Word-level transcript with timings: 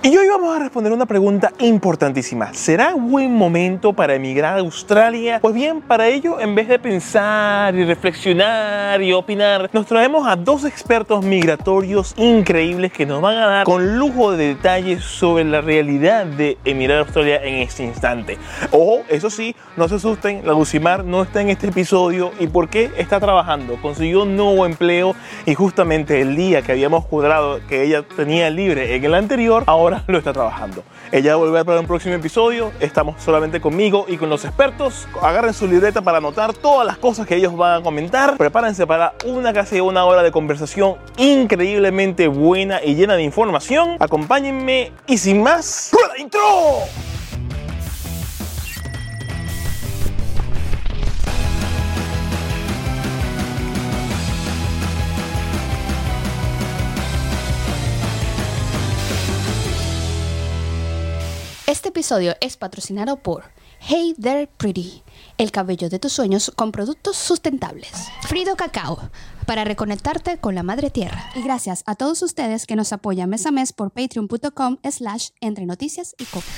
Y 0.00 0.16
hoy 0.16 0.28
vamos 0.28 0.54
a 0.54 0.60
responder 0.60 0.92
una 0.92 1.06
pregunta 1.06 1.52
importantísima. 1.58 2.54
¿Será 2.54 2.94
buen 2.94 3.34
momento 3.34 3.92
para 3.92 4.14
emigrar 4.14 4.54
a 4.54 4.60
Australia? 4.60 5.40
Pues 5.42 5.52
bien, 5.52 5.80
para 5.80 6.06
ello, 6.06 6.38
en 6.38 6.54
vez 6.54 6.68
de 6.68 6.78
pensar 6.78 7.74
y 7.74 7.84
reflexionar 7.84 9.02
y 9.02 9.12
opinar, 9.12 9.68
nos 9.72 9.86
traemos 9.86 10.28
a 10.28 10.36
dos 10.36 10.64
expertos 10.64 11.24
migratorios 11.24 12.14
increíbles 12.16 12.92
que 12.92 13.06
nos 13.06 13.20
van 13.20 13.38
a 13.38 13.46
dar 13.46 13.64
con 13.64 13.98
lujo 13.98 14.30
de 14.30 14.54
detalles 14.54 15.02
sobre 15.02 15.42
la 15.44 15.62
realidad 15.62 16.26
de 16.26 16.58
emigrar 16.64 16.98
a 16.98 17.00
Australia 17.00 17.42
en 17.42 17.56
este 17.56 17.82
instante. 17.82 18.38
Ojo, 18.70 19.00
eso 19.08 19.30
sí, 19.30 19.56
no 19.76 19.88
se 19.88 19.96
asusten, 19.96 20.46
la 20.46 20.52
Lucimar 20.52 21.04
no 21.04 21.24
está 21.24 21.40
en 21.40 21.50
este 21.50 21.66
episodio 21.66 22.30
y 22.38 22.46
por 22.46 22.68
qué 22.68 22.92
está 22.98 23.18
trabajando. 23.18 23.76
Consiguió 23.82 24.22
un 24.22 24.36
nuevo 24.36 24.64
empleo 24.64 25.16
y 25.44 25.54
justamente 25.54 26.20
el 26.20 26.36
día 26.36 26.62
que 26.62 26.70
habíamos 26.70 27.04
cuadrado 27.04 27.58
que 27.68 27.82
ella 27.82 28.04
tenía 28.16 28.48
libre 28.48 28.94
en 28.94 29.04
el 29.04 29.14
anterior, 29.14 29.64
ahora 29.66 29.87
lo 30.06 30.18
está 30.18 30.32
trabajando. 30.32 30.82
Ella 31.12 31.36
va 31.36 31.42
a 31.42 31.46
volver 31.46 31.64
para 31.64 31.80
un 31.80 31.86
próximo 31.86 32.14
episodio. 32.14 32.72
Estamos 32.80 33.22
solamente 33.22 33.60
conmigo 33.60 34.06
y 34.08 34.16
con 34.16 34.28
los 34.28 34.44
expertos. 34.44 35.08
Agarren 35.22 35.54
su 35.54 35.66
libreta 35.66 36.02
para 36.02 36.18
anotar 36.18 36.52
todas 36.52 36.86
las 36.86 36.98
cosas 36.98 37.26
que 37.26 37.36
ellos 37.36 37.56
van 37.56 37.80
a 37.80 37.82
comentar. 37.82 38.36
Prepárense 38.36 38.86
para 38.86 39.14
una 39.24 39.52
casi 39.52 39.80
una 39.80 40.04
hora 40.04 40.22
de 40.22 40.30
conversación 40.30 40.96
increíblemente 41.16 42.28
buena 42.28 42.82
y 42.82 42.94
llena 42.94 43.16
de 43.16 43.22
información. 43.22 43.96
Acompáñenme 44.00 44.92
y 45.06 45.18
sin 45.18 45.42
más, 45.42 45.90
¡Rueda 45.92 46.18
intro! 46.18 47.17
Episodio 61.98 62.36
es 62.40 62.56
patrocinado 62.56 63.16
por 63.16 63.42
Hey 63.80 64.14
There 64.22 64.48
Pretty, 64.56 65.02
el 65.36 65.50
cabello 65.50 65.88
de 65.88 65.98
tus 65.98 66.12
sueños 66.12 66.52
con 66.54 66.70
productos 66.70 67.16
sustentables. 67.16 67.90
Frido 68.22 68.54
Cacao, 68.54 69.10
para 69.46 69.64
reconectarte 69.64 70.38
con 70.38 70.54
la 70.54 70.62
madre 70.62 70.90
tierra. 70.90 71.28
Y 71.34 71.42
gracias 71.42 71.82
a 71.86 71.96
todos 71.96 72.22
ustedes 72.22 72.66
que 72.66 72.76
nos 72.76 72.92
apoyan 72.92 73.28
mes 73.28 73.46
a 73.46 73.50
mes 73.50 73.72
por 73.72 73.90
patreon.com 73.90 74.76
slash 74.88 75.30
entre 75.40 75.66
noticias 75.66 76.14
y 76.18 76.24
copas. 76.26 76.48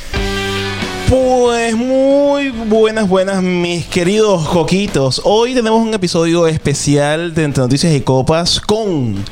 Pues 1.08 1.74
muy 1.74 2.50
buenas, 2.50 3.08
buenas, 3.08 3.42
mis 3.42 3.86
queridos 3.86 4.46
coquitos. 4.46 5.22
Hoy 5.24 5.55
tenemos 5.55 5.80
un 5.80 5.94
episodio 5.94 6.46
especial 6.46 7.34
de 7.34 7.44
Entre 7.44 7.62
Noticias 7.62 7.94
y 7.94 8.02
Copas 8.02 8.61
con 8.61 9.24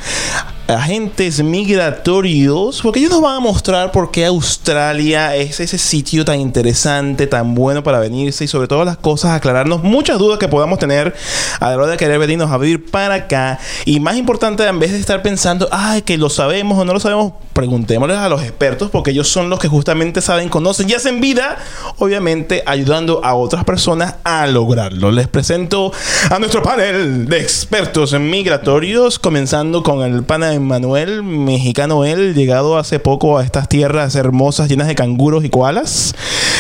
agentes 0.69 1.43
migratorios, 1.43 2.83
porque 2.83 3.01
ellos 3.01 3.13
nos 3.13 3.23
van 3.23 3.37
a 3.37 3.41
mostrar 3.41 3.91
por 3.91 4.11
qué 4.11 4.27
Australia 4.27 5.35
es 5.35 5.61
ese 5.61 5.79
sitio 5.79 6.27
tan 6.27 6.41
interesante, 6.41 7.27
tan 7.27 7.55
bueno 7.55 7.83
para 7.83 7.99
venirse 7.99 8.45
y 8.45 8.49
sobre 8.49 8.69
todo 8.69 8.85
las 8.85 8.99
cosas, 8.99 9.31
aclararnos 9.31 9.83
muchas 9.83 10.19
dudas 10.19 10.39
que 10.39 10.47
podamos 10.47 10.79
tener 10.79 11.15
a 11.59 11.71
la 11.71 11.77
hora 11.77 11.87
de 11.87 11.97
querer 11.97 12.19
venirnos 12.19 12.51
a 12.51 12.59
vivir 12.59 12.91
para 12.91 13.15
acá. 13.15 13.59
Y 13.87 13.99
más 14.01 14.17
importante, 14.17 14.67
en 14.67 14.79
vez 14.79 14.93
de 14.93 15.01
estar 15.01 15.23
pensando, 15.23 15.69
ay, 15.73 16.03
que 16.03 16.19
lo 16.19 16.29
sabemos 16.29 16.79
o 16.79 16.85
no 16.85 16.93
lo 16.93 17.01
sabemos, 17.01 17.33
preguntémosles 17.55 18.19
a 18.19 18.29
los 18.29 18.43
expertos, 18.43 18.91
porque 18.91 19.13
ellos 19.13 19.29
son 19.29 19.49
los 19.49 19.59
que 19.59 19.69
justamente 19.69 20.21
saben, 20.21 20.51
conocen 20.51 20.91
y 20.91 20.93
hacen 20.93 21.23
vida, 21.23 21.57
obviamente 21.97 22.63
ayudando 22.67 23.25
a 23.25 23.35
otras 23.35 23.65
personas 23.65 24.17
a 24.23 24.47
lograrlo. 24.47 25.11
Les 25.13 25.29
presento 25.29 25.93
a 26.29 26.39
nuestro 26.39 26.63
panel 26.63 27.27
de 27.27 27.41
expertos 27.41 28.13
migratorios, 28.13 29.19
comenzando 29.19 29.83
con 29.83 30.03
el 30.03 30.25
panel 30.25 30.58
Manuel, 30.61 31.23
mexicano 31.23 32.05
él, 32.05 32.35
llegado 32.35 32.79
hace 32.79 32.99
poco 32.99 33.39
a 33.39 33.45
estas 33.45 33.69
tierras 33.69 34.15
hermosas 34.15 34.69
llenas 34.69 34.87
de 34.87 34.95
canguros 34.95 35.45
y 35.45 35.49
koalas. 35.49 36.15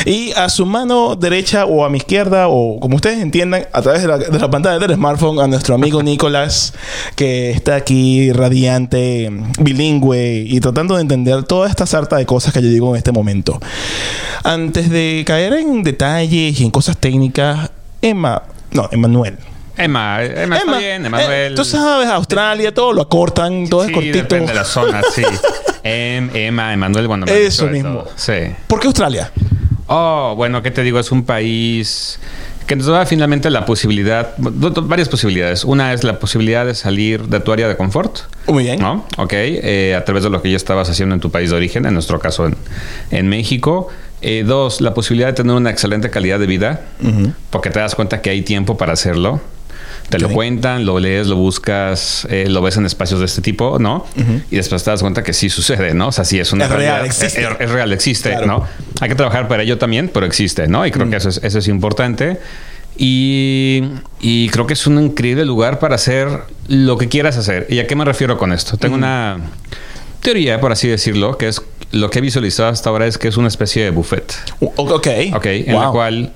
Y 0.04 0.32
a 0.32 0.48
su 0.48 0.66
mano 0.66 1.16
derecha 1.16 1.64
o 1.64 1.84
a 1.84 1.91
mi 1.91 1.98
izquierda, 1.98 2.48
o 2.48 2.78
como 2.80 2.96
ustedes 2.96 3.20
entiendan, 3.20 3.66
a 3.72 3.82
través 3.82 4.02
de 4.02 4.08
la, 4.08 4.50
pantalla 4.50 4.78
del 4.78 4.94
smartphone, 4.94 5.41
a 5.41 5.46
nuestro 5.46 5.75
amigo 5.75 6.03
Nicolás, 6.03 6.75
que 7.16 7.50
está 7.50 7.75
aquí 7.75 8.32
radiante, 8.32 9.31
bilingüe 9.60 10.44
y 10.47 10.60
tratando 10.60 10.97
de 10.97 11.03
entender 11.03 11.42
toda 11.44 11.69
esta 11.69 11.86
sarta 11.86 12.16
de 12.16 12.26
cosas 12.26 12.53
que 12.53 12.62
yo 12.62 12.69
digo 12.69 12.91
en 12.91 12.97
este 12.97 13.12
momento. 13.12 13.60
Antes 14.44 14.91
de 14.91 15.25
caer 15.26 15.54
en 15.54 15.82
detalles 15.82 16.60
y 16.60 16.65
en 16.65 16.70
cosas 16.70 16.97
técnicas, 16.97 17.70
Emma, 18.00 18.42
no, 18.70 18.88
Emanuel. 18.92 19.36
Emma, 19.78 20.22
Emma, 20.25 20.59
está 20.59 20.78
bien, 20.78 21.06
Emanuel. 21.06 21.53
Eh, 21.53 21.56
tú 21.56 21.65
sabes, 21.65 22.09
Australia, 22.09 22.75
todo 22.75 22.93
lo 22.93 23.03
acortan, 23.03 23.69
todo 23.69 23.84
es 23.84 23.93
cortito. 23.93 24.19
Depende 24.19 24.49
de 24.49 24.55
la 24.55 24.65
zona, 24.65 25.03
sí. 25.15 25.22
em, 25.83 26.31
Emma, 26.34 26.72
Emanuel, 26.72 27.06
cuando 27.06 27.27
me 27.27 27.47
Eso 27.47 27.66
mismo. 27.66 28.05
Sí. 28.16 28.55
¿Por 28.66 28.81
qué 28.81 28.89
Australia? 28.89 29.31
Oh, 29.87 30.34
bueno, 30.37 30.62
¿qué 30.62 30.71
te 30.71 30.83
digo? 30.83 30.99
Es 30.99 31.12
un 31.12 31.25
país 31.25 32.19
que 32.66 32.77
nos 32.77 32.87
da 32.87 33.06
finalmente 33.06 33.49
la 33.49 33.65
posibilidad, 33.65 34.34
varias 34.37 35.09
posibilidades. 35.09 35.65
Una 35.65 35.95
es 35.95 36.05
la 36.05 36.19
posibilidad 36.19 36.66
de 36.66 36.75
salir 36.75 37.22
de 37.28 37.41
tu 37.41 37.50
área 37.53 37.66
de 37.66 37.77
confort. 37.77 38.19
Muy 38.47 38.65
bien. 38.65 38.78
¿No? 38.78 39.06
Ok. 39.16 39.33
Eh, 39.33 39.95
a 39.97 40.05
través 40.05 40.25
de 40.25 40.31
lo 40.31 40.43
que 40.43 40.50
ya 40.50 40.56
estabas 40.56 40.91
haciendo 40.91 41.15
en 41.15 41.21
tu 41.21 41.31
país 41.31 41.50
de 41.50 41.56
origen, 41.56 41.87
en 41.87 41.95
nuestro 41.95 42.19
caso 42.19 42.47
en, 42.47 42.56
en 43.10 43.28
México. 43.28 43.89
Eh, 44.21 44.45
dos, 44.45 44.81
la 44.81 44.95
posibilidad 44.95 45.28
de 45.28 45.34
tener 45.34 45.55
una 45.55 45.71
excelente 45.71 46.10
calidad 46.10 46.41
de 46.41 46.47
vida, 46.47 46.81
porque 47.50 47.71
te 47.71 47.78
das 47.78 47.95
cuenta 47.95 48.21
que 48.21 48.31
hay 48.31 48.43
tiempo 48.43 48.77
para 48.77 48.93
hacerlo. 48.93 49.41
Te 50.08 50.19
lo 50.19 50.30
cuentan, 50.30 50.86
lo 50.86 50.98
lees, 50.98 51.26
lo 51.26 51.36
buscas, 51.36 52.26
eh, 52.30 52.46
lo 52.48 52.62
ves 52.62 52.76
en 52.78 52.86
espacios 52.86 53.20
de 53.20 53.26
este 53.26 53.42
tipo, 53.42 53.78
¿no? 53.78 54.06
Y 54.50 54.56
después 54.56 54.82
te 54.82 54.91
das 54.91 55.02
cuenta 55.02 55.22
que 55.22 55.32
sí 55.32 55.50
sucede, 55.50 55.92
¿no? 55.94 56.08
O 56.08 56.12
sea, 56.12 56.24
sí 56.24 56.38
es 56.38 56.52
una 56.52 56.64
es 56.64 56.70
real, 56.70 57.04
existe. 57.04 57.46
Es, 57.58 57.70
real, 57.70 57.92
existe, 57.92 58.47
¿no? 58.47 58.64
Hay 59.00 59.08
que 59.08 59.14
trabajar 59.14 59.48
para 59.48 59.62
ello 59.62 59.76
también, 59.76 60.10
pero 60.12 60.24
existe, 60.24 60.66
¿no? 60.66 60.86
Y 60.86 60.91
creo 60.91 61.10
que 61.10 61.16
eso 61.16 61.28
es, 61.28 61.41
eso 61.42 61.58
es 61.58 61.68
importante. 61.68 62.38
Y, 62.97 63.84
y, 64.20 64.48
creo 64.48 64.66
que 64.66 64.72
es 64.72 64.86
un 64.86 65.00
increíble 65.00 65.44
lugar 65.44 65.78
para 65.78 65.94
hacer 65.94 66.28
lo 66.66 66.98
que 66.98 67.08
quieras 67.08 67.36
hacer. 67.36 67.66
¿Y 67.68 67.78
a 67.78 67.86
qué 67.86 67.94
me 67.94 68.04
refiero 68.04 68.38
con 68.38 68.52
esto? 68.52 68.76
Tengo 68.76 68.97
una 68.97 69.38
teoría, 70.20 70.60
por 70.60 70.72
así 70.72 70.88
decirlo, 70.88 71.38
que 71.38 71.48
es 71.48 71.62
lo 71.92 72.10
que 72.10 72.18
he 72.18 72.22
visualizado 72.22 72.70
hasta 72.70 72.91
ahora 72.91 73.06
es 73.06 73.18
que 73.18 73.28
es 73.28 73.36
una 73.36 73.48
especie 73.48 73.84
de 73.84 73.91
buffet. 73.91 74.34
Ok. 74.60 75.08
Ok, 75.34 75.47
en 75.47 75.78
la 75.78 75.91
cual 75.91 76.32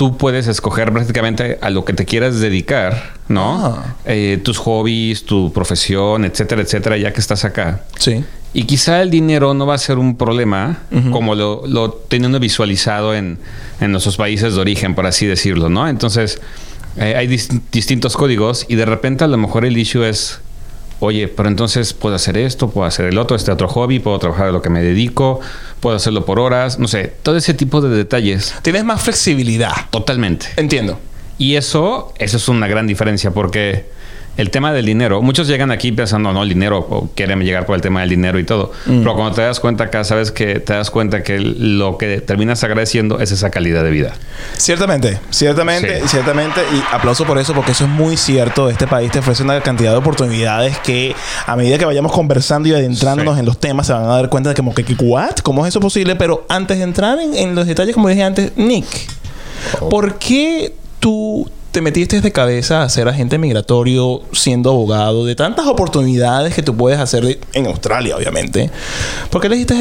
tú 0.00 0.16
puedes 0.16 0.46
escoger 0.46 0.94
prácticamente 0.94 1.58
a 1.60 1.68
lo 1.68 1.84
que 1.84 1.92
te 1.92 2.06
quieras 2.06 2.40
dedicar, 2.40 3.12
¿no? 3.28 3.66
Ah. 3.66 3.96
Eh, 4.06 4.40
tus 4.42 4.56
hobbies, 4.56 5.26
tu 5.26 5.52
profesión, 5.52 6.24
etcétera, 6.24 6.62
etcétera, 6.62 6.96
ya 6.96 7.12
que 7.12 7.20
estás 7.20 7.44
acá. 7.44 7.84
Sí. 7.98 8.24
Y 8.54 8.64
quizá 8.64 9.02
el 9.02 9.10
dinero 9.10 9.52
no 9.52 9.66
va 9.66 9.74
a 9.74 9.78
ser 9.78 9.98
un 9.98 10.16
problema, 10.16 10.78
como 11.12 11.34
lo, 11.34 11.66
lo 11.66 11.90
teniendo 11.90 12.40
visualizado 12.40 13.14
en, 13.14 13.40
en 13.78 13.92
nuestros 13.92 14.16
países 14.16 14.54
de 14.54 14.60
origen, 14.62 14.94
por 14.94 15.04
así 15.04 15.26
decirlo, 15.26 15.68
¿no? 15.68 15.86
Entonces, 15.86 16.40
eh, 16.96 17.14
hay 17.14 17.26
distintos 17.26 18.16
códigos 18.16 18.64
y 18.70 18.76
de 18.76 18.86
repente 18.86 19.24
a 19.24 19.28
lo 19.28 19.36
mejor 19.36 19.66
el 19.66 19.76
issue 19.76 20.08
es 20.08 20.40
oye, 21.00 21.28
pero 21.28 21.48
entonces 21.48 21.92
puedo 21.92 22.14
hacer 22.14 22.36
esto, 22.36 22.70
puedo 22.70 22.86
hacer 22.86 23.06
el 23.06 23.18
otro, 23.18 23.36
este 23.36 23.50
otro 23.50 23.68
hobby, 23.68 23.98
puedo 23.98 24.18
trabajar 24.18 24.46
de 24.46 24.52
lo 24.52 24.62
que 24.62 24.70
me 24.70 24.82
dedico, 24.82 25.40
puedo 25.80 25.96
hacerlo 25.96 26.24
por 26.24 26.38
horas, 26.38 26.78
no 26.78 26.88
sé, 26.88 27.12
todo 27.22 27.36
ese 27.36 27.54
tipo 27.54 27.80
de 27.80 27.88
detalles. 27.88 28.54
Tienes 28.62 28.84
más 28.84 29.02
flexibilidad. 29.02 29.72
Totalmente. 29.90 30.46
Entiendo. 30.56 30.98
Y 31.38 31.56
eso, 31.56 32.12
eso 32.18 32.36
es 32.36 32.48
una 32.48 32.68
gran 32.68 32.86
diferencia 32.86 33.30
porque 33.30 33.86
el 34.40 34.50
tema 34.50 34.72
del 34.72 34.86
dinero, 34.86 35.20
muchos 35.20 35.46
llegan 35.46 35.70
aquí 35.70 35.92
pensando, 35.92 36.32
no, 36.32 36.42
el 36.42 36.48
dinero, 36.48 36.78
o 36.78 37.10
quieren 37.14 37.40
llegar 37.40 37.66
por 37.66 37.76
el 37.76 37.82
tema 37.82 38.00
del 38.00 38.08
dinero 38.08 38.38
y 38.38 38.44
todo. 38.44 38.72
Mm. 38.86 39.00
Pero 39.00 39.14
cuando 39.14 39.34
te 39.34 39.42
das 39.42 39.60
cuenta 39.60 39.84
acá, 39.84 40.02
sabes 40.02 40.32
que 40.32 40.60
te 40.60 40.72
das 40.72 40.90
cuenta 40.90 41.22
que 41.22 41.38
lo 41.38 41.98
que 41.98 42.22
terminas 42.22 42.64
agradeciendo 42.64 43.20
es 43.20 43.32
esa 43.32 43.50
calidad 43.50 43.84
de 43.84 43.90
vida. 43.90 44.14
Ciertamente, 44.56 45.20
ciertamente, 45.28 46.08
ciertamente. 46.08 46.62
Y 46.74 46.82
aplauso 46.94 47.26
por 47.26 47.38
eso, 47.38 47.52
porque 47.52 47.72
eso 47.72 47.84
es 47.84 47.90
muy 47.90 48.16
cierto. 48.16 48.70
Este 48.70 48.86
país 48.86 49.12
te 49.12 49.18
ofrece 49.18 49.42
una 49.42 49.60
cantidad 49.60 49.92
de 49.92 49.98
oportunidades 49.98 50.78
que 50.78 51.14
a 51.46 51.54
medida 51.54 51.76
que 51.76 51.84
vayamos 51.84 52.12
conversando 52.12 52.66
y 52.68 52.72
adentrándonos 52.72 53.38
en 53.38 53.44
los 53.44 53.58
temas, 53.58 53.88
se 53.88 53.92
van 53.92 54.04
a 54.04 54.08
dar 54.08 54.30
cuenta 54.30 54.48
de 54.48 54.54
que, 54.54 54.62
como 54.62 54.74
que, 54.74 54.84
¿what? 55.00 55.36
¿Cómo 55.42 55.66
es 55.66 55.70
eso 55.70 55.80
posible? 55.80 56.16
Pero 56.16 56.46
antes 56.48 56.78
de 56.78 56.84
entrar 56.84 57.18
en, 57.18 57.54
los 57.54 57.66
detalles, 57.66 57.94
como 57.94 58.08
dije 58.08 58.22
antes, 58.22 58.52
Nick, 58.56 58.86
oh. 59.80 59.90
¿por 59.90 60.18
qué 60.18 60.74
tú 60.98 61.50
te 61.70 61.80
metiste 61.80 62.20
de 62.20 62.32
cabeza 62.32 62.82
a 62.82 62.88
ser 62.88 63.08
agente 63.08 63.38
migratorio 63.38 64.22
siendo 64.32 64.70
abogado 64.70 65.24
de 65.24 65.36
tantas 65.36 65.66
oportunidades 65.66 66.54
que 66.54 66.62
tú 66.62 66.76
puedes 66.76 66.98
hacer 66.98 67.38
en 67.52 67.66
Australia, 67.66 68.16
obviamente? 68.16 68.70
¿Por 69.30 69.40
qué 69.40 69.46
elegiste 69.46 69.74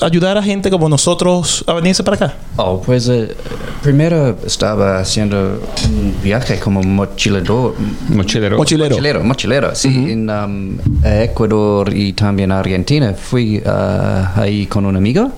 ayudar 0.00 0.38
a 0.38 0.42
gente 0.42 0.70
como 0.70 0.88
nosotros 0.88 1.64
a 1.66 1.74
venirse 1.74 2.04
para 2.04 2.16
acá? 2.16 2.34
Oh, 2.56 2.80
pues 2.80 3.08
eh, 3.08 3.34
primero 3.82 4.38
estaba 4.46 5.00
haciendo 5.00 5.60
un 5.88 6.14
viaje 6.22 6.60
como 6.60 6.82
mochilero. 6.82 7.74
Mochilero. 8.08 8.56
Mochilero. 8.56 8.90
Mochilero, 8.90 9.24
mochilero 9.24 9.74
sí. 9.74 9.88
En 9.88 10.30
um, 10.30 10.78
Ecuador 11.04 11.92
y 11.92 12.12
también 12.12 12.52
Argentina. 12.52 13.14
Fui 13.14 13.58
uh, 13.58 14.40
ahí 14.40 14.66
con 14.66 14.86
un 14.86 14.96
amigo 14.96 15.30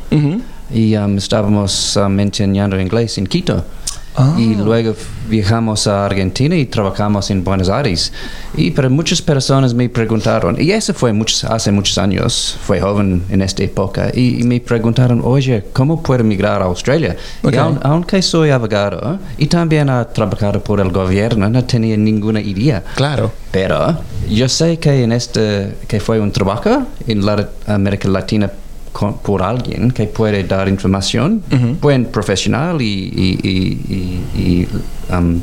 y 0.71 0.97
um, 0.97 1.17
estábamos 1.17 1.97
um, 1.97 2.21
enseñando 2.21 2.79
inglés 2.79 3.17
en 3.19 3.27
Quito. 3.27 3.65
Ah. 4.15 4.35
Y 4.39 4.55
luego 4.55 4.95
viajamos 5.29 5.87
a 5.87 6.05
Argentina 6.05 6.55
y 6.55 6.67
trabajamos 6.67 7.31
en 7.31 7.43
Buenos 7.43 7.69
Aires. 7.71 8.13
Y 8.55 8.71
pero 8.71 8.91
muchas 8.91 9.23
personas 9.23 9.73
me 9.73 9.89
preguntaron, 9.89 10.57
y 10.61 10.71
eso 10.73 10.93
fue 10.93 11.13
muchos, 11.13 11.45
hace 11.45 11.73
muchos 11.73 11.97
años, 11.97 12.57
fue 12.63 12.81
joven 12.81 13.23
en 13.31 13.41
esta 13.41 13.63
época, 13.65 14.11
y, 14.13 14.41
y 14.41 14.43
me 14.45 14.61
preguntaron, 14.61 15.23
oye, 15.25 15.65
¿cómo 15.73 16.03
puedo 16.03 16.23
migrar 16.25 16.61
a 16.61 16.67
Australia? 16.67 17.17
Y 17.43 17.47
aun- 17.57 17.81
aunque 17.83 18.21
soy 18.21 18.51
abogado 18.51 19.19
y 19.39 19.47
también 19.47 19.89
he 19.89 20.05
trabajado 20.13 20.63
por 20.63 20.81
el 20.81 20.91
gobierno, 20.91 21.49
no 21.49 21.65
tenía 21.65 21.97
ninguna 21.97 22.41
idea. 22.41 22.83
Claro. 22.95 23.33
Pero 23.51 23.97
yo 24.29 24.49
sé 24.49 24.79
que 24.79 25.03
en 25.05 25.13
este 25.13 25.77
que 25.89 26.01
fue 26.01 26.21
un 26.21 26.33
trabajo 26.33 26.83
en 27.07 27.25
la 27.25 27.49
América 27.67 28.09
Latina 28.09 28.51
con- 28.93 29.19
por 29.19 29.43
alguien 29.43 29.91
que 29.91 30.05
puede 30.05 30.45
dar 30.45 30.69
información 30.69 31.43
buen 31.81 32.07
profesional 32.07 32.81
y, 32.81 32.85
y, 32.85 33.39
y- 33.49 34.23
y- 34.37 34.41
y, 34.41 34.69
um, 35.15 35.41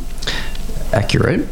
accurate. 0.91 1.45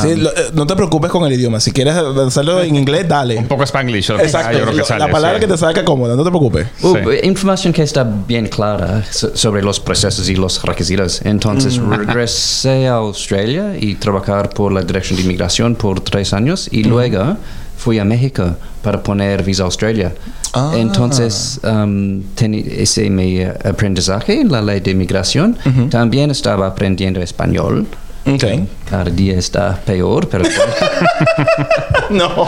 Sí, 0.00 0.14
lo- 0.16 0.30
eh, 0.30 0.50
no 0.52 0.66
te 0.66 0.76
preocupes 0.76 1.10
con 1.10 1.24
el 1.26 1.32
idioma. 1.32 1.58
Si 1.58 1.72
quieres 1.72 1.94
hacerlo 1.94 2.60
en 2.62 2.76
inglés, 2.76 3.08
dale. 3.08 3.36
Un 3.38 3.48
poco 3.48 3.64
Spanglish. 3.64 4.10
Exacto. 4.10 4.56
Yo 4.58 4.64
creo 4.66 4.76
que 4.76 4.84
sale, 4.84 5.00
la 5.00 5.10
palabra 5.10 5.38
sí. 5.38 5.46
que 5.46 5.52
te 5.52 5.58
saca 5.58 5.84
cómoda, 5.84 6.14
no 6.14 6.22
te 6.22 6.30
preocupes. 6.30 6.66
Uh, 6.82 6.94
Sí. 6.96 7.26
Información 7.26 7.72
que 7.72 7.82
está 7.82 8.04
bien 8.04 8.46
clara 8.48 9.02
so- 9.10 9.34
sobre 9.36 9.62
los 9.62 9.80
procesos 9.80 10.28
y 10.28 10.36
los 10.36 10.62
requisitos. 10.62 11.22
Entonces 11.24 11.78
regresé 11.78 12.86
a 12.86 12.94
Australia 12.94 13.74
y 13.80 13.94
trabajar 13.96 14.50
por 14.50 14.72
la 14.72 14.82
Dirección 14.82 15.16
de 15.16 15.22
Inmigración 15.24 15.74
por 15.74 16.00
tres 16.00 16.32
años 16.32 16.68
y 16.70 16.84
luego 16.84 17.36
fui 17.82 17.98
a 17.98 18.04
México 18.04 18.44
para 18.82 19.02
poner 19.02 19.42
visa 19.42 19.62
a 19.64 19.66
Australia. 19.66 20.12
Ah. 20.54 20.72
Entonces 20.76 21.60
um, 21.64 22.22
ese 22.38 23.10
mi 23.10 23.42
aprendizaje 23.42 24.40
en 24.40 24.52
la 24.52 24.62
ley 24.62 24.80
de 24.80 24.92
inmigración. 24.92 25.56
También 25.90 26.30
estaba 26.30 26.68
aprendiendo 26.68 27.20
español. 27.20 27.86
Ok. 28.24 28.44
Cada 28.88 29.04
día 29.04 29.36
está 29.38 29.74
peor, 29.84 30.28
pero 30.28 30.44
No. 32.10 32.46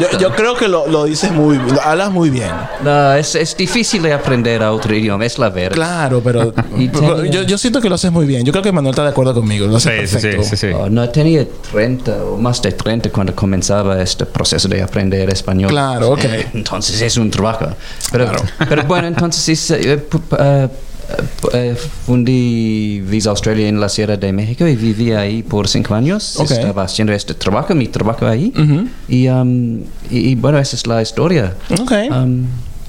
Yo, 0.00 0.18
yo 0.18 0.34
creo 0.34 0.56
que 0.56 0.68
lo, 0.68 0.86
lo 0.88 1.04
dices 1.04 1.30
muy 1.32 1.56
lo 1.56 1.80
hablas 1.80 2.10
muy 2.10 2.30
bien. 2.30 2.50
no, 2.82 3.14
es, 3.14 3.34
es 3.34 3.56
difícil 3.56 4.02
de 4.02 4.12
aprender 4.12 4.62
a 4.62 4.72
otro 4.72 4.94
idioma, 4.94 5.24
es 5.24 5.38
la 5.38 5.50
verdad. 5.50 5.74
Claro, 5.76 6.20
pero, 6.22 6.52
pero 6.92 7.24
yo, 7.24 7.42
yo 7.42 7.56
siento 7.58 7.80
que 7.80 7.88
lo 7.88 7.94
haces 7.94 8.10
muy 8.12 8.26
bien. 8.26 8.44
Yo 8.44 8.52
creo 8.52 8.62
que 8.62 8.72
Manuel 8.72 8.90
está 8.92 9.02
de 9.04 9.10
acuerdo 9.10 9.34
conmigo. 9.34 9.66
Lo 9.66 9.78
Sí, 9.80 9.88
haces 9.90 10.10
sí, 10.10 10.16
sí, 10.20 10.28
perfecto. 10.36 10.56
sí. 10.56 10.66
Oh, 10.74 10.90
no, 10.90 11.08
tenía 11.10 11.46
30 11.72 12.24
o 12.24 12.36
más 12.36 12.60
de 12.60 12.72
30 12.72 13.10
cuando 13.10 13.34
comenzaba 13.34 14.00
este 14.02 14.26
proceso 14.26 14.68
de 14.68 14.82
aprender 14.82 15.30
español. 15.30 15.70
Claro, 15.70 16.10
ok. 16.10 16.24
Eh, 16.24 16.46
Entonces 16.54 17.00
es 17.00 17.16
un 17.16 17.30
trabajo. 17.30 17.66
Pero, 18.12 18.24
Claro. 18.26 18.42
pero 18.68 18.82
bueno, 18.84 19.06
entonces 19.08 19.48
es, 19.48 19.70
eh, 19.70 20.04
pu- 20.10 20.68
eh, 21.08 21.22
eh, 21.52 21.74
fundí 21.74 23.00
Visa 23.00 23.30
Australia 23.30 23.68
en 23.68 23.80
la 23.80 23.88
Sierra 23.88 24.16
de 24.16 24.32
México 24.32 24.66
y 24.66 24.76
viví 24.76 25.12
ahí 25.12 25.42
por 25.42 25.68
cinco 25.68 25.94
años. 25.94 26.36
Ok. 26.36 26.50
Estaba 26.50 26.82
haciendo 26.84 27.12
este 27.12 27.34
trabajo, 27.34 27.74
mi 27.74 27.88
trabajo 27.88 28.26
ahí. 28.26 28.52
Ujú. 28.56 28.88
y, 29.08 29.28
um, 29.28 29.80
y, 30.10 30.30
y 30.30 30.34
bueno, 30.34 30.58
esa 30.58 30.76
es 30.76 30.86
la 30.86 31.00
historia. 31.02 31.54
Ok. 31.80 31.92
Um, 32.10 32.46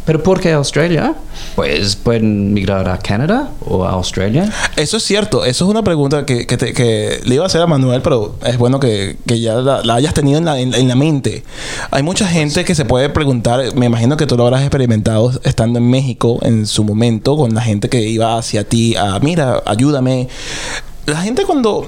pero 0.10 0.24
¿por 0.24 0.40
qué 0.40 0.54
Australia? 0.54 1.14
Pues 1.56 1.96
pueden 1.96 2.52
migrar 2.52 2.90
a 2.90 2.98
Canadá 2.98 3.52
o 3.64 3.86
a 3.86 3.92
Australia. 3.92 4.52
Eso 4.76 4.98
es 4.98 5.04
cierto. 5.04 5.46
Eso 5.46 5.66
es 5.66 5.70
una 5.70 5.84
pregunta 5.84 6.26
que, 6.26 6.48
que, 6.48 6.58
te- 6.58 6.74
que 6.74 7.20
le 7.24 7.36
iba 7.36 7.44
a 7.44 7.46
hacer 7.46 7.62
a 7.62 7.68
Manuel, 7.68 8.02
pero 8.02 8.34
es 8.44 8.58
bueno 8.58 8.80
que, 8.80 9.18
que 9.28 9.40
ya 9.40 9.54
la, 9.54 9.84
la 9.84 9.94
hayas 9.94 10.16
tenido 10.16 10.40
en 10.40 10.46
la, 10.46 10.60
en, 10.60 10.74
en 10.74 10.88
la 10.88 10.96
mente. 10.96 11.44
Hay 11.92 12.02
mucha 12.02 12.26
gente 12.28 12.66
que 12.66 12.74
se 12.74 12.86
puede 12.86 13.10
preguntar, 13.10 13.62
me 13.76 13.86
imagino 13.86 14.18
que 14.18 14.26
tú 14.26 14.36
lo 14.36 14.46
habrás 14.46 14.62
experimentado 14.62 15.32
estando 15.44 15.78
en 15.78 15.88
México 15.88 16.40
en 16.42 16.66
su 16.66 16.84
momento, 16.84 17.38
con 17.38 17.54
la 17.54 17.62
gente 17.62 17.88
que 17.88 18.02
iba 18.02 18.36
hacia 18.36 18.64
ti 18.64 18.96
a, 18.96 19.20
mira, 19.20 19.62
ayúdame. 19.68 20.28
La 21.06 21.22
gente 21.22 21.44
cuando... 21.44 21.88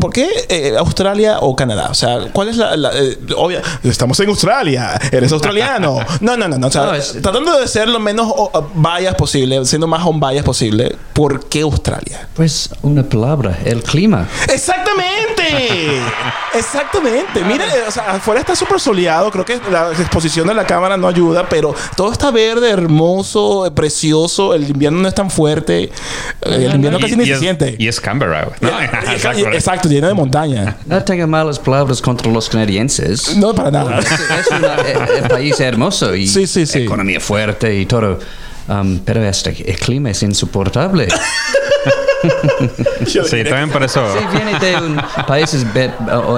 ¿Por 0.00 0.12
qué 0.12 0.28
eh, 0.48 0.74
Australia 0.76 1.38
o 1.40 1.54
Canadá? 1.54 1.88
O 1.90 1.94
sea, 1.94 2.18
¿cuál 2.32 2.48
es 2.48 2.56
la... 2.56 2.76
la 2.76 2.90
eh, 2.94 3.16
obvia, 3.36 3.62
estamos 3.84 4.18
en 4.20 4.28
Australia. 4.28 4.98
Eres 5.10 5.32
australiano. 5.32 5.98
No, 6.20 6.36
no, 6.36 6.48
no. 6.48 6.58
no. 6.58 6.66
O 6.66 6.70
sea, 6.70 6.84
No, 6.86 6.94
es- 6.94 7.12
tratando 7.22 7.58
de 7.58 7.66
ser 7.68 7.88
lo 7.88 7.98
menos 8.00 8.32
bias 8.74 9.14
posible, 9.14 9.64
siendo 9.64 9.86
más 9.86 10.04
on 10.04 10.18
bias 10.20 10.44
posible, 10.44 10.96
¿por 11.12 11.48
qué 11.48 11.60
Australia? 11.62 12.28
Pues 12.34 12.70
una 12.82 13.02
palabra, 13.02 13.58
el 13.64 13.82
clima. 13.82 14.28
Exactamente, 14.52 16.00
exactamente. 16.54 17.42
Mire, 17.44 17.64
eh, 17.64 17.84
o 17.86 17.90
sea, 17.90 18.12
afuera 18.12 18.40
está 18.40 18.54
súper 18.56 18.80
soleado. 18.80 19.30
Creo 19.30 19.44
que 19.44 19.60
la 19.70 19.90
exposición 19.92 20.46
de 20.48 20.54
la 20.54 20.64
cámara 20.66 20.96
no 20.96 21.08
ayuda, 21.08 21.46
pero 21.48 21.74
todo 21.96 22.12
está 22.12 22.30
verde, 22.30 22.70
hermoso, 22.70 23.70
precioso. 23.74 24.54
El 24.54 24.68
invierno 24.68 25.00
no 25.02 25.08
es 25.08 25.14
tan 25.14 25.30
fuerte. 25.30 25.84
Eh, 25.84 25.90
El 26.42 26.74
invierno 26.74 26.98
Y- 26.98 27.02
casi 27.02 27.16
ni 27.16 27.24
y 27.24 27.26
se 27.26 27.32
es- 27.34 27.38
siente. 27.40 27.76
Y 27.78 27.88
es 27.88 28.00
Canberra. 28.00 28.48
¿no? 28.60 28.68
Y- 29.38 29.51
Exacto. 29.54 29.72
Exacto, 29.72 29.88
lleno 29.88 30.08
de 30.08 30.14
montaña. 30.14 30.76
No 30.86 31.02
tengo 31.02 31.26
malas 31.26 31.58
palabras 31.58 32.00
contra 32.02 32.30
los 32.30 32.48
canadienses. 32.48 33.36
No, 33.36 33.54
para 33.54 33.70
nada. 33.70 33.98
Es, 33.98 34.06
es 34.10 34.46
un 34.50 34.64
eh, 34.64 35.18
eh, 35.24 35.28
país 35.28 35.58
hermoso 35.60 36.14
y 36.14 36.26
Sí, 36.26 36.46
sí, 36.46 36.66
sí. 36.66 36.80
economía 36.82 37.20
fuerte 37.20 37.74
y 37.74 37.86
todo. 37.86 38.18
Um, 38.68 38.98
pero 39.00 39.24
este 39.24 39.50
el 39.70 39.76
clima 39.78 40.10
es 40.10 40.22
insoportable. 40.22 41.08
Sí, 43.06 43.18
también 43.44 43.70
por 43.70 43.82
eso. 43.82 44.02
Si 44.16 44.36
viene 44.36 44.58
de 44.58 44.76
un, 44.76 45.00
países 45.26 45.64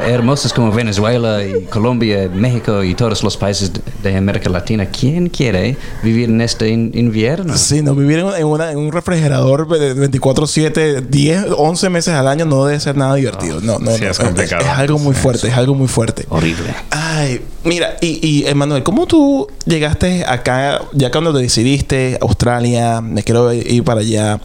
hermosos 0.06 0.52
como 0.52 0.72
Venezuela 0.72 1.44
y 1.44 1.64
Colombia, 1.64 2.28
México 2.32 2.82
y 2.82 2.94
todos 2.94 3.22
los 3.22 3.36
países 3.36 3.70
de, 4.02 4.16
América 4.16 4.48
Latina, 4.48 4.86
¿quién 4.86 5.28
quiere 5.28 5.76
vivir 6.02 6.28
en 6.30 6.40
este 6.40 6.68
in- 6.68 6.90
invierno? 6.94 7.56
Sí, 7.56 7.82
no 7.82 7.94
vivir 7.94 8.20
en, 8.20 8.44
una- 8.46 8.70
en 8.70 8.78
un 8.78 8.92
refrigerador 8.92 9.68
de 9.68 10.10
24-7, 10.10 11.00
10, 11.08 11.46
11 11.56 11.90
meses 11.90 12.14
al 12.14 12.28
año 12.28 12.44
no 12.44 12.64
debe 12.64 12.80
ser 12.80 12.96
nada 12.96 13.14
divertido. 13.14 13.60
No, 13.60 13.78
no, 13.78 13.90
Sí, 13.92 14.04
no. 14.04 14.10
es 14.10 14.18
complicado. 14.18 14.62
Es, 14.62 14.68
algo 14.70 14.98
muy 14.98 15.14
fuerte, 15.14 15.48
es 15.48 15.54
algo 15.56 15.74
muy 15.74 15.88
fuerte. 15.88 16.24
Horrible. 16.28 16.74
Ay, 16.90 17.40
mira, 17.64 17.96
y, 18.00 18.26
y 18.26 18.46
Emanuel, 18.46 18.82
¿cómo 18.82 19.06
tú 19.06 19.48
llegaste 19.66 20.24
acá, 20.26 20.80
ya 20.92 21.10
cuando 21.10 21.32
te 21.34 21.40
decidiste, 21.40 22.18
Australia, 22.20 23.00
me 23.00 23.22
quiero 23.22 23.52
ir 23.52 23.84
para 23.84 24.00
allá? 24.00 24.40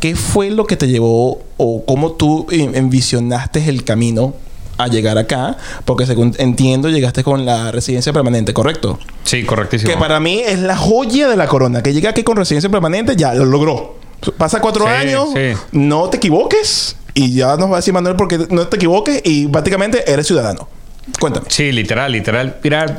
¿Qué 0.00 0.14
fue 0.16 0.50
lo 0.50 0.66
que 0.66 0.76
te 0.76 0.88
llevó 0.88 1.40
o 1.56 1.84
cómo 1.86 2.12
tú 2.12 2.46
en- 2.50 2.74
envisionaste 2.74 3.68
el 3.68 3.84
camino 3.84 4.34
a 4.78 4.88
llegar 4.88 5.18
acá? 5.18 5.56
Porque 5.84 6.06
según 6.06 6.34
entiendo, 6.38 6.88
llegaste 6.90 7.22
con 7.24 7.44
la 7.46 7.70
residencia 7.72 8.12
permanente, 8.12 8.52
¿correcto? 8.52 8.98
Sí, 9.24 9.44
correctísimo. 9.44 9.90
Que 9.92 9.96
para 9.98 10.20
mí 10.20 10.40
es 10.44 10.58
la 10.58 10.76
joya 10.76 11.28
de 11.28 11.36
la 11.36 11.46
corona. 11.46 11.82
Que 11.82 11.92
llega 11.92 12.10
aquí 12.10 12.22
con 12.22 12.36
residencia 12.36 12.70
permanente, 12.70 13.16
ya 13.16 13.34
lo 13.34 13.44
logró. 13.44 13.96
Pasa 14.38 14.60
cuatro 14.60 14.84
Sí, 14.86 14.90
años, 14.90 15.28
sí. 15.34 15.52
no 15.72 16.08
te 16.08 16.16
equivoques. 16.16 16.96
Y 17.14 17.32
ya 17.34 17.56
nos 17.56 17.68
va 17.70 17.74
a 17.74 17.76
decir 17.76 17.94
Manuel 17.94 18.16
porque 18.16 18.38
no 18.50 18.66
te 18.66 18.76
equivoques 18.76 19.20
y 19.24 19.46
prácticamente 19.46 20.10
eres 20.10 20.26
ciudadano. 20.26 20.66
Cuéntame. 21.20 21.46
Sí, 21.50 21.70
literal, 21.70 22.10
literal. 22.10 22.56
Mira, 22.62 22.96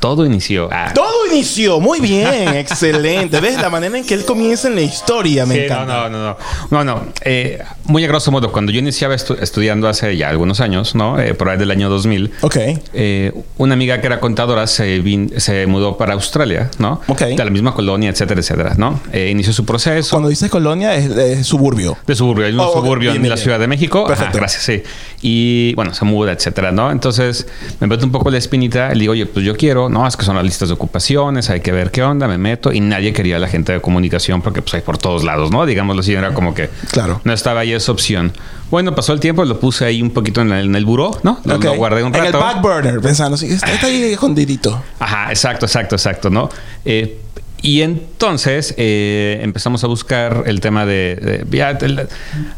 todo 0.00 0.26
inició. 0.26 0.68
Ah. 0.72 0.90
Todo 0.94 1.26
inició 1.30 1.78
muy 1.80 2.00
bien, 2.00 2.48
excelente. 2.56 3.38
¿Ves 3.40 3.60
la 3.60 3.70
manera 3.70 3.96
en 3.96 4.04
que 4.04 4.14
él 4.14 4.24
comienza 4.24 4.68
en 4.68 4.74
la 4.74 4.80
historia? 4.82 5.46
Me 5.46 5.54
Sí, 5.54 5.60
no, 5.60 5.66
encanta. 5.66 5.94
no, 5.94 6.08
no, 6.10 6.18
no. 6.24 6.36
No, 6.70 6.84
no. 6.84 7.02
Eh, 7.22 7.58
muy 7.84 8.04
a 8.04 8.08
grosso 8.08 8.30
modo, 8.32 8.50
cuando 8.52 8.72
yo 8.72 8.78
iniciaba 8.78 9.14
estu- 9.14 9.38
estudiando 9.40 9.88
hace 9.88 10.16
ya 10.16 10.28
algunos 10.30 10.60
años, 10.60 10.94
¿no? 10.94 11.20
Eh, 11.20 11.34
por 11.34 11.48
ahí 11.50 11.58
del 11.58 11.70
año 11.70 11.88
2000. 11.90 12.32
Ok. 12.40 12.56
eh, 12.94 13.32
una 13.58 13.74
amiga 13.74 14.00
que 14.00 14.06
era 14.06 14.20
contadora 14.20 14.66
se, 14.66 15.02
se 15.38 15.66
mudó 15.66 15.96
para 15.96 16.14
Australia, 16.14 16.70
¿no? 16.78 17.00
Ok. 17.06 17.20
De 17.22 17.36
la 17.44 17.50
misma 17.50 17.74
colonia, 17.74 18.10
etcétera, 18.10 18.40
etcétera, 18.40 18.74
¿no? 18.76 19.00
Eh, 19.12 19.28
inició 19.30 19.52
su 19.52 19.64
proceso. 19.66 20.10
Cuando 20.10 20.28
dices 20.30 20.50
colonia, 20.50 20.94
es, 20.94 21.10
es 21.10 21.46
suburbio. 21.46 21.96
De 22.06 22.14
suburbio, 22.14 22.46
hay 22.46 22.52
un 22.52 22.60
Oh, 22.60 22.72
suburbio 22.72 23.10
Bien, 23.10 23.16
en 23.16 23.22
bien, 23.22 23.30
la. 23.30 23.36
Ciudad 23.36 23.58
de 23.58 23.66
México. 23.66 24.00
Ajá, 24.00 24.08
Perfecto. 24.08 24.38
gracias, 24.38 24.62
sí. 24.62 24.82
Y 25.22 25.74
bueno, 25.74 25.92
se 25.94 26.04
muda, 26.04 26.32
etcétera, 26.32 26.72
¿no? 26.72 26.90
Entonces 26.90 27.46
me 27.80 27.86
meto 27.86 28.04
un 28.06 28.12
poco 28.12 28.30
la 28.30 28.38
espinita. 28.38 28.88
Le 28.94 29.00
digo, 29.00 29.12
oye, 29.12 29.26
pues 29.26 29.44
yo 29.44 29.56
quiero, 29.56 29.88
no, 29.90 30.06
es 30.06 30.16
que 30.16 30.24
son 30.24 30.36
las 30.36 30.44
listas 30.44 30.68
de 30.68 30.74
ocupaciones, 30.74 31.50
hay 31.50 31.60
que 31.60 31.72
ver 31.72 31.90
qué 31.90 32.02
onda, 32.02 32.26
me 32.28 32.38
meto. 32.38 32.72
Y 32.72 32.80
nadie 32.80 33.12
quería 33.12 33.36
a 33.36 33.38
la 33.38 33.48
gente 33.48 33.72
de 33.72 33.80
comunicación 33.80 34.40
porque 34.42 34.62
pues 34.62 34.74
hay 34.74 34.80
por 34.80 34.96
todos 34.98 35.24
lados, 35.24 35.50
¿no? 35.50 35.66
Digámoslo 35.66 36.00
así, 36.00 36.12
era 36.14 36.32
como 36.32 36.54
que 36.54 36.70
Claro. 36.92 37.20
no 37.24 37.32
estaba 37.32 37.60
ahí 37.60 37.72
esa 37.72 37.92
opción. 37.92 38.32
Bueno, 38.70 38.94
pasó 38.94 39.12
el 39.12 39.20
tiempo, 39.20 39.44
lo 39.44 39.58
puse 39.58 39.84
ahí 39.84 40.00
un 40.00 40.10
poquito 40.10 40.40
en 40.42 40.52
el, 40.52 40.66
en 40.66 40.74
el 40.76 40.84
buró, 40.84 41.10
¿no? 41.24 41.40
Lo, 41.44 41.58
guardé 41.74 42.02
un 42.04 42.14
En 42.14 42.24
el 42.24 42.32
rato. 42.32 42.38
back 42.44 42.62
burner, 42.62 43.00
pensando, 43.00 43.36
sí, 43.36 43.46
está, 43.52 43.72
está 43.72 43.86
ahí 43.88 44.04
escondidito. 44.12 44.80
Ajá, 45.00 45.30
exacto, 45.30 45.66
exacto, 45.66 45.96
exacto, 45.96 46.30
¿no? 46.30 46.48
Eh, 46.84 47.18
y 47.62 47.82
entonces 47.82 48.74
eh, 48.78 49.38
empezamos 49.42 49.84
a 49.84 49.86
buscar 49.86 50.44
el 50.46 50.60
tema 50.60 50.86
de... 50.86 51.44
de- 51.50 51.56
ya, 51.58 51.70
el- 51.70 52.08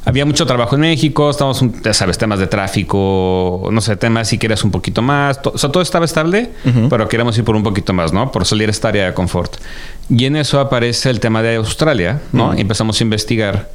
había 0.04 0.24
mucho 0.24 0.46
trabajo 0.46 0.74
en 0.76 0.82
México, 0.82 1.28
estábamos, 1.30 1.60
un- 1.62 1.82
ya 1.82 1.92
sabes, 1.92 2.18
temas 2.18 2.38
de 2.38 2.46
tráfico, 2.46 3.68
no 3.72 3.80
sé, 3.80 3.96
temas 3.96 4.28
si 4.28 4.38
quieres 4.38 4.62
un 4.64 4.70
poquito 4.70 5.02
más. 5.02 5.40
to- 5.42 5.52
o 5.54 5.58
sea, 5.58 5.70
todo 5.70 5.82
estaba 5.82 6.04
estable, 6.04 6.50
pero 6.88 7.08
queremos 7.08 7.36
ir 7.38 7.44
por 7.44 7.56
un 7.56 7.62
poquito 7.62 7.92
más, 7.92 8.12
¿no? 8.12 8.30
Por 8.30 8.44
salir 8.46 8.66
de 8.68 8.72
esta 8.72 8.88
área 8.88 9.06
de 9.06 9.14
confort. 9.14 9.56
Y 10.08 10.24
en 10.26 10.36
eso 10.36 10.60
aparece 10.60 11.10
el 11.10 11.20
tema 11.20 11.42
de 11.42 11.56
Australia, 11.56 12.20
¿no? 12.32 12.54
Y 12.56 12.60
empezamos 12.60 13.00
a 13.00 13.04
investigar. 13.04 13.70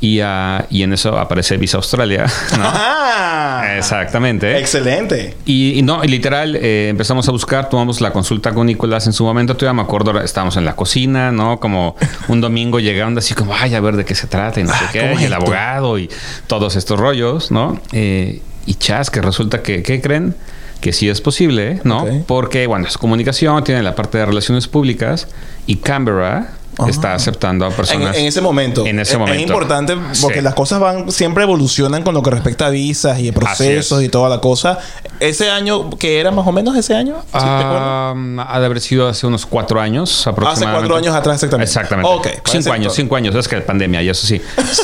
Y, 0.00 0.20
ah, 0.20 0.64
y 0.70 0.84
en 0.84 0.92
eso 0.92 1.18
aparece 1.18 1.56
Visa 1.56 1.76
Australia. 1.78 2.26
¿no? 2.56 2.62
Exactamente. 3.78 4.58
Excelente. 4.58 5.36
Y, 5.46 5.78
y 5.78 5.82
no, 5.82 6.04
y 6.04 6.08
literal, 6.08 6.56
eh, 6.56 6.88
empezamos 6.88 7.28
a 7.28 7.32
buscar, 7.32 7.68
tomamos 7.68 8.00
la 8.00 8.12
consulta 8.12 8.52
con 8.52 8.66
Nicolás 8.66 9.06
en 9.06 9.12
su 9.12 9.24
momento. 9.24 9.56
Todavía 9.56 9.82
me 9.82 9.86
acuerdo, 9.86 10.20
estábamos 10.20 10.56
en 10.56 10.64
la 10.64 10.76
cocina, 10.76 11.32
¿no? 11.32 11.58
Como 11.60 11.96
un 12.28 12.40
domingo 12.40 12.80
llegando 12.80 13.18
así 13.20 13.34
como, 13.34 13.54
ay, 13.54 13.74
a 13.74 13.80
ver 13.80 13.96
de 13.96 14.04
qué 14.04 14.14
se 14.14 14.26
trata 14.26 14.60
y 14.60 14.64
no 14.64 14.70
sé 14.72 14.78
Ah, 14.80 14.88
qué, 14.92 15.00
¿cómo 15.00 15.12
es 15.14 15.20
y 15.22 15.24
el 15.24 15.32
abogado 15.32 15.98
y 15.98 16.10
todos 16.46 16.76
estos 16.76 16.98
rollos, 16.98 17.50
¿no? 17.50 17.80
Eh, 17.92 18.42
y 18.66 18.74
chas, 18.74 19.10
que 19.10 19.22
resulta 19.22 19.62
que, 19.62 19.82
¿qué 19.82 20.00
creen? 20.00 20.34
Que 20.80 20.92
sí 20.92 21.08
es 21.08 21.20
posible, 21.20 21.80
¿no? 21.84 22.06
Porque, 22.26 22.66
bueno, 22.66 22.86
es 22.86 22.98
comunicación, 22.98 23.64
tiene 23.64 23.82
la 23.82 23.94
parte 23.94 24.18
de 24.18 24.26
relaciones 24.26 24.68
públicas 24.68 25.26
y 25.66 25.76
Canberra 25.76 26.52
está 26.86 27.14
aceptando 27.14 27.64
a 27.64 27.68
En, 27.68 27.74
personas. 27.74 28.16
en 28.16 28.26
ese 28.26 28.40
momento. 28.40 28.86
En 28.86 29.00
ese 29.00 29.12
Es- 29.14 29.18
momento. 29.18 29.36
Es 29.42 29.42
importante 29.48 29.94
porque 30.20 30.38
Sí. 30.38 30.42
las 30.44 30.54
cosas 30.54 30.80
van, 30.80 31.10
siempre 31.10 31.42
evolucionan 31.44 32.02
con 32.02 32.14
lo 32.14 32.22
que 32.22 32.30
respecta 32.30 32.66
a 32.66 32.70
visas 32.70 33.18
y 33.20 33.32
procesos 33.32 34.00
es. 34.00 34.06
y 34.06 34.08
toda 34.08 34.28
la 34.28 34.40
cosa. 34.40 34.78
Ese 35.20 35.50
año, 35.50 35.90
que 35.90 36.20
era 36.20 36.30
más 36.30 36.46
o 36.46 36.52
menos 36.52 36.76
ese 36.76 36.94
año? 36.94 37.16
¿Sí? 37.24 37.30
Ah, 37.32 38.14
ha 38.48 38.60
de 38.60 38.66
haber 38.66 38.80
sido 38.80 39.08
hace 39.08 39.26
unos 39.26 39.46
cuatro 39.46 39.80
años 39.80 40.20
Hace 40.20 40.30
aproximadamente. 40.30 40.78
cuatro 40.88 40.96
años 40.96 41.14
atrás 41.16 41.34
exactamente. 41.36 41.68
Exactamente. 41.70 42.10
Ok. 42.10 42.28
Cinco 42.44 42.72
años, 42.72 42.86
todo. 42.88 42.94
cinco 42.96 43.16
años. 43.16 43.34
Es 43.34 43.48
que 43.48 43.60
pandemia 43.60 44.02
y 44.02 44.08
eso 44.08 44.26
sí. 44.26 44.40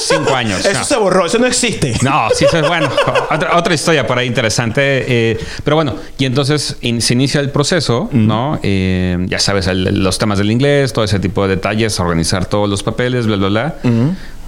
Cinco 0.08 0.34
años. 0.34 0.64
Eso 0.64 0.78
no. 0.80 0.84
se 0.84 0.96
borró, 0.96 1.26
eso 1.26 1.38
no 1.38 1.46
existe. 1.46 1.94
No, 2.02 2.28
sí, 2.34 2.44
eso 2.46 2.58
es 2.58 2.66
bueno. 2.68 2.88
otra, 3.30 3.56
otra 3.56 3.74
historia 3.74 4.06
por 4.06 4.18
ahí 4.18 4.26
interesante. 4.26 5.04
eh, 5.06 5.38
pero 5.62 5.76
bueno, 5.76 5.94
y 6.18 6.24
entonces 6.24 6.76
in- 6.80 7.00
se 7.00 7.14
inicia 7.14 7.40
el 7.40 7.50
proceso, 7.50 8.08
¿no? 8.12 8.58
Eh, 8.62 9.18
ya 9.28 9.38
sabes, 9.38 9.66
el- 9.66 10.02
los 10.02 10.18
temas 10.18 10.38
del 10.38 10.50
inglés, 10.50 10.92
todo 10.92 11.04
ese 11.04 11.18
tipo 11.20 11.42
de 11.46 11.56
detalles, 11.56 11.83
organizar 12.00 12.46
todos 12.46 12.68
los 12.68 12.82
papeles, 12.82 13.26
bla, 13.26 13.36
bla, 13.36 13.48
bla. 13.48 13.74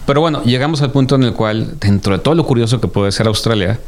Pero 0.07 0.21
bueno, 0.21 0.43
llegamos 0.45 0.83
al 0.83 0.93
punto 0.93 1.17
en 1.17 1.25
el 1.25 1.33
cual, 1.33 1.75
dentro 1.81 2.17
de 2.17 2.23
todo 2.23 2.35
lo 2.37 2.45
curioso 2.47 2.81
que 2.81 2.87
puede 2.89 3.11
ser 3.13 3.27
Australia, 3.27 3.81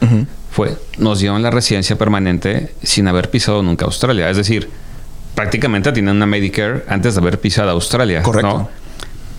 fue, 0.51 0.77
nos 0.99 1.21
dieron 1.21 1.43
la 1.43 1.51
residencia 1.51 1.97
permanente 1.97 2.73
sin 2.83 3.07
haber 3.07 3.31
pisado 3.31 3.63
nunca 3.63 3.85
Australia. 3.85 4.29
Es 4.29 4.37
decir, 4.37 4.69
prácticamente 5.35 5.93
tienen 5.93 6.17
una 6.17 6.27
Medicare 6.27 6.85
antes 6.89 7.15
de 7.15 7.21
haber 7.21 7.39
pisado 7.41 7.71
Australia. 7.71 8.23
Correcto. 8.23 8.49
¿no? 8.59 8.69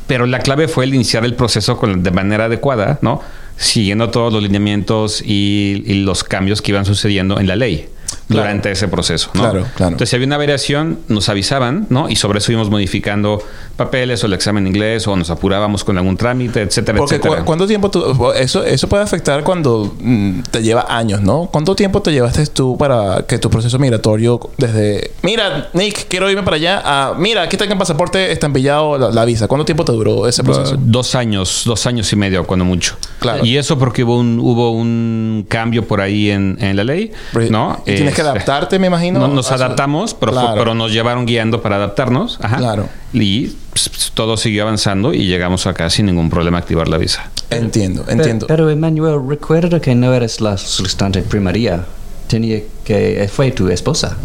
Pero 0.07 0.25
la 0.25 0.39
clave 0.39 0.67
fue 0.67 0.85
el 0.85 0.93
iniciar 0.95 1.25
el 1.25 1.35
proceso 1.35 1.77
con- 1.77 2.01
de 2.01 2.11
manera 2.11 2.45
adecuada, 2.45 2.97
¿no? 3.01 3.21
Siguiendo 3.57 4.09
todos 4.09 4.31
los 4.31 4.41
lineamientos 4.41 5.21
y, 5.21 5.83
y 5.85 5.95
los 6.05 6.23
cambios 6.23 6.61
que 6.61 6.71
iban 6.71 6.85
sucediendo 6.85 7.39
en 7.39 7.47
la 7.47 7.55
ley 7.57 7.89
Claro. 8.29 8.43
durante 8.43 8.71
ese 8.71 8.87
proceso, 8.87 9.31
¿no? 9.33 9.41
Claro, 9.41 9.65
claro. 9.75 9.91
Entonces, 9.93 10.09
si 10.11 10.15
había 10.15 10.27
una 10.27 10.37
variación, 10.37 10.99
nos 11.07 11.29
avisaban, 11.29 11.87
¿no? 11.89 12.09
Y 12.09 12.15
sobre 12.15 12.37
eso 12.37 12.51
íbamos 12.51 12.69
modificando 12.69 13.41
papeles 13.75 14.23
o 14.23 14.27
el 14.27 14.33
examen 14.33 14.67
inglés 14.67 15.07
o 15.07 15.15
nos 15.15 15.31
apurábamos 15.31 15.83
con 15.83 15.97
algún 15.97 16.15
trámite, 16.15 16.61
etcétera, 16.61 16.99
Porque 16.99 17.15
etcétera. 17.15 17.39
cu- 17.41 17.45
¿cuánto 17.45 17.65
tiempo 17.65 17.89
tú, 17.89 18.31
eso, 18.35 18.63
eso 18.63 18.87
puede 18.87 19.01
afectar 19.03 19.43
cuando 19.43 19.95
mm, 19.99 20.41
te 20.51 20.61
lleva 20.61 20.85
años, 20.89 21.21
¿no? 21.21 21.49
¿Cuánto 21.51 21.75
tiempo 21.75 22.01
te 22.03 22.11
llevaste 22.11 22.45
tú 22.47 22.77
para 22.77 23.23
que 23.27 23.39
tu 23.39 23.49
proceso 23.49 23.79
migratorio 23.79 24.39
desde, 24.57 25.09
mira, 25.23 25.69
Nick, 25.73 26.07
quiero 26.07 26.29
irme 26.29 26.43
para 26.43 26.57
allá, 26.57 26.81
a, 26.85 27.13
mira, 27.15 27.41
aquí 27.41 27.57
tengo 27.57 27.73
el 27.73 27.79
pasaporte 27.79 28.31
estampillado, 28.31 28.97
la, 28.99 29.09
la 29.09 29.25
visa. 29.25 29.47
¿Cuánto 29.47 29.65
tiempo 29.65 29.83
te 29.85 29.91
duró 29.91 30.27
ese 30.27 30.43
proceso? 30.43 30.75
Dos 30.77 31.15
años, 31.15 31.63
dos 31.65 31.87
años 31.87 32.11
y 32.13 32.15
medio, 32.15 32.45
cuando 32.45 32.63
mucho. 32.63 32.95
Claro. 33.19 33.43
Y 33.43 33.57
eso 33.57 33.79
porque 33.79 34.03
hubo 34.03 34.19
un, 34.19 34.39
hubo 34.39 34.69
un 34.71 35.45
cambio 35.49 35.87
por 35.87 35.99
ahí 36.01 36.29
en, 36.29 36.57
en 36.61 36.75
la 36.75 36.83
ley, 36.83 37.11
¿no? 37.49 37.81
Tienes 37.85 38.18
que 38.23 38.29
adaptarte, 38.29 38.79
me 38.79 38.87
imagino. 38.87 39.19
No, 39.19 39.27
nos 39.27 39.51
adaptamos, 39.51 40.13
pero, 40.13 40.31
fue- 40.33 40.41
Claro. 40.41 40.57
pero 40.57 40.73
nos 40.73 40.91
llevaron 40.91 41.25
guiando 41.25 41.61
para 41.61 41.75
adaptarnos. 41.77 42.39
Ajá. 42.41 42.57
Claro. 42.57 42.89
Y 43.13 43.47
pues, 43.71 44.11
todo 44.13 44.37
siguió 44.37 44.63
avanzando 44.63 45.13
y 45.13 45.25
llegamos 45.27 45.67
acá 45.67 45.89
sin 45.89 46.05
ningún 46.07 46.29
problema 46.29 46.57
a 46.57 46.61
activar 46.61 46.87
la 46.87 46.97
visa. 46.97 47.29
Entiendo, 47.49 48.05
entiendo. 48.07 48.47
Pero, 48.47 48.69
Emmanuel, 48.69 49.19
recuerda 49.27 49.79
que 49.79 49.95
no 49.95 50.13
eres 50.13 50.41
la 50.41 50.57
solicitante 50.57 51.21
primaria. 51.21 51.85
Tenía 52.27 52.59
que... 52.83 53.27
Fue 53.31 53.51
tu 53.51 53.69
esposa. 53.69 54.15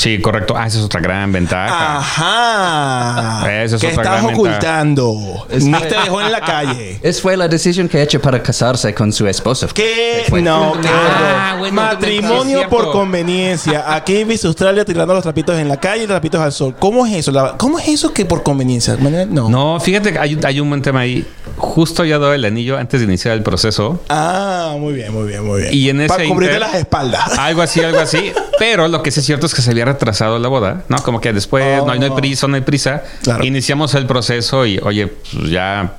Sí, 0.00 0.18
correcto. 0.18 0.54
Ah, 0.56 0.66
esa 0.66 0.78
es 0.78 0.84
otra 0.84 0.98
gran 0.98 1.30
ventaja. 1.30 1.98
Ajá. 1.98 3.62
Esa 3.64 3.76
es 3.76 3.80
¿Qué 3.82 3.88
otra 3.88 4.02
estás 4.02 4.04
gran 4.22 4.26
ventaja. 4.28 4.38
ocultando? 4.40 5.46
Nick 5.60 5.88
te 5.88 5.94
dejó 5.94 6.20
en 6.22 6.32
la 6.32 6.40
calle. 6.40 6.98
Esa 7.02 7.20
fue 7.20 7.36
la 7.36 7.48
decisión 7.48 7.86
que 7.86 8.00
hecho 8.00 8.18
para 8.20 8.42
casarse 8.42 8.94
con 8.94 9.12
su 9.12 9.26
esposa. 9.26 9.66
¿Qué? 9.74 10.24
No, 10.42 10.72
qué 10.80 10.88
Ah, 10.88 11.48
horror. 11.50 11.58
bueno, 11.58 11.74
Matrimonio 11.82 12.60
es 12.62 12.68
por 12.68 12.92
conveniencia. 12.92 13.94
Aquí 13.94 14.24
Visa 14.24 14.48
Australia 14.48 14.84
tirando 14.86 15.12
los 15.12 15.22
trapitos 15.22 15.58
en 15.58 15.68
la 15.68 15.76
calle 15.78 16.04
y 16.04 16.06
los 16.06 16.14
trapitos 16.14 16.40
al 16.40 16.52
sol. 16.52 16.74
¿Cómo 16.78 17.06
es 17.06 17.12
eso? 17.14 17.30
La- 17.30 17.56
¿Cómo 17.58 17.78
es 17.78 17.88
eso 17.88 18.14
que 18.14 18.24
por 18.24 18.42
conveniencia? 18.42 18.96
No. 19.28 19.50
No, 19.50 19.80
fíjate 19.80 20.12
que 20.14 20.18
hay, 20.18 20.38
hay 20.42 20.60
un 20.60 20.68
buen 20.70 20.80
tema 20.80 21.00
ahí. 21.00 21.26
Justo 21.56 22.04
ya 22.06 22.18
dado 22.18 22.32
el 22.32 22.44
anillo 22.46 22.78
antes 22.78 23.00
de 23.00 23.06
iniciar 23.06 23.34
el 23.34 23.42
proceso. 23.42 24.02
Ah, 24.08 24.76
muy 24.78 24.94
bien, 24.94 25.12
muy 25.12 25.28
bien, 25.28 25.44
muy 25.44 25.60
bien. 25.60 25.74
Y 25.74 25.90
en 25.90 26.00
ese 26.00 26.08
Para 26.08 26.24
cubrirte 26.24 26.54
inter- 26.56 26.68
las 26.70 26.74
espaldas. 26.80 27.38
Algo 27.38 27.60
así, 27.60 27.80
algo 27.82 27.98
así. 28.00 28.32
Pero 28.58 28.88
lo 28.88 29.02
que 29.02 29.10
sí 29.10 29.20
es 29.20 29.26
cierto 29.26 29.44
es 29.46 29.54
que 29.54 29.60
se 29.60 29.70
había 29.70 29.84
retrasado 29.92 30.38
la 30.38 30.48
boda, 30.48 30.84
¿no? 30.88 30.96
Como 31.02 31.20
que 31.20 31.32
después 31.32 31.82
no, 31.84 31.90
hay, 31.92 31.98
no 31.98 32.04
hay 32.06 32.10
prisa, 32.12 32.46
no 32.48 32.54
hay 32.56 32.62
prisa. 32.62 33.02
Claro. 33.22 33.44
Iniciamos 33.44 33.94
el 33.94 34.06
proceso 34.06 34.64
y, 34.66 34.78
oye, 34.78 35.06
pues 35.08 35.50
ya, 35.50 35.94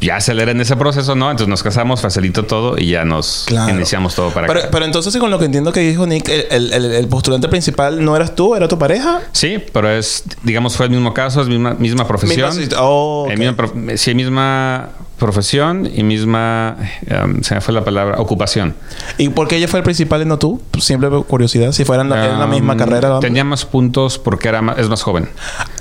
ya 0.00 0.16
aceleren 0.16 0.60
ese 0.60 0.76
proceso, 0.76 1.14
¿no? 1.14 1.30
Entonces 1.30 1.48
nos 1.48 1.62
casamos, 1.62 2.00
facilitó 2.02 2.44
todo 2.44 2.76
y 2.78 2.90
ya 2.90 3.04
nos 3.04 3.44
Claro. 3.46 3.72
iniciamos 3.74 4.14
todo 4.14 4.30
para 4.30 4.46
Pero, 4.46 4.60
acá. 4.60 4.68
pero 4.70 4.84
entonces, 4.84 5.16
con 5.16 5.30
lo 5.30 5.38
que 5.38 5.46
entiendo 5.46 5.72
que 5.72 5.80
dijo 5.80 6.06
Nick, 6.06 6.28
el, 6.28 6.72
el- 6.72 7.08
postulante 7.08 7.48
principal 7.48 8.04
no 8.04 8.14
eras 8.14 8.34
tú, 8.34 8.54
era 8.54 8.68
tu 8.68 8.78
pareja. 8.78 9.22
Sí, 9.32 9.56
pero 9.72 9.90
es, 9.90 10.24
digamos, 10.42 10.76
fue 10.76 10.86
el 10.86 10.92
mismo 10.92 11.14
caso, 11.14 11.40
es 11.40 11.48
misma, 11.48 11.74
misma 11.74 12.06
profesión. 12.06 12.54
Misma 12.56 12.76
oh, 12.80 13.26
Eh, 13.30 13.96
sí, 13.96 14.14
misma 14.14 14.90
profesión 15.18 15.88
y 15.94 16.02
misma, 16.02 16.76
um, 17.24 17.42
se 17.42 17.54
me 17.54 17.60
fue 17.60 17.72
la 17.72 17.82
palabra, 17.84 18.20
ocupación. 18.20 18.74
¿Y 19.18 19.30
por 19.30 19.48
qué 19.48 19.56
ella 19.56 19.66
fue 19.68 19.78
el 19.80 19.84
principal 19.84 20.20
y 20.22 20.24
no 20.26 20.38
tú? 20.38 20.60
Siempre 20.78 21.08
por 21.08 21.24
curiosidad. 21.26 21.72
Si 21.72 21.84
fueran 21.84 22.08
la, 22.10 22.26
en 22.32 22.38
la 22.38 22.46
misma 22.46 22.74
Um, 22.74 22.78
carrera. 22.78 23.08
vamos. 23.08 23.22
Tenía 23.22 23.42
más 23.44 23.64
puntos 23.64 24.18
porque 24.18 24.48
era 24.48 24.60
más, 24.62 24.78
es 24.78 24.88
más 24.88 25.02
joven. 25.02 25.28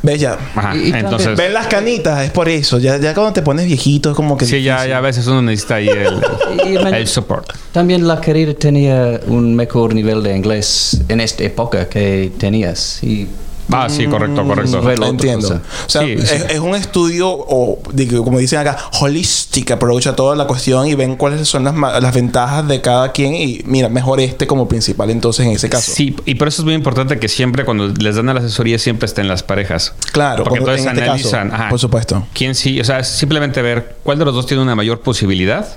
Bella. 0.03 0.37
Ajá. 0.55 0.75
Y- 0.75 0.79
y 0.79 0.81
también- 0.91 1.05
Entonces, 1.05 1.37
Ven 1.37 1.53
las 1.53 1.67
canitas, 1.67 2.23
es 2.25 2.31
por 2.31 2.47
eso. 2.47 2.79
Ya, 2.79 2.97
ya 2.97 3.13
cuando 3.13 3.33
te 3.33 3.41
pones 3.41 3.65
viejito 3.65 4.11
es 4.11 4.15
como 4.15 4.37
que. 4.37 4.45
sí, 4.45 4.63
ya, 4.63 4.85
ya 4.87 4.97
a 4.97 5.01
veces 5.01 5.27
uno 5.27 5.41
necesita 5.41 5.75
ahí 5.75 5.89
el, 5.89 6.21
Y- 6.65 6.75
el 6.75 7.07
support. 7.07 7.51
También 7.73 8.07
la 8.07 8.21
querida 8.21 8.53
tenía 8.53 9.19
un 9.27 9.55
mejor 9.55 9.93
nivel 9.93 10.23
de 10.23 10.35
inglés 10.35 11.01
en 11.09 11.19
esta 11.19 11.43
época 11.43 11.89
que 11.89 12.31
tenías. 12.37 13.03
Y 13.03 13.27
Ah, 13.71 13.87
sí, 13.89 14.05
correcto, 14.07 14.43
correcto. 14.45 14.81
Fue 14.81 14.91
la 14.97 15.07
otra 15.07 15.09
Entiendo. 15.09 15.47
O 15.47 15.89
sea, 15.89 16.01
Sí, 16.03 16.11
es, 16.13 16.29
sí. 16.29 16.35
es 16.49 16.59
un 16.59 16.75
estudio, 16.75 17.29
o 17.29 17.79
digo, 17.93 18.23
como 18.23 18.37
dicen 18.39 18.59
acá, 18.59 18.77
holistic 19.01 19.71
approach 19.71 20.07
a 20.07 20.15
toda 20.15 20.35
la 20.35 20.45
cuestión 20.45 20.87
y 20.87 20.95
ven 20.95 21.15
cuáles 21.15 21.47
son 21.47 21.63
las, 21.63 21.73
ma- 21.73 21.99
las 21.99 22.13
ventajas 22.13 22.67
de 22.67 22.81
cada 22.81 23.11
quien 23.11 23.33
y 23.35 23.61
mira, 23.65 23.89
mejor 23.89 24.19
este 24.19 24.45
como 24.47 24.67
principal 24.67 25.09
entonces 25.09 25.45
en 25.45 25.53
ese 25.53 25.69
caso. 25.69 25.91
Sí, 25.93 26.15
y 26.25 26.35
por 26.35 26.47
eso 26.47 26.61
es 26.61 26.65
muy 26.65 26.73
importante 26.75 27.17
que 27.19 27.27
siempre 27.27 27.65
cuando 27.65 27.87
les 27.87 28.15
dan 28.15 28.29
a 28.29 28.33
la 28.33 28.39
asesoría 28.41 28.77
siempre 28.77 29.05
estén 29.07 29.27
las 29.27 29.41
parejas. 29.43 29.93
Claro, 30.11 30.43
porque 30.43 30.59
por- 30.59 30.69
entonces 30.69 30.85
en 30.85 30.91
este 30.97 31.03
analizan, 31.09 31.49
caso, 31.49 31.61
ajá, 31.61 31.69
por 31.69 31.79
supuesto. 31.79 32.27
quién 32.33 32.55
sí, 32.55 32.79
o 32.79 32.83
sea, 32.83 33.03
simplemente 33.03 33.61
ver 33.61 33.95
cuál 34.03 34.19
de 34.19 34.25
los 34.25 34.33
dos 34.35 34.45
tiene 34.45 34.61
una 34.63 34.75
mayor 34.75 34.99
posibilidad. 35.01 35.67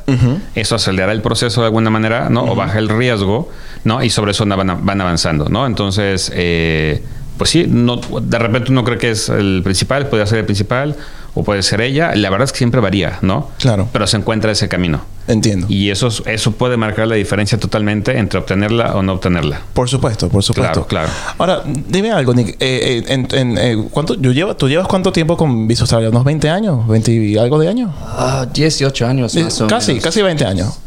Eso 0.55 0.75
acelerará 0.75 1.13
el 1.13 1.23
proceso 1.23 1.61
de 1.61 1.67
alguna 1.67 1.91
manera, 1.91 2.29
¿no? 2.29 2.45
O 2.45 2.55
baja 2.55 2.79
el 2.79 2.89
riesgo, 2.89 3.49
¿no? 3.85 4.03
Y 4.03 4.11
sobre 4.11 4.33
eso 4.33 4.45
van, 4.47 4.85
van 4.85 5.01
avanzando, 5.01 5.49
¿no? 5.49 5.67
Entonces, 5.67 6.31
eh, 6.35 7.03
pues 7.39 7.51
sí, 7.51 7.65
no, 7.69 7.97
de 7.97 8.39
repente 8.39 8.71
uno 8.73 8.85
cree 8.85 8.99
que 8.99 9.11
es 9.13 9.29
el 9.31 9.63
principal, 9.65 10.09
puede 10.09 10.27
ser 10.27 10.39
el 10.41 10.45
principal 10.45 10.97
o 11.35 11.45
puede 11.45 11.63
ser 11.63 11.81
ella. 11.81 12.15
La 12.17 12.31
verdad 12.31 12.45
es 12.47 12.53
que 12.53 12.59
siempre 12.59 12.81
varía, 12.81 13.19
¿no? 13.23 13.49
Claro. 13.59 13.89
Pero 13.93 14.07
se 14.07 14.17
encuentra 14.17 14.51
ese 14.51 14.69
camino. 14.69 15.01
Entiendo. 15.29 15.67
Y 15.69 15.91
eso, 15.91 16.07
es- 16.09 16.23
eso 16.27 16.53
puede 16.53 16.77
marcar 16.77 17.07
la 17.07 17.15
diferencia 17.15 17.59
totalmente 17.59 18.19
entre 18.19 18.39
obtenerla 18.41 18.95
o 18.97 19.03
no 19.03 19.13
obtenerla. 19.13 19.61
Por 19.75 19.89
supuesto, 19.89 20.29
por 20.29 20.43
supuesto. 20.43 20.87
Claro, 20.87 21.09
claro. 21.09 21.37
Ahora, 21.39 21.63
dime 21.67 22.11
algo, 22.11 22.33
Nick. 22.35 22.51
Eh, 22.51 22.57
eh, 22.61 23.05
en- 23.09 23.29
en, 23.33 23.59
eh, 23.59 23.77
¿cuánto, 23.91 24.15
yo 24.15 24.33
llevo, 24.33 24.57
¿Tú 24.57 24.69
llevas 24.69 24.89
cuánto 24.89 25.13
tiempo 25.13 25.37
con 25.37 25.69
Visa 25.69 25.83
Australia? 25.83 26.09
¿Unos 26.09 26.25
20 26.25 26.49
años? 26.49 26.87
¿20 26.89 27.13
y 27.13 27.37
algo 27.39 27.59
de 27.59 27.69
años? 27.69 27.91
ah, 28.01 28.47
18 28.53 29.07
años 29.07 29.35
más 29.37 29.61
o 29.61 29.67
casi, 29.67 29.93
menos. 29.93 30.05
casi 30.05 30.23
20 30.23 30.45
años. 30.47 30.79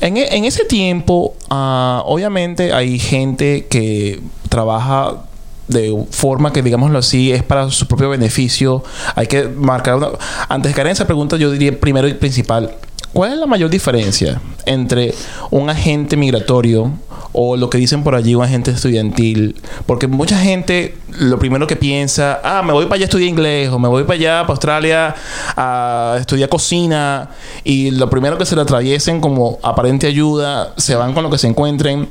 En, 0.00 0.18
e- 0.18 0.36
en 0.36 0.44
ese 0.44 0.64
tiempo, 0.66 1.34
ah, 1.50 2.02
obviamente 2.04 2.72
hay 2.72 2.98
gente 2.98 3.66
que 3.70 4.20
trabaja 4.50 5.22
de 5.68 6.04
forma 6.10 6.52
que, 6.52 6.62
digámoslo 6.62 6.98
así, 6.98 7.32
es 7.32 7.42
para 7.42 7.70
su 7.70 7.86
propio 7.86 8.10
beneficio. 8.10 8.82
Hay 9.14 9.26
que 9.26 9.48
marcar 9.48 9.96
una... 9.96 10.08
Antes 10.48 10.72
de 10.72 10.74
caer 10.74 10.88
en 10.88 10.92
esa 10.92 11.06
pregunta, 11.06 11.36
yo 11.36 11.50
diría 11.50 11.78
primero 11.78 12.06
y 12.08 12.14
principal, 12.14 12.74
¿cuál 13.12 13.32
es 13.32 13.38
la 13.38 13.46
mayor 13.46 13.70
diferencia 13.70 14.40
entre 14.66 15.14
un 15.50 15.70
agente 15.70 16.16
migratorio 16.16 16.92
o 17.32 17.56
lo 17.56 17.68
que 17.68 17.78
dicen 17.78 18.04
por 18.04 18.14
allí 18.14 18.34
un 18.34 18.44
agente 18.44 18.70
estudiantil? 18.70 19.56
Porque 19.86 20.06
mucha 20.06 20.38
gente 20.38 20.96
lo 21.08 21.38
primero 21.38 21.66
que 21.66 21.76
piensa, 21.76 22.40
ah, 22.44 22.62
me 22.62 22.72
voy 22.72 22.84
para 22.84 22.96
allá 22.96 23.04
a 23.04 23.06
estudiar 23.06 23.28
inglés 23.28 23.70
o 23.70 23.78
me 23.78 23.88
voy 23.88 24.04
para 24.04 24.14
allá, 24.14 24.42
para 24.42 24.52
Australia, 24.52 25.14
a 25.56 26.16
estudiar 26.20 26.48
cocina 26.48 27.30
y 27.62 27.90
lo 27.90 28.10
primero 28.10 28.36
que 28.36 28.44
se 28.44 28.54
le 28.54 28.62
atraviesen 28.62 29.20
como 29.20 29.58
aparente 29.62 30.06
ayuda, 30.06 30.74
se 30.76 30.94
van 30.94 31.14
con 31.14 31.22
lo 31.22 31.30
que 31.30 31.38
se 31.38 31.46
encuentren. 31.46 32.08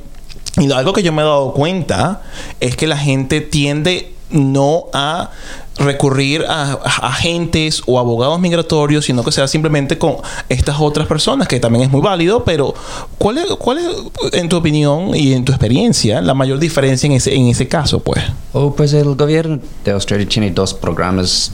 Y 0.58 0.72
algo 0.72 0.94
que 0.94 1.04
yo 1.04 1.12
me 1.12 1.22
he 1.22 1.26
dado 1.26 1.54
cuenta 1.54 2.22
es 2.60 2.76
que 2.76 2.88
la 2.88 2.98
gente 2.98 3.42
tiende 3.42 4.14
no 4.30 4.86
a 4.94 5.30
recurrir 5.78 6.46
a, 6.48 6.74
agentes 7.02 7.82
o 7.86 8.00
abogados 8.00 8.40
migratorios, 8.40 9.06
sino 9.06 9.24
que 9.24 9.32
sea 9.32 9.48
simplemente 9.48 9.98
con 9.98 10.18
estas 10.50 10.78
otras 10.80 11.08
personas, 11.08 11.48
que 11.48 11.60
también 11.60 11.86
es 11.86 11.92
muy 11.92 12.02
válido, 12.02 12.44
pero 12.44 12.74
¿cuál 13.18 13.40
es, 13.40 13.46
cuál 13.58 13.80
es 13.80 14.34
en 14.34 14.50
tu 14.50 14.58
opinión 14.58 15.16
y 15.16 15.34
en 15.34 15.46
tu 15.46 15.52
experiencia, 15.52 16.22
la 16.22 16.34
mayor 16.34 16.60
diferencia 16.60 17.08
en 17.08 17.14
ese, 17.14 17.36
en 17.36 17.48
ese 17.48 17.68
caso, 17.68 18.00
pues? 18.00 18.24
Oh, 18.54 18.76
pues 18.76 18.94
el 18.94 19.16
gobierno 19.16 19.60
de 19.84 19.92
Australia 19.92 20.28
tiene 20.28 20.52
dos 20.52 20.74
programas 20.74 21.52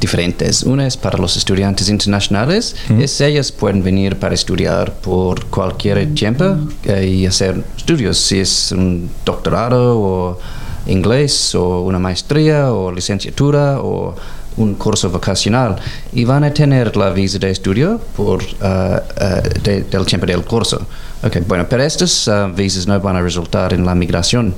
diferentes. 0.00 0.62
Una 0.62 0.86
es 0.86 0.96
para 0.96 1.18
los 1.18 1.36
estudiantes 1.36 1.88
internacionales. 1.88 2.76
es, 3.00 3.20
ellos 3.20 3.52
pueden 3.52 3.82
venir 3.82 4.16
para 4.16 4.34
estudiar 4.34 4.92
por 4.94 5.46
cualquier 5.46 6.14
tiempo 6.14 6.56
eh, 6.84 7.06
y 7.06 7.26
hacer 7.26 7.62
estudios, 7.76 8.18
si 8.18 8.40
es 8.40 8.72
un 8.72 9.08
doctorado 9.24 9.98
o 9.98 10.38
inglés 10.86 11.54
o 11.54 11.80
una 11.80 11.98
maestría 11.98 12.72
o 12.72 12.92
licenciatura 12.92 13.80
o 13.80 14.14
un 14.56 14.74
curso 14.74 15.10
vocacional 15.10 15.76
y 16.12 16.24
van 16.24 16.44
a 16.44 16.52
tener 16.52 16.96
la 16.96 17.10
visa 17.10 17.38
de 17.38 17.50
estudio 17.50 18.00
por 18.16 18.42
uh, 18.42 18.66
uh, 18.66 19.62
de, 19.62 19.84
del 19.84 20.06
tiempo 20.06 20.26
del 20.26 20.44
curso. 20.44 20.86
Okay, 21.22 21.42
bueno, 21.46 21.66
pero 21.68 21.82
estas 21.82 22.26
uh, 22.28 22.52
visas 22.54 22.86
no 22.86 22.98
van 23.00 23.16
a 23.16 23.20
resultar 23.20 23.72
en 23.74 23.84
la 23.84 23.94
migración. 23.94 24.54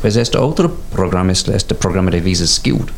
Pues 0.00 0.16
este 0.16 0.38
otro 0.38 0.74
programa 0.92 1.32
es 1.32 1.48
este 1.48 1.74
programa 1.74 2.10
de 2.10 2.20
visas 2.20 2.50
skilled 2.50 2.88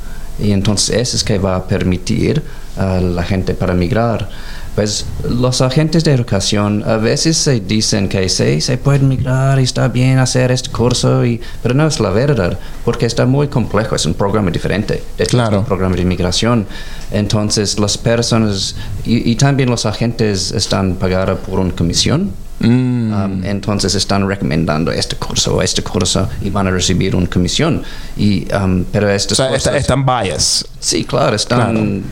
y 0.43 0.53
entonces 0.53 0.97
eso 0.97 1.17
es 1.17 1.25
que 1.25 1.39
va 1.39 1.57
a 1.57 1.67
permitir 1.67 2.43
a 2.77 3.01
la 3.01 3.23
gente 3.23 3.55
para 3.55 3.75
migrar. 3.75 4.29
Pues 4.75 5.05
los 5.29 5.61
agentes 5.63 6.05
de 6.05 6.13
educación 6.13 6.85
a 6.87 6.97
veces 6.97 7.37
se 7.37 7.59
dicen 7.59 8.09
que 8.09 8.29
sí, 8.29 8.61
se 8.61 8.79
puede 8.79 9.01
migrar 9.01 9.59
y 9.59 9.65
está 9.65 9.89
bien 9.89 10.19
hacer 10.19 10.53
este 10.53 10.71
curso, 10.71 11.25
y, 11.25 11.41
pero 11.63 11.75
no 11.75 11.87
es 11.87 11.99
la 11.99 12.11
verdad, 12.11 12.59
porque 12.85 13.05
está 13.05 13.27
muy 13.27 13.49
complejo, 13.49 13.97
es 13.97 14.07
un 14.07 14.15
programa 14.15 14.51
diferente. 14.51 15.03
Es 15.19 15.35
un 15.35 15.65
programa 15.65 15.97
de 15.97 16.03
inmigración. 16.03 16.67
Entonces 17.11 17.79
las 17.81 17.99
personas 17.99 18.77
y, 19.05 19.35
también 19.35 19.71
los 19.71 19.87
agentes 19.87 20.53
están 20.53 20.95
pagados 20.95 21.41
por 21.41 21.59
una 21.59 21.73
comisión. 21.73 22.33
Mm. 22.61 23.13
Um, 23.13 23.45
entonces 23.45 23.95
están 23.95 24.29
recomendando 24.29 24.93
este 24.93 25.17
curso 25.17 25.57
o 25.57 25.63
este 25.63 25.83
curso 25.83 26.29
y 26.43 26.51
van 26.51 26.67
a 26.67 26.71
recibir 26.71 27.17
una 27.17 27.27
comisión. 27.27 27.83
Y, 28.17 28.47
um, 28.55 28.85
pero 28.85 29.11
estos 29.11 29.41
o 29.41 29.59
sea, 29.59 29.77
están 29.77 30.05
bias. 30.05 30.67
Sí, 30.79 31.05
claro, 31.05 31.37
están 31.37 32.05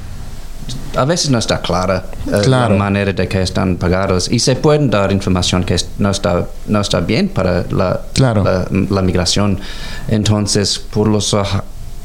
a 0.96 1.04
veces 1.04 1.30
no 1.30 1.38
está 1.38 1.60
clara 1.60 2.04
eh, 2.26 2.46
la 2.46 2.68
manera 2.68 3.12
de 3.12 3.28
que 3.28 3.42
están 3.42 3.76
pagados 3.76 4.30
y 4.30 4.38
se 4.38 4.56
pueden 4.56 4.90
dar 4.90 5.12
información 5.12 5.64
que 5.64 5.76
no 5.98 6.10
está, 6.10 6.46
no 6.66 6.80
está 6.80 7.00
bien 7.00 7.28
para 7.28 7.64
la, 7.70 8.00
la, 8.16 9.02
migración. 9.02 9.58
Entonces, 10.08 10.78
por 10.78 11.08
los 11.08 11.34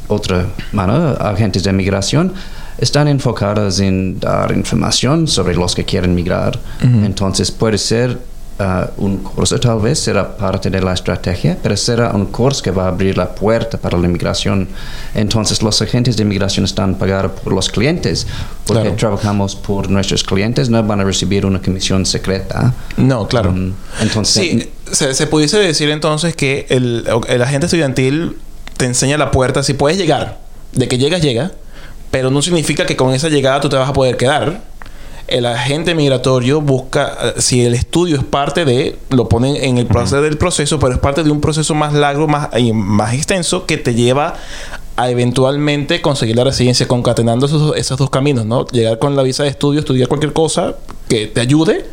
otra 0.08 0.46
mano, 0.72 1.16
agentes 1.20 1.64
de 1.64 1.74
migración 1.74 2.34
están 2.78 3.08
enfocados 3.08 3.80
en 3.80 4.20
dar 4.20 4.52
información 4.52 5.28
sobre 5.28 5.56
los 5.56 5.76
que 5.76 5.86
quieren 5.86 6.14
migrar. 6.14 6.60
Entonces, 6.82 7.52
puede 7.52 7.78
ser 7.78 8.20
Uh, 8.60 8.86
un 9.04 9.18
curso 9.18 9.60
tal 9.60 9.80
vez 9.80 9.98
será 9.98 10.38
parte 10.38 10.70
de 10.70 10.80
la 10.80 10.94
estrategia, 10.94 11.58
pero 11.62 11.76
será 11.76 12.12
un 12.12 12.28
curso 12.28 12.62
que 12.62 12.70
va 12.70 12.86
a 12.86 12.88
abrir 12.90 13.18
la 13.18 13.34
puerta 13.34 13.80
para 13.80 13.98
la 13.98 14.06
inmigración. 14.06 14.68
Entonces 15.16 15.64
los 15.64 15.82
agentes 15.82 16.18
de 16.18 16.22
inmigración 16.22 16.64
están 16.64 16.94
pagados 16.94 17.32
por 17.44 17.52
los 17.52 17.68
clientes, 17.70 18.28
porque 18.68 18.92
trabajamos 18.92 19.56
por 19.56 19.90
nuestros 19.90 20.24
clientes, 20.24 20.70
no 20.70 20.84
van 20.84 21.00
a 21.00 21.04
recibir 21.04 21.48
una 21.48 21.60
comisión 21.60 22.06
secreta. 22.06 22.76
No, 22.96 23.28
claro. 23.28 23.50
Um, 23.50 23.74
entonces, 24.00 24.44
sí, 24.44 24.72
se, 24.92 25.16
se, 25.16 25.26
pudiese 25.26 25.58
decir 25.58 25.90
entonces 25.90 26.36
que 26.36 26.68
el, 26.70 27.08
el 27.28 27.42
agente 27.42 27.66
estudiantil 27.66 28.38
te 28.78 28.86
enseña 28.86 29.18
la 29.18 29.32
puerta, 29.32 29.64
si 29.64 29.74
puedes 29.74 29.98
llegar, 29.98 30.38
de 30.74 30.88
que 30.88 31.00
llegas, 31.00 31.24
llega, 31.24 31.52
pero 32.12 32.30
no 32.30 32.44
significa 32.44 32.86
que 32.86 32.96
con 32.96 33.16
esa 33.16 33.30
llegada 33.30 33.60
tú 33.62 33.70
te 33.70 33.78
vas 33.78 33.90
a 33.90 33.94
poder 33.94 34.16
quedar 34.16 34.62
el 35.28 35.46
agente 35.46 35.96
migratorio 35.96 36.62
busca, 36.62 37.18
eh, 37.22 37.34
si 37.38 37.66
el 37.66 37.74
estudio 37.74 38.18
es 38.18 38.24
parte 38.24 38.66
de, 38.66 38.98
lo 39.10 39.30
ponen 39.30 39.56
en 39.56 39.78
el 39.78 39.86
proceso 39.86 40.22
del 40.22 40.38
proceso, 40.38 40.80
pero 40.80 40.94
es 40.94 41.00
parte 41.00 41.24
de 41.24 41.32
un 41.32 41.42
proceso 41.42 41.74
más 41.76 41.94
largo, 41.94 42.28
más, 42.28 42.50
más 42.74 43.14
extenso, 43.14 43.66
que 43.66 43.78
te 43.78 43.94
lleva 43.96 44.36
a 44.96 45.10
eventualmente 45.10 46.02
conseguir 46.02 46.36
la 46.36 46.44
residencia, 46.44 46.88
concatenando 46.88 47.46
esos, 47.46 47.76
esos 47.76 47.98
dos 47.98 48.10
caminos, 48.10 48.46
¿no? 48.46 48.66
Llegar 48.68 49.00
con 49.00 49.16
la 49.16 49.24
visa 49.24 49.44
de 49.44 49.50
estudio, 49.50 49.80
estudiar 49.80 50.08
cualquier 50.08 50.34
cosa 50.34 50.76
que 51.08 51.28
te 51.28 51.42
ayude 51.42 51.86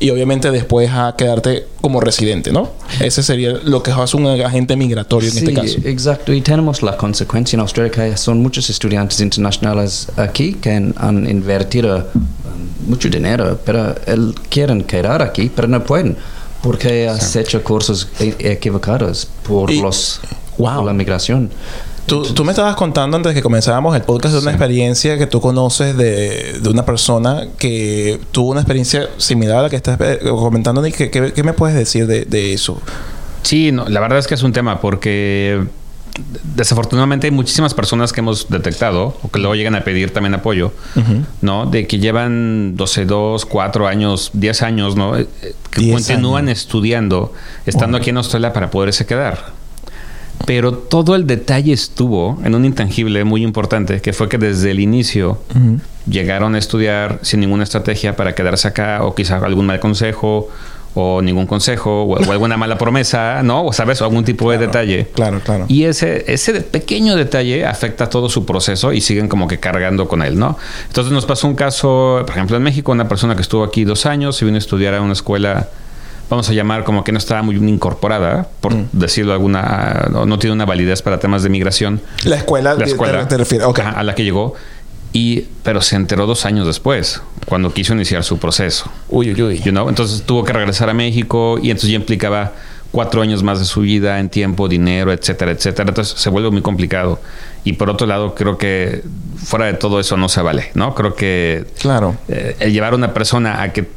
y 0.00 0.08
obviamente 0.08 0.50
después 0.50 0.90
a 0.90 1.14
quedarte 1.16 1.66
como 1.82 2.00
residente, 2.00 2.50
¿no? 2.52 2.70
Ese 3.00 3.22
sería 3.22 3.52
lo 3.62 3.82
que 3.82 3.90
hace 3.90 4.16
un 4.16 4.26
agente 4.26 4.74
migratorio 4.74 5.30
en 5.30 5.38
este 5.38 5.52
caso. 5.52 5.78
Exacto, 5.84 6.32
y 6.32 6.40
tenemos 6.40 6.82
la 6.82 6.96
consecuencia 6.96 7.56
en 7.56 7.60
Australia 7.60 7.92
que 7.92 8.16
son 8.16 8.40
muchos 8.40 8.70
estudiantes 8.70 9.20
internacionales 9.20 10.08
aquí 10.16 10.54
que 10.54 10.70
han, 10.70 11.28
invertido 11.30 12.08
um, 12.14 12.88
mucho 12.88 13.08
dinero, 13.10 13.60
pero 13.64 13.94
él, 14.06 14.34
quieren 14.48 14.84
quedar 14.84 15.20
aquí, 15.20 15.50
pero 15.54 15.68
no 15.68 15.84
pueden 15.84 16.16
porque 16.62 17.06
has 17.08 17.36
hecho 17.36 17.62
cursos 17.62 18.08
e-, 18.18 18.34
equivocados 18.40 19.28
por 19.46 19.70
los 19.72 20.20
por 20.56 20.84
la 20.84 20.92
migración. 20.92 21.50
Tú, 22.06 22.44
me 22.44 22.50
estabas 22.50 22.74
contando 22.74 23.16
antes 23.16 23.30
de 23.30 23.34
que 23.34 23.42
comenzáramos 23.42 23.94
el 23.94 24.02
podcast 24.02 24.34
de 24.34 24.40
una 24.40 24.50
experiencia 24.50 25.16
que 25.16 25.26
tú 25.26 25.40
conoces 25.40 25.96
de, 25.96 26.58
de, 26.60 26.68
una 26.68 26.84
persona 26.84 27.46
que 27.56 28.20
tuvo 28.32 28.50
una 28.50 28.60
experiencia 28.60 29.08
similar 29.16 29.58
a 29.58 29.62
la 29.62 29.70
que 29.70 29.76
estás 29.76 29.96
eh, 30.00 30.18
comentando. 30.24 30.82
¿Qué, 30.82 31.10
qué, 31.10 31.42
me 31.44 31.52
puedes 31.52 31.76
decir 31.76 32.06
de, 32.08 32.24
de 32.24 32.52
eso? 32.52 32.80
Sí, 33.42 33.70
no, 33.70 33.88
la 33.88 34.00
verdad 34.00 34.18
es 34.18 34.26
que 34.26 34.34
es 34.34 34.42
un 34.42 34.52
tema 34.52 34.80
porque 34.80 35.60
desafortunadamente 36.54 37.26
hay 37.26 37.30
muchísimas 37.30 37.74
personas 37.74 38.12
que 38.12 38.20
hemos 38.20 38.48
detectado 38.48 39.16
o 39.22 39.30
que 39.30 39.38
luego 39.38 39.54
llegan 39.54 39.74
a 39.74 39.84
pedir 39.84 40.12
también 40.12 40.34
apoyo, 40.34 40.72
¿no? 41.40 41.66
De 41.66 41.86
que 41.86 41.98
llevan 41.98 42.76
12, 42.76 43.04
2, 43.06 43.46
4 43.46 43.88
años, 43.88 44.30
10 44.34 44.62
años, 44.62 44.96
¿no? 44.96 45.16
Eh, 45.16 45.26
que 45.70 45.92
continúan 45.92 46.48
estudiando, 46.48 47.32
estando 47.66 47.96
aquí 47.98 48.10
en 48.10 48.18
Australia 48.18 48.52
para 48.52 48.70
poderse 48.70 49.06
quedar. 49.06 49.59
Pero 50.46 50.72
todo 50.72 51.14
el 51.14 51.26
detalle 51.26 51.72
estuvo 51.72 52.38
en 52.44 52.54
un 52.54 52.64
intangible 52.64 53.24
muy 53.24 53.42
importante, 53.42 54.00
que 54.00 54.12
fue 54.12 54.28
que 54.28 54.38
desde 54.38 54.70
el 54.70 54.80
inicio 54.80 55.38
llegaron 56.08 56.54
a 56.54 56.58
estudiar 56.58 57.18
sin 57.22 57.40
ninguna 57.40 57.64
estrategia 57.64 58.16
para 58.16 58.34
quedarse 58.34 58.68
acá, 58.68 59.04
o 59.04 59.14
quizá 59.14 59.36
algún 59.36 59.66
mal 59.66 59.80
consejo, 59.80 60.48
o 60.94 61.22
ningún 61.22 61.46
consejo, 61.46 62.02
o, 62.02 62.32
alguna 62.32 62.56
mala 62.56 62.76
promesa, 62.76 63.42
¿no? 63.42 63.64
O 63.64 63.72
sabes, 63.72 64.00
o 64.02 64.04
algún 64.04 64.24
tipo 64.24 64.50
de 64.50 64.58
detalle. 64.58 65.06
Claro, 65.14 65.40
claro. 65.40 65.66
Y 65.68 65.84
ese, 65.84 66.24
ese 66.32 66.60
pequeño 66.62 67.16
detalle 67.16 67.64
afecta 67.64 68.08
todo 68.08 68.28
su 68.28 68.44
proceso 68.44 68.92
y 68.92 69.00
siguen 69.00 69.28
como 69.28 69.46
que 69.46 69.60
cargando 69.60 70.08
con 70.08 70.22
él, 70.22 70.38
¿no? 70.38 70.58
Entonces 70.88 71.12
nos 71.12 71.26
pasó 71.26 71.46
un 71.46 71.54
caso, 71.54 72.22
por 72.26 72.30
ejemplo, 72.30 72.56
en 72.56 72.62
México, 72.62 72.90
una 72.92 73.08
persona 73.08 73.36
que 73.36 73.42
estuvo 73.42 73.62
aquí 73.62 73.84
dos 73.84 74.06
años, 74.06 74.36
se 74.36 74.44
vino 74.44 74.56
a 74.56 74.58
estudiar 74.58 74.94
a 74.94 75.00
una 75.00 75.12
escuela 75.12 75.68
vamos 76.30 76.48
a 76.48 76.52
llamar 76.52 76.84
como 76.84 77.04
que 77.04 77.12
no 77.12 77.18
estaba 77.18 77.42
muy 77.42 77.56
incorporada, 77.56 78.48
por 78.60 78.74
mm. 78.74 78.88
decirlo 78.92 79.32
alguna, 79.32 80.08
no, 80.10 80.24
no, 80.24 80.38
tiene 80.38 80.54
una 80.54 80.64
validez 80.64 81.02
para 81.02 81.18
temas 81.18 81.42
de 81.42 81.50
migración. 81.50 82.00
La 82.24 82.36
escuela, 82.36 82.74
la 82.74 82.84
escuela 82.86 83.28
te, 83.28 83.36
refieres, 83.36 83.66
a 83.66 84.02
la 84.02 84.14
que 84.14 84.24
llegó. 84.24 84.54
Y, 85.12 85.46
pero 85.64 85.82
se 85.82 85.96
enteró 85.96 86.24
dos 86.26 86.46
años 86.46 86.68
después, 86.68 87.20
cuando 87.46 87.74
quiso 87.74 87.92
iniciar 87.94 88.22
su 88.22 88.38
proceso. 88.38 88.88
Uy, 89.08 89.32
uy, 89.32 89.42
uy. 89.42 89.58
You 89.58 89.72
know? 89.72 89.88
Entonces 89.88 90.22
tuvo 90.22 90.44
que 90.44 90.52
regresar 90.52 90.88
a 90.88 90.94
México 90.94 91.58
y 91.60 91.70
entonces 91.70 91.90
ya 91.90 91.96
implicaba 91.96 92.52
cuatro 92.92 93.20
años 93.20 93.42
más 93.42 93.58
de 93.58 93.64
su 93.64 93.80
vida 93.80 94.20
en 94.20 94.28
tiempo, 94.28 94.68
dinero, 94.68 95.12
etcétera, 95.12 95.50
etcétera. 95.50 95.88
Entonces 95.88 96.16
se 96.16 96.30
vuelve 96.30 96.50
muy 96.50 96.62
complicado. 96.62 97.20
Y 97.64 97.72
por 97.72 97.90
otro 97.90 98.06
lado, 98.06 98.36
creo 98.36 98.56
que 98.56 99.02
fuera 99.36 99.66
de 99.66 99.74
todo 99.74 99.98
eso 99.98 100.16
no 100.16 100.28
se 100.28 100.42
vale, 100.42 100.70
¿no? 100.74 100.94
Creo 100.94 101.16
que 101.16 101.66
claro. 101.80 102.16
Eh, 102.28 102.54
el 102.60 102.72
llevar 102.72 102.92
a 102.92 102.96
una 102.96 103.12
persona 103.12 103.62
a 103.62 103.72
que 103.72 103.88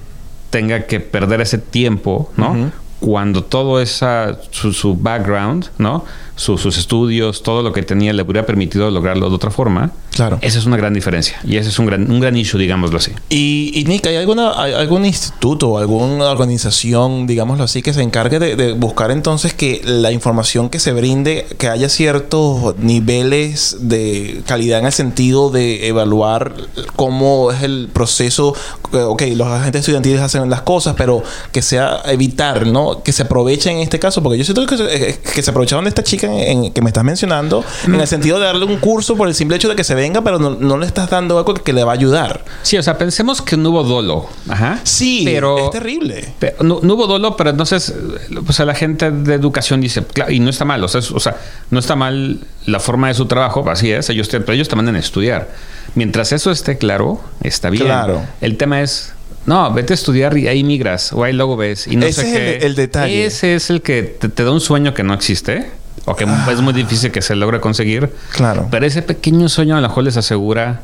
tenga 0.54 0.86
que 0.86 1.00
perder 1.00 1.42
ese 1.42 1.58
tiempo, 1.58 2.32
¿no? 2.38 2.72
Cuando 3.00 3.44
todo 3.44 3.82
esa, 3.82 4.38
su, 4.52 4.72
su 4.72 4.96
background, 4.96 5.70
¿no? 5.80 6.06
Sus 6.36 6.78
estudios, 6.78 7.44
todo 7.44 7.62
lo 7.62 7.72
que 7.74 7.84
tenía 7.84 8.12
le 8.14 8.22
hubiera 8.24 8.46
permitido 8.46 8.90
lograrlo 8.90 9.30
de 9.30 9.36
otra 9.36 9.52
forma. 9.52 9.92
Claro. 10.12 10.40
Esa 10.42 10.60
es 10.60 10.66
una 10.66 10.78
gran 10.78 10.94
diferencia. 10.94 11.40
Y 11.44 11.58
ese 11.58 11.70
es 11.70 11.80
un 11.80 11.86
gran, 11.88 12.10
un 12.12 12.20
gran 12.20 12.36
issue, 12.38 12.60
digámoslo 12.60 12.98
así. 12.98 13.12
Y, 13.30 13.72
y 13.76 13.86
Nick, 13.86 14.06
¿hay, 14.08 14.16
alguna, 14.18 14.50
algún 14.52 15.06
instituto 15.06 15.70
o 15.70 15.78
alguna 15.80 16.26
organización, 16.32 17.26
digámoslo 17.28 17.64
así, 17.64 17.82
que 17.82 17.94
se 17.94 18.02
encargue 18.02 18.40
de, 18.40 18.74
buscar 18.74 19.12
entonces 19.12 19.54
que 19.54 19.82
la 19.86 20.12
información 20.12 20.70
que 20.70 20.80
se 20.80 20.92
brinde, 20.94 21.46
que 21.58 21.68
haya 21.70 21.90
ciertos 21.90 22.78
niveles 22.80 23.78
de 23.82 24.42
calidad 24.48 24.80
en 24.80 24.86
el 24.86 24.94
sentido 24.94 25.50
de 25.50 25.88
evaluar 25.88 26.54
cómo 26.96 27.52
es 27.52 27.64
el 27.64 27.90
proceso? 27.92 28.56
Ok, 28.92 29.24
los 29.36 29.48
agentes 29.48 29.80
estudiantiles 29.82 30.22
hacen 30.22 30.50
las 30.50 30.62
cosas, 30.62 30.96
pero 30.98 31.24
que 31.52 31.62
sea 31.62 32.02
evitar, 32.06 32.68
¿no? 32.68 33.02
que 33.04 33.12
se 33.12 33.24
aproveche 33.24 33.72
en 33.72 33.78
este 33.80 34.00
caso, 34.00 34.22
porque 34.22 34.38
yo 34.38 34.44
siento 34.44 34.66
que, 34.66 34.78
se- 34.78 35.10
eh, 35.10 35.20
que 35.34 35.42
se 35.42 35.50
aprovecharon 35.50 35.86
de 35.86 35.90
esta 35.90 36.04
chica 36.04 36.23
en, 36.28 36.64
en- 36.66 36.74
que 36.74 36.82
me 36.82 36.90
estás 36.90 37.04
mencionando, 37.04 37.64
en 37.86 37.96
el 37.96 38.08
sentido 38.08 38.40
de 38.40 38.46
darle 38.46 38.66
un 38.66 38.78
curso 38.78 39.16
por 39.16 39.28
el 39.28 39.36
simple 39.36 39.58
hecho 39.58 39.70
de 39.70 39.76
que 39.76 39.84
se 39.84 39.96
venga, 39.96 40.22
pero 40.24 40.40
no, 40.40 40.52
no 40.52 40.78
le 40.78 40.86
estás 40.86 41.10
dando 41.10 41.38
algo 41.38 41.54
que 41.54 41.74
le 41.74 41.84
va 41.84 41.92
a 41.92 41.96
ayudar. 41.96 42.44
Sí, 42.62 42.78
o 42.78 42.84
sea, 42.84 42.98
pensemos 42.98 43.42
que 43.42 43.58
no 43.58 43.70
hubo 43.70 43.84
dolo. 43.84 44.28
Ajá. 44.50 44.80
Sí, 44.84 45.22
pero 45.26 45.58
es 45.66 45.72
terrible. 45.72 46.34
Pero 46.40 46.64
no, 46.64 46.80
no 46.82 46.94
hubo 46.96 47.08
dolo, 47.08 47.36
pero 47.38 47.50
entonces, 47.52 47.94
o 48.48 48.54
sea, 48.54 48.66
la 48.66 48.76
gente 48.76 49.12
de 49.12 49.34
educación 49.34 49.82
dice, 49.82 50.04
claro, 50.04 50.32
y 50.32 50.40
no 50.40 50.50
está 50.50 50.66
mal, 50.66 50.84
o 50.84 50.88
sea, 50.88 51.00
es- 51.00 51.12
o 51.12 51.20
sea, 51.20 51.38
no 51.70 51.80
está 51.80 51.96
mal 51.96 52.40
la 52.66 52.80
forma 52.80 53.08
de 53.10 53.14
su 53.14 53.26
trabajo, 53.26 53.64
así 53.70 53.92
es, 53.92 54.10
ellos 54.10 54.30
te, 54.30 54.40
pero 54.40 54.54
ellos 54.54 54.70
te 54.70 54.76
mandan 54.76 54.96
a 54.96 55.00
estudiar. 55.00 55.50
Mientras 55.96 56.32
eso 56.32 56.50
esté 56.52 56.78
claro, 56.78 57.20
está 57.44 57.70
bien. 57.70 57.84
Claro. 57.86 58.22
El 58.42 58.58
tema 58.58 58.82
es, 58.82 59.14
no, 59.46 59.72
vete 59.74 59.94
a 59.94 59.96
estudiar 59.96 60.38
y 60.38 60.48
ahí 60.48 60.64
migras, 60.64 61.12
o 61.14 61.24
ahí 61.24 61.34
luego 61.34 61.58
ves, 61.58 61.88
y 61.88 61.96
no 61.98 62.06
Ese 62.06 62.22
sé 62.22 62.28
es 62.30 62.34
el 62.36 62.40
qué. 62.40 62.46
de- 62.60 62.66
el 62.66 62.76
detalle. 62.76 63.26
Ese 63.26 63.56
es 63.56 63.70
el 63.70 63.82
que 63.82 64.02
te, 64.04 64.30
te 64.30 64.44
da 64.44 64.52
un 64.52 64.62
sueño 64.62 64.94
que 64.94 65.04
no 65.04 65.14
existe, 65.14 65.70
o 66.06 66.16
que 66.16 66.26
es 66.26 66.62
muy 66.62 66.74
difícil 66.74 67.12
que 67.12 67.22
se 67.22 67.36
logre 67.36 67.60
conseguir. 67.60 68.12
Claro. 68.32 68.68
Pero 68.70 68.86
ese 68.86 69.02
pequeño 69.02 69.48
sueño 69.50 69.76
a 69.78 69.82
lo 69.82 69.88
mejor 69.88 70.04
les 70.04 70.18
asegura 70.18 70.82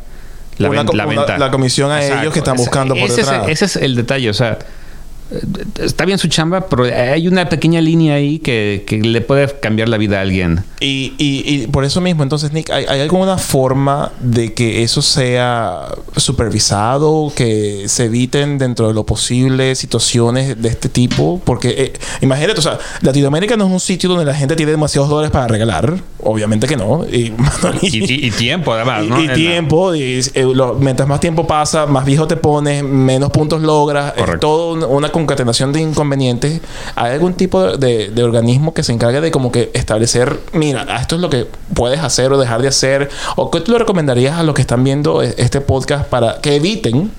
la, 0.58 0.70
Una 0.70 0.84
ven- 0.84 0.98
la 0.98 1.06
una- 1.06 1.16
venta. 1.22 1.38
la 1.38 1.52
comisión 1.52 1.92
a 1.92 2.04
ellos 2.04 2.34
que 2.34 2.40
están 2.40 2.56
Ese- 2.56 2.64
buscando 2.66 2.96
por 2.96 3.04
ese 3.10 3.22
es- 3.22 3.28
detrás. 3.28 3.48
ese 3.50 3.66
es 3.66 3.76
el 3.78 3.96
detalle, 3.96 4.30
o 4.30 4.34
sea, 4.34 4.60
está 5.80 6.06
bien 6.06 6.18
su 6.18 6.28
chamba, 6.28 6.62
pero 6.68 6.84
hay 6.86 7.28
una 7.28 7.48
pequeña 7.50 7.82
línea 7.82 8.16
ahí 8.16 8.40
que, 8.40 8.84
que 8.88 9.00
le 9.00 9.22
puede 9.22 9.48
cambiar 9.60 9.90
la 9.90 9.98
vida 9.98 10.18
a 10.18 10.22
alguien. 10.22 10.64
Y, 10.80 11.14
y, 11.18 11.44
y 11.64 11.68
por 11.68 11.84
eso 11.86 12.02
mismo, 12.02 12.24
entonces, 12.24 12.52
Nick, 12.54 12.70
¿hay, 12.72 12.86
¿hay 12.86 13.02
alguna 13.02 13.38
forma 13.38 14.12
de 14.20 14.54
que 14.54 14.82
eso 14.84 15.02
sea 15.02 15.88
supervisado, 16.44 17.32
que 17.36 17.84
se 17.88 18.06
eviten 18.06 18.58
dentro 18.58 18.88
de 18.88 18.94
lo 18.94 19.06
posible 19.06 19.76
situaciones 19.76 20.62
de 20.62 20.70
este 20.70 20.90
tipo? 20.90 21.42
Porque 21.44 21.70
eh, 21.70 21.94
imagínate, 22.22 22.60
o 22.60 22.64
sea, 22.64 22.80
Latinoamérica 23.02 23.56
no 23.58 23.66
es 23.68 23.72
un 23.72 23.80
sitio 23.80 24.10
donde 24.10 24.26
la 24.26 24.34
gente 24.34 24.56
tiene 24.56 24.72
demasiados 24.72 25.10
dólares 25.10 25.32
para 25.32 25.48
regalar. 25.48 25.94
Obviamente 26.22 26.68
que 26.68 26.76
no. 26.78 27.06
Y, 27.06 27.34
Y, 27.82 27.98
y- 28.14 28.28
y 28.28 28.32
tiempo, 28.32 28.74
además, 28.74 29.06
¿no? 29.06 29.22
y 29.24 29.28
tiempo, 29.30 29.94
y, 29.96 30.20
eh, 30.34 30.44
lo- 30.54 30.76
mientras 30.76 31.08
más 31.08 31.20
tiempo 31.20 31.46
pasa, 31.46 31.86
más 31.86 32.06
viejo 32.06 32.28
te 32.28 32.36
pones, 32.38 32.84
menos 32.84 33.32
puntos 33.32 33.62
logras. 33.62 34.14
Es 34.16 34.20
Correcto. 34.24 34.40
todo 34.48 34.74
un- 34.74 34.84
una 34.84 35.10
concatenación 35.20 35.72
de 35.74 35.82
inconvenientes. 35.82 36.62
¿Hay 36.96 37.12
algún 37.14 37.34
tipo 37.34 37.78
de, 37.78 38.10
de- 38.10 38.24
organismo 38.24 38.74
que 38.74 38.84
se 38.84 38.92
encargue 38.94 39.22
de 39.22 39.32
como 39.32 39.52
que 39.52 39.72
establecer, 39.74 40.40
mira, 40.54 40.86
esto 41.00 41.16
es 41.16 41.22
lo 41.22 41.30
que 41.30 41.48
puedes 41.74 42.00
hacer 42.00 42.32
o 42.32 42.38
dejar 42.38 42.62
de 42.62 42.68
hacer? 42.68 43.10
¿O 43.36 43.50
qué 43.52 43.62
tú 43.62 43.72
le 43.72 43.80
recomendarías 43.80 44.38
a 44.38 44.44
los 44.44 44.54
que 44.56 44.62
están 44.62 44.84
viendo 44.84 45.22
e- 45.24 45.34
este 45.38 45.62
podcast 45.62 46.06
para 46.08 46.40
que 46.42 46.56
eviten 46.56 47.12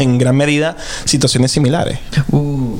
en 0.00 0.18
gran 0.18 0.36
medida 0.36 0.76
situaciones 1.04 1.52
similares? 1.52 1.98
Uh, 2.32 2.76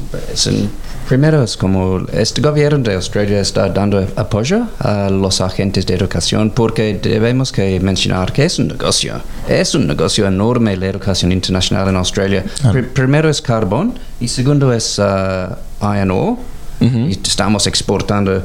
primero 1.09 1.43
es 1.43 1.57
como 1.57 2.01
este 2.13 2.41
gobierno 2.41 2.79
de 2.79 2.95
Australia 2.95 3.41
está 3.41 3.69
dando 3.69 4.07
apoyo 4.17 4.69
a 4.79 5.11
los 5.11 5.41
agentes 5.41 5.85
de 5.87 5.95
educación 5.95 6.51
porque 6.51 6.99
debemos 7.03 7.51
que 7.53 7.79
mencionar 7.81 8.33
que 8.33 8.45
es 8.45 8.59
un 8.59 8.69
negocio. 8.69 9.21
Es 9.49 9.75
un 9.75 9.87
negocio 9.87 10.27
enorme 10.27 10.77
la 10.77 10.87
educación 10.87 11.33
internacional 11.33 11.89
en 11.89 11.97
Australia. 11.97 12.45
Pri- 12.73 12.83
primero 12.85 13.29
es 13.29 13.41
carbón 13.43 13.99
y 14.21 14.29
segundo 14.29 14.73
es 14.73 14.99
uh, 14.99 15.55
iron 15.95 16.11
ore. 16.11 16.37
Y 16.81 17.13
estamos 17.13 17.67
exportando 17.67 18.43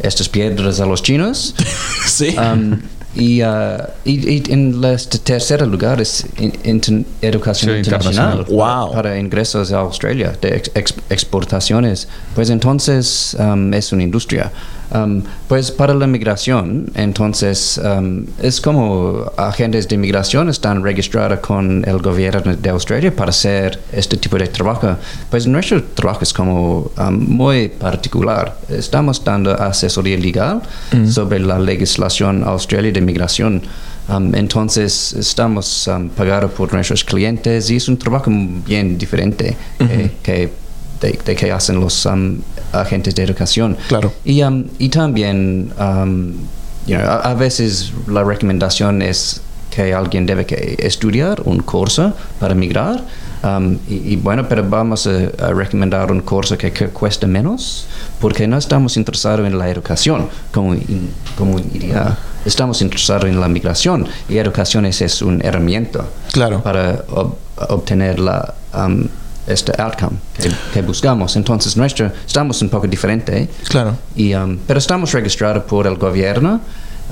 estas 0.00 0.26
piedras 0.28 0.80
a 0.80 0.86
los 0.86 1.02
chinos. 1.02 1.54
sí. 2.06 2.34
Um, 2.38 2.78
y, 3.16 3.42
uh, 3.42 3.76
y, 4.04 4.28
y 4.28 4.42
en 4.52 4.82
el 4.84 5.08
tercer 5.22 5.66
lugar 5.66 6.00
es 6.00 6.26
in- 6.38 6.52
inter- 6.64 7.04
educación 7.22 7.72
Sí, 7.72 7.78
internacional, 7.78 8.38
internacional. 8.40 8.84
Wow. 8.86 8.92
para 8.94 9.18
ingresos 9.18 9.72
a 9.72 9.78
Australia 9.78 10.32
de 10.40 10.56
ex- 10.56 10.70
ex- 10.74 10.94
exportaciones. 11.10 12.08
Pues 12.34 12.50
entonces 12.50 13.36
um, 13.38 13.72
es 13.74 13.92
una 13.92 14.02
industria. 14.02 14.50
Um, 14.94 15.22
pues 15.48 15.72
para 15.72 15.92
la 15.92 16.06
migración, 16.06 16.86
entonces 16.94 17.80
um, 17.82 18.24
es 18.40 18.60
como 18.60 19.24
agentes 19.36 19.88
de 19.88 19.96
migración 19.98 20.48
están 20.48 20.84
registrados 20.84 21.40
con 21.40 21.82
el 21.84 21.98
gobierno 21.98 22.54
de 22.54 22.70
Australia 22.70 23.10
para 23.14 23.30
hacer 23.30 23.80
este 23.92 24.16
tipo 24.16 24.38
de 24.38 24.46
trabajo. 24.46 24.96
Pues 25.30 25.48
nuestro 25.48 25.82
trabajo 25.82 26.20
es 26.22 26.32
como 26.32 26.92
um, 26.96 27.12
muy 27.12 27.68
particular. 27.70 28.56
Estamos 28.68 29.24
dando 29.24 29.50
asesoría 29.60 30.16
legal 30.16 30.62
sobre 31.10 31.40
la 31.40 31.58
legislación 31.58 32.44
australia 32.44 32.92
de 32.92 33.00
migración. 33.00 33.62
Um, 34.08 34.32
entonces 34.34 35.12
estamos 35.14 35.88
um, 35.88 36.08
pagados 36.10 36.52
por 36.52 36.72
nuestros 36.72 37.02
clientes 37.02 37.68
y 37.68 37.76
es 37.76 37.88
un 37.88 37.96
trabajo 37.96 38.30
bien 38.64 38.96
diferente 38.96 39.56
que- 39.78 40.10
que 40.22 40.50
de, 41.00 41.18
de 41.26 41.34
que 41.34 41.50
hacen 41.50 41.80
los 41.80 42.06
um, 42.06 42.38
agentes 42.80 43.14
de 43.14 43.22
educación. 43.22 43.76
Claro. 43.88 44.12
Y, 44.24 44.42
um, 44.42 44.64
y 44.78 44.88
también, 44.88 45.72
um, 45.78 46.32
you 46.86 46.96
know, 46.96 47.06
a, 47.08 47.30
a 47.30 47.34
veces 47.34 47.92
la 48.08 48.22
recomendación 48.24 49.02
es 49.02 49.40
que 49.70 49.92
alguien 49.92 50.24
debe 50.26 50.46
que 50.46 50.76
estudiar 50.78 51.42
un 51.44 51.58
curso 51.60 52.12
para 52.38 52.54
migrar. 52.54 53.02
um, 53.42 53.76
y, 53.88 54.12
y 54.12 54.16
bueno, 54.16 54.46
pero 54.48 54.62
vamos 54.68 55.06
a, 55.06 55.10
a 55.46 55.52
recomendar 55.52 56.10
un 56.12 56.20
curso 56.20 56.56
que, 56.56 56.70
que 56.72 56.88
cueste 56.88 57.26
menos 57.26 57.86
porque 58.20 58.46
no 58.46 58.56
estamos 58.56 58.96
interesados 58.96 59.46
en 59.46 59.58
la 59.58 59.68
educación 59.68 60.28
como, 60.52 60.74
in- 60.74 61.10
como 61.36 61.58
iría. 61.58 62.16
Estamos 62.46 62.82
interesados 62.82 63.24
en 63.24 63.40
la 63.40 63.48
migración 63.48 64.06
y 64.28 64.36
educación 64.36 64.84
es, 64.86 65.00
es 65.02 65.22
una 65.22 65.42
herramienta 65.44 66.04
Claro. 66.32 66.62
para 66.62 67.04
ob- 67.06 67.34
obtener 67.68 68.18
la, 68.20 68.54
um, 68.76 69.06
este 69.46 69.72
outcome 69.80 70.16
que, 70.40 70.50
que 70.72 70.82
buscamos. 70.82 71.36
Entonces, 71.36 71.76
nuestro, 71.76 72.10
estamos 72.26 72.60
un 72.62 72.68
poco 72.68 72.86
diferente, 72.86 73.48
Claro. 73.68 73.96
y, 74.16 74.34
um, 74.34 74.58
pero 74.66 74.78
estamos 74.78 75.12
registrados 75.12 75.64
por 75.64 75.86
el 75.86 75.96
gobierno 75.96 76.60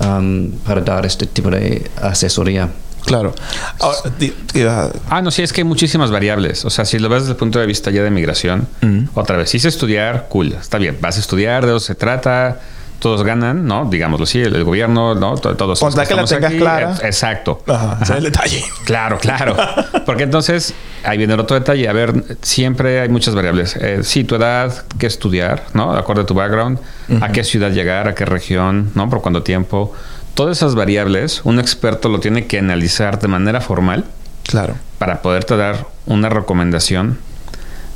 um, 0.00 0.50
para 0.66 0.80
dar 0.80 1.04
este 1.06 1.26
tipo 1.26 1.50
de 1.50 1.90
asesoría. 2.00 2.68
Claro. 3.04 3.34
Ahora, 3.80 3.98
di- 4.18 4.32
iba 4.54 4.84
a- 4.84 4.92
Ah, 5.10 5.22
no, 5.22 5.30
sí, 5.32 5.42
es 5.42 5.52
que 5.52 5.62
hay 5.62 5.64
muchísimas 5.64 6.10
variables. 6.12 6.64
O 6.64 6.70
sea, 6.70 6.84
si 6.84 6.98
lo 7.00 7.08
ves 7.08 7.22
desde 7.22 7.32
el 7.32 7.36
punto 7.36 7.58
de 7.58 7.66
vista 7.66 7.90
ya 7.90 8.02
de 8.02 8.10
migración, 8.10 8.68
Mm. 8.80 9.04
otra 9.14 9.36
vez, 9.36 9.50
si 9.50 9.56
es 9.56 9.64
estudiar, 9.64 10.26
cool, 10.28 10.52
está 10.52 10.78
bien, 10.78 10.96
vas 11.00 11.16
a 11.16 11.20
estudiar, 11.20 11.66
de 11.66 11.72
eso 11.72 11.80
se 11.80 11.94
trata, 11.96 12.60
todos 13.02 13.24
ganan, 13.24 13.66
¿no? 13.66 13.84
Digámoslo 13.90 14.22
así, 14.24 14.40
el, 14.40 14.54
el 14.54 14.62
gobierno, 14.64 15.14
¿no? 15.16 15.34
To- 15.36 15.56
Todos. 15.56 15.80
Con 15.80 15.92
tal 15.92 16.06
que 16.06 16.14
la 16.14 16.24
tengas 16.24 16.50
aquí, 16.50 16.58
clara. 16.58 16.94
Exacto. 17.02 17.62
Ajá, 17.66 17.98
ese 18.00 18.12
es 18.12 18.18
el 18.18 18.24
detalle. 18.24 18.64
Claro, 18.84 19.18
claro. 19.18 19.56
Porque 20.06 20.22
entonces, 20.22 20.72
ahí 21.04 21.18
viene 21.18 21.34
el 21.34 21.40
otro 21.40 21.58
detalle. 21.58 21.88
A 21.88 21.92
ver, 21.92 22.14
siempre 22.42 23.00
hay 23.00 23.08
muchas 23.08 23.34
variables. 23.34 23.74
Eh, 23.76 24.00
sí, 24.04 24.22
tu 24.22 24.36
edad, 24.36 24.84
qué 24.98 25.06
estudiar, 25.08 25.64
¿no? 25.74 25.92
De 25.92 25.98
acuerdo 25.98 26.22
a 26.22 26.26
tu 26.26 26.34
background, 26.34 26.78
a 27.20 27.28
qué 27.32 27.42
ciudad 27.42 27.72
llegar, 27.72 28.06
a 28.06 28.14
qué 28.14 28.24
región, 28.24 28.92
¿no? 28.94 29.10
Por 29.10 29.20
cuánto 29.20 29.42
tiempo. 29.42 29.92
Todas 30.34 30.56
esas 30.56 30.74
variables, 30.76 31.40
un 31.44 31.58
experto 31.58 32.08
lo 32.08 32.20
tiene 32.20 32.46
que 32.46 32.58
analizar 32.60 33.18
de 33.18 33.26
manera 33.28 33.60
formal 33.60 34.04
Claro. 34.46 34.76
para 34.98 35.20
poderte 35.22 35.56
dar 35.56 35.86
una 36.06 36.28
recomendación 36.30 37.18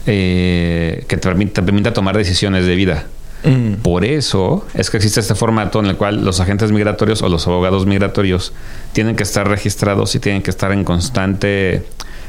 eh, 0.06 1.04
que 1.08 1.16
te 1.16 1.28
permita, 1.28 1.54
te 1.54 1.62
permita 1.62 1.92
tomar 1.92 2.16
decisiones 2.16 2.66
de 2.66 2.74
vida. 2.74 3.04
Mm. 3.44 3.74
Por 3.82 4.04
eso 4.04 4.66
es 4.74 4.90
que 4.90 4.96
existe 4.96 5.20
este 5.20 5.34
formato 5.34 5.80
en 5.80 5.86
el 5.86 5.96
cual 5.96 6.24
los 6.24 6.40
agentes 6.40 6.72
migratorios 6.72 7.22
o 7.22 7.28
los 7.28 7.46
abogados 7.46 7.86
migratorios 7.86 8.52
tienen 8.92 9.16
que 9.16 9.22
estar 9.22 9.48
registrados 9.48 10.14
y 10.14 10.20
tienen 10.20 10.42
que 10.42 10.50
estar 10.50 10.72
en 10.72 10.84
constante 10.84 11.84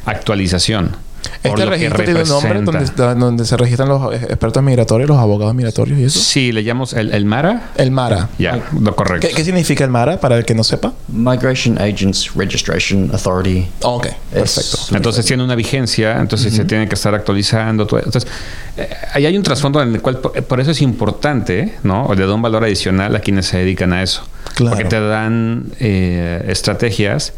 actualización. 0.05 0.95
Este 1.43 1.65
registro 1.65 2.03
tiene 2.03 2.21
un 2.23 2.29
nombre 2.29 2.61
donde, 2.61 3.15
donde 3.15 3.45
se 3.45 3.57
registran 3.57 3.89
los 3.89 4.13
expertos 4.13 4.61
migratorios, 4.63 5.09
los 5.09 5.17
abogados 5.17 5.53
migratorios 5.55 5.99
y 5.99 6.03
eso. 6.05 6.19
Sí, 6.19 6.51
le 6.51 6.63
llamamos 6.63 6.93
el, 6.93 7.13
el 7.13 7.25
MARA. 7.25 7.71
El 7.75 7.91
MARA. 7.91 8.29
Ya, 8.37 8.59
lo 8.79 8.95
correcto. 8.95 9.27
¿Qué, 9.27 9.33
qué 9.33 9.43
significa 9.43 9.83
el 9.83 9.89
MARA 9.89 10.19
para 10.19 10.37
el 10.37 10.45
que 10.45 10.53
no 10.55 10.63
sepa? 10.63 10.93
Migration 11.07 11.77
Agents 11.79 12.33
Registration 12.35 13.09
Authority. 13.13 13.67
ok, 13.81 14.05
Es 14.05 14.13
perfecto. 14.33 14.95
Entonces 14.95 15.25
tiene 15.25 15.43
una 15.43 15.55
vigencia, 15.55 16.19
entonces 16.19 16.53
se 16.53 16.65
tiene 16.65 16.87
que 16.87 16.95
estar 16.95 17.13
actualizando. 17.13 17.85
todo. 17.87 17.99
Entonces, 17.99 18.29
eh, 18.77 18.89
ahí 19.13 19.25
hay 19.25 19.37
un 19.37 19.43
trasfondo 19.43 19.81
en 19.81 19.93
el 19.93 20.01
cual 20.01 20.17
por, 20.19 20.31
por 20.43 20.59
eso 20.59 20.71
es 20.71 20.81
importante, 20.81 21.75
¿no? 21.83 22.05
O 22.05 22.15
le 22.15 22.25
da 22.25 22.33
un 22.33 22.41
valor 22.41 22.63
adicional 22.63 23.15
a 23.15 23.19
quienes 23.19 23.45
se 23.47 23.57
dedican 23.57 23.93
a 23.93 24.03
eso. 24.03 24.23
Claro. 24.55 24.75
Porque 24.75 24.89
te 24.89 24.99
dan 24.99 25.71
eh, 25.79 26.45
estrategias 26.47 27.33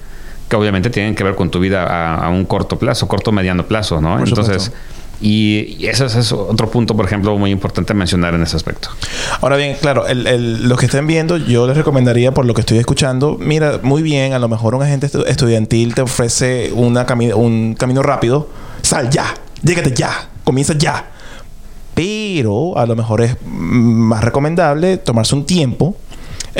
que 0.49 0.55
obviamente 0.55 0.89
tienen 0.89 1.15
que 1.15 1.23
ver 1.23 1.35
con 1.35 1.49
tu 1.51 1.59
vida 1.59 1.83
a, 1.83 2.25
a 2.25 2.29
un 2.29 2.43
corto 2.45 2.77
plazo, 2.79 3.07
corto 3.07 3.31
mediano 3.31 3.65
plazo, 3.67 4.01
¿no? 4.01 4.17
Por 4.17 4.27
Entonces, 4.27 4.63
supuesto. 4.63 4.77
y, 5.21 5.85
ese 5.85 6.05
es 6.07 6.31
otro 6.31 6.69
punto, 6.71 6.95
por 6.95 7.05
ejemplo, 7.05 7.37
muy 7.37 7.51
importante 7.51 7.93
mencionar 7.93 8.33
en 8.33 8.41
ese 8.43 8.55
aspecto. 8.57 8.89
Ahora 9.41 9.55
bien, 9.57 9.77
claro, 9.79 10.07
el, 10.07 10.25
el- 10.27 10.67
los 10.67 10.79
que 10.79 10.87
estén 10.87 11.05
viendo, 11.07 11.37
yo 11.37 11.67
les 11.67 11.77
recomendaría, 11.77 12.33
por 12.33 12.45
lo 12.45 12.53
que 12.55 12.61
estoy 12.61 12.79
escuchando, 12.79 13.37
mira, 13.39 13.79
muy 13.83 14.01
bien, 14.01 14.33
a 14.33 14.39
lo 14.39 14.47
mejor 14.49 14.73
un 14.75 14.81
agente 14.81 15.07
estu- 15.07 15.25
estudiantil 15.27 15.93
te 15.93 16.01
ofrece 16.01 16.71
una 16.73 17.05
cami- 17.05 17.33
un 17.35 17.75
camino 17.75 18.01
rápido. 18.01 18.49
Sal 18.81 19.09
ya, 19.11 19.25
llégate 19.61 19.93
ya, 19.93 20.29
comienza 20.43 20.73
ya. 20.77 21.11
Pero 21.93 22.77
a 22.77 22.85
lo 22.85 22.95
mejor 22.95 23.21
es 23.21 23.35
mm, 23.45 23.47
más 23.49 24.23
recomendable 24.23 24.97
tomarse 24.97 25.35
un 25.35 25.45
tiempo 25.45 25.95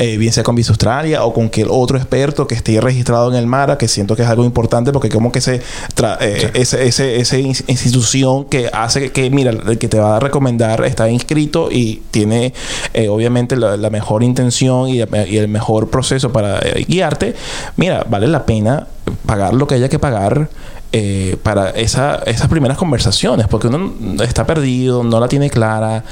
eh, 0.02 0.18
bien 0.18 0.32
sea 0.32 0.44
con 0.44 0.56
Visa 0.56 0.72
Australia 0.72 1.24
o 1.26 1.34
con 1.34 1.50
que 1.50 1.62
el 1.64 1.68
otro 1.70 1.98
experto 1.98 2.48
que 2.48 2.56
esté 2.56 2.80
registrado 2.80 3.30
en 3.30 3.36
el 3.36 3.46
MARA, 3.48 3.78
que 3.78 3.88
siento 3.90 4.16
que 4.16 4.22
es 4.24 4.28
algo 4.30 4.46
importante 4.46 4.94
porque 4.94 5.10
como 5.10 5.30
que 5.32 5.40
tra- 5.40 6.18
eh, 6.22 6.52
ese, 6.54 6.88
ese- 6.88 7.18
esa 7.20 7.38
in- 7.38 7.56
institución 7.68 8.46
que 8.46 8.70
hace 8.72 9.12
que, 9.12 9.30
mira, 9.30 9.52
el 9.52 9.78
que 9.78 9.88
te 9.90 10.00
va 10.00 10.16
a 10.16 10.20
recomendar 10.20 10.86
está 10.86 11.10
inscrito 11.10 11.70
y 11.70 12.02
tiene 12.12 12.54
eh, 12.94 13.10
obviamente 13.10 13.56
la, 13.58 13.76
la 13.76 13.90
mejor 13.90 14.24
intención 14.24 14.88
y, 14.88 15.00
y 15.00 15.38
el 15.38 15.48
mejor 15.50 15.90
proceso 15.90 16.32
para 16.32 16.60
guiarte, 16.88 17.36
mira, 17.76 18.06
vale 18.10 18.28
la 18.28 18.46
pena 18.46 18.88
pagar 19.26 19.54
lo 19.54 19.68
que 19.68 19.76
haya 19.76 19.90
que 19.90 20.00
pagar 20.00 20.50
eh, 20.94 21.36
para 21.44 21.72
esa, 21.72 22.16
esas 22.26 22.48
primeras 22.48 22.78
conversaciones, 22.78 23.48
porque 23.48 23.68
uno 23.68 23.94
está 24.24 24.46
perdido, 24.46 25.04
no 25.04 25.20
la 25.20 25.28
tiene 25.28 25.50
clara. 25.50 26.04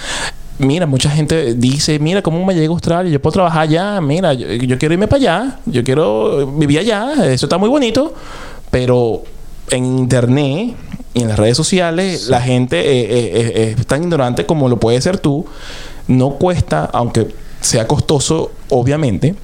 Mira, 0.60 0.88
mucha 0.88 1.10
gente 1.10 1.54
dice, 1.54 2.00
mira, 2.00 2.24
¿cómo 2.24 2.44
me 2.44 2.56
llego 2.56 2.74
a 2.74 2.78
Australia? 2.78 3.12
Yo 3.12 3.22
puedo 3.22 3.34
trabajar 3.34 3.62
allá, 3.64 4.02
mira, 4.02 4.34
yo, 4.34 4.48
yo 4.48 4.78
quiero 4.80 4.94
irme 4.94 5.08
para 5.08 5.18
allá, 5.20 5.60
yo 5.66 5.84
quiero 5.84 6.48
vivir 6.48 6.80
allá, 6.80 7.14
eso 7.28 7.46
está 7.46 7.60
muy 7.60 7.70
bonito, 7.70 8.16
pero 8.72 9.22
en 9.70 9.86
internet 9.86 10.76
y 11.14 11.22
en 11.22 11.28
las 11.28 11.38
redes 11.38 11.58
sociales 11.58 12.28
la 12.28 12.42
gente 12.42 12.80
eh, 12.80 13.02
eh, 13.02 13.52
eh, 13.56 13.76
es 13.78 13.88
tan 13.88 14.04
ignorante 14.04 14.46
como 14.46 14.70
lo 14.70 14.78
puede 14.80 15.02
ser 15.02 15.18
tú. 15.18 15.46
No 16.08 16.32
cuesta, 16.32 16.86
aunque 16.86 17.28
sea 17.60 17.88
costoso, 17.88 18.52
obviamente, 18.70 19.36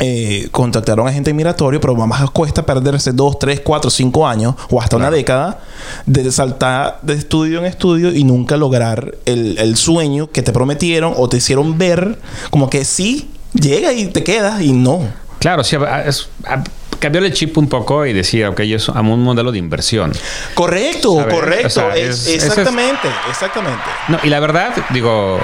eh, 0.00 0.48
contactar 0.50 0.98
a 0.98 1.02
un 1.02 1.08
agente 1.08 1.32
migratorio, 1.32 1.80
pero 1.80 1.94
más 1.94 2.30
cuesta 2.30 2.64
perderse 2.66 3.12
dos, 3.12 3.38
tres, 3.38 3.60
cuatro, 3.60 3.90
cinco 3.90 4.26
años 4.26 4.54
o 4.70 4.80
hasta 4.80 4.96
una 4.96 5.10
década 5.10 5.60
de 6.04 6.30
saltar 6.30 6.98
de 7.02 7.14
estudio 7.14 7.58
en 7.60 7.66
estudio 7.66 8.12
y 8.14 8.22
nunca 8.24 8.56
lograr 8.56 9.14
el, 9.24 9.56
el 9.58 9.76
sueño 9.76 10.30
que 10.30 10.42
te 10.42 10.52
prometieron 10.52 11.14
o 11.16 11.28
te 11.28 11.38
hicieron 11.38 11.78
ver 11.78 12.18
como 12.50 12.68
que 12.68 12.84
sí, 12.84 13.30
llega 13.54 13.92
y 13.92 14.06
te 14.06 14.22
quedas 14.22 14.60
y 14.60 14.72
no. 14.72 15.00
Claro, 15.38 15.64
sí, 15.64 15.76
es, 16.04 16.28
cambiar 16.98 17.24
el 17.24 17.32
chip 17.32 17.56
un 17.58 17.68
poco 17.68 18.04
y 18.06 18.12
decir, 18.12 18.44
ok, 18.46 18.62
yo 18.62 18.78
soy 18.78 18.94
un 18.98 19.22
modelo 19.22 19.52
de 19.52 19.58
inversión. 19.58 20.12
Correcto, 20.54 21.16
¿Sabes? 21.16 21.34
correcto. 21.34 21.66
O 21.66 21.70
sea, 21.70 21.96
Es- 21.96 22.08
es- 22.08 22.20
ese 22.26 22.36
es- 22.36 22.44
exactamente, 22.46 23.08
exactamente. 23.30 23.82
No, 24.08 24.18
y 24.22 24.28
la 24.28 24.40
verdad, 24.40 24.74
digo, 24.90 25.38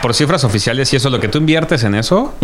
por 0.00 0.14
cifras 0.14 0.44
oficiales, 0.44 0.92
y 0.92 0.96
eso, 0.96 1.10
lo 1.10 1.20
que 1.20 1.28
tú 1.28 1.38
inviertes 1.38 1.84
en 1.84 1.94
eso. 1.94 2.34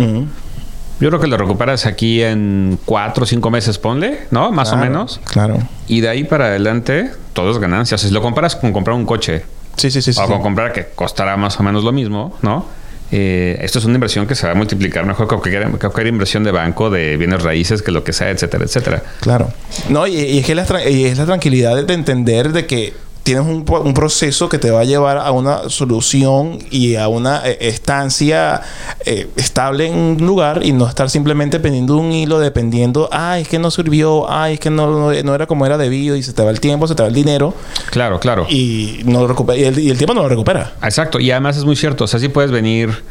Yo 0.99 1.09
creo 1.09 1.19
que 1.19 1.27
lo 1.27 1.37
recuperas 1.37 1.85
aquí 1.85 2.21
en 2.21 2.77
cuatro 2.85 3.23
o 3.23 3.25
cinco 3.27 3.49
meses, 3.49 3.77
ponle, 3.77 4.21
¿no? 4.31 4.51
Más 4.51 4.69
Claro, 4.69 4.83
o 4.83 4.89
menos. 4.89 5.21
Claro. 5.25 5.57
Y 5.87 6.01
de 6.01 6.09
ahí 6.09 6.23
para 6.23 6.45
adelante, 6.47 7.11
todo 7.33 7.51
es 7.51 7.57
ganancia. 7.57 7.97
Si 7.97 8.09
lo 8.11 8.21
comparas 8.21 8.55
con 8.55 8.73
comprar 8.73 8.95
un 8.95 9.05
coche 9.05 9.43
Sí, 9.77 9.89
sí, 9.91 10.01
sí. 10.01 10.11
o 10.11 10.13
sí. 10.13 10.21
con 10.27 10.41
comprar 10.41 10.73
que 10.73 10.87
costará 10.93 11.37
más 11.37 11.59
o 11.59 11.63
menos 11.63 11.83
lo 11.83 11.91
mismo, 11.91 12.37
¿no? 12.41 12.65
Eh, 13.11 13.57
esto 13.63 13.79
es 13.79 13.85
una 13.85 13.95
inversión 13.95 14.27
que 14.27 14.35
se 14.35 14.45
va 14.45 14.51
a 14.51 14.55
multiplicar 14.55 15.03
mejor 15.05 15.27
que 15.27 15.35
cualquier, 15.81 16.07
inversión 16.07 16.43
de 16.43 16.51
banco, 16.51 16.89
de 16.91 17.17
bienes 17.17 17.41
raíces, 17.41 17.81
que 17.81 17.91
lo 17.91 18.03
que 18.03 18.13
sea, 18.13 18.29
etcétera, 18.29 18.65
etcétera. 18.65 19.01
Claro. 19.21 19.51
No, 19.89 20.05
y, 20.05 20.15
y 20.15 20.39
es 20.39 20.45
que 20.45 20.53
la, 20.53 20.65
y 20.87 21.05
es 21.05 21.17
la 21.17 21.25
tranquilidad 21.25 21.75
de, 21.75 21.83
de 21.83 21.93
entender 21.95 22.51
de 22.51 22.67
que 22.67 22.93
tienes 23.29 23.45
un, 23.45 23.93
proceso 23.93 24.49
que 24.49 24.57
te 24.57 24.71
va 24.71 24.79
a 24.79 24.83
llevar 24.85 25.19
a 25.19 25.29
una 25.29 25.69
solución 25.69 26.57
y 26.71 26.95
a 26.95 27.07
una 27.09 27.43
eh, 27.45 27.57
estancia 27.61 28.61
eh, 29.05 29.29
estable 29.35 29.85
en 29.85 29.93
un 29.93 30.17
lugar 30.17 30.61
y 30.63 30.71
no 30.71 30.87
estar 30.87 31.11
simplemente 31.11 31.59
pendiendo 31.59 31.95
un 31.97 32.11
hilo 32.11 32.39
dependiendo, 32.39 33.07
ay, 33.11 33.43
es 33.43 33.47
que 33.47 33.59
no 33.59 33.69
sirvió, 33.69 34.31
ay, 34.31 34.55
es 34.55 34.59
que 34.59 34.71
no, 34.71 34.89
no, 34.89 35.21
no 35.21 35.35
era 35.35 35.45
como 35.45 35.67
era 35.67 35.77
debido 35.77 36.15
y 36.15 36.23
se 36.23 36.33
te 36.33 36.41
va 36.41 36.49
el 36.49 36.59
tiempo, 36.59 36.87
se 36.87 36.95
te 36.95 37.03
va 37.03 37.07
el 37.07 37.13
dinero 37.13 37.53
Claro, 37.91 38.19
claro. 38.19 38.47
y, 38.49 39.01
no 39.05 39.19
lo 39.19 39.27
recupera, 39.27 39.59
y, 39.59 39.63
el, 39.63 39.77
y 39.77 39.91
el 39.91 39.97
tiempo 39.99 40.15
no 40.15 40.23
lo 40.23 40.29
recupera. 40.29 40.73
Exacto, 40.81 41.19
y 41.19 41.29
además 41.29 41.55
es 41.55 41.65
muy 41.65 41.75
cierto, 41.75 42.05
o 42.05 42.07
sea, 42.07 42.19
sí 42.19 42.29
puedes 42.29 42.49
venir 42.49 43.03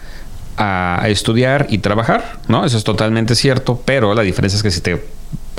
a, 0.57 1.05
estudiar 1.07 1.69
y 1.69 1.79
trabajar, 1.79 2.41
¿no? 2.49 2.65
Eso 2.65 2.77
es 2.77 2.83
totalmente 2.83 3.37
cierto, 3.37 3.81
pero 3.85 4.15
la 4.15 4.23
diferencia 4.23 4.57
es 4.57 4.65
que 4.65 4.73
si 4.73 4.81
te 4.81 5.01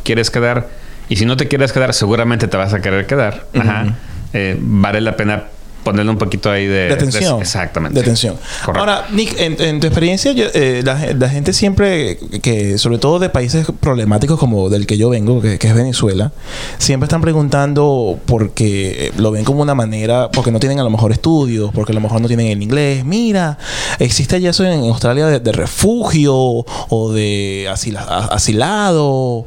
quieres 0.04 0.30
quedar, 0.30 0.68
y 1.08 1.16
si 1.16 1.26
no 1.26 1.38
te 1.38 1.48
quieres 1.48 1.72
quedar, 1.72 1.94
seguramente 1.94 2.50
te 2.50 2.58
vas 2.58 2.74
a 2.74 2.82
querer 2.82 3.08
quedar, 3.08 3.46
Ajá. 3.58 3.96
Eh, 4.34 4.58
vale 4.60 5.02
la 5.02 5.16
pena 5.16 5.44
ponerle 5.84 6.12
un 6.12 6.18
poquito 6.18 6.50
ahí 6.52 6.66
de... 6.66 6.88
de 6.88 6.94
atención. 6.94 7.42
exactamente. 7.42 7.96
De 7.96 8.02
atención. 8.02 8.36
Correcto. 8.66 8.80
Ahora, 8.80 9.08
Nick, 9.12 9.40
en, 9.40 9.60
en 9.62 9.80
tu 9.80 9.88
experiencia, 9.88 10.32
yo, 10.34 10.46
eh, 10.54 10.82
la, 10.84 11.14
la 11.18 11.30
gente 11.30 11.54
siempre, 11.54 12.18
que 12.42 12.78
sobre 12.78 12.98
todo 12.98 13.20
de 13.20 13.30
países 13.30 13.68
problemáticos 13.80 14.40
como 14.40 14.70
del 14.70 14.86
que 14.86 14.98
yo 14.98 15.10
vengo, 15.10 15.42
que, 15.42 15.58
que 15.60 15.68
es 15.68 15.74
Venezuela, 15.76 16.32
siempre 16.78 17.06
están 17.06 17.22
preguntando 17.22 18.20
porque 18.26 19.12
lo 19.18 19.32
ven 19.32 19.44
como 19.44 19.62
una 19.62 19.76
manera, 19.76 20.30
porque 20.32 20.52
no 20.52 20.60
tienen 20.60 20.80
a 20.80 20.84
lo 20.84 20.90
mejor 20.90 21.12
estudios, 21.12 21.72
porque 21.74 21.92
a 21.92 21.96
lo 21.96 22.02
mejor 22.02 22.22
no 22.22 22.28
tienen 22.28 22.48
el 22.48 22.62
inglés. 22.62 23.06
Mira, 23.06 23.58
existe 24.00 24.40
ya 24.42 24.50
eso 24.52 24.66
en 24.66 24.82
Australia 24.82 25.28
de, 25.28 25.40
de 25.40 25.52
refugio 25.52 26.34
o 26.36 27.12
de 27.14 27.68
asila- 27.72 28.28
asilado. 28.32 29.46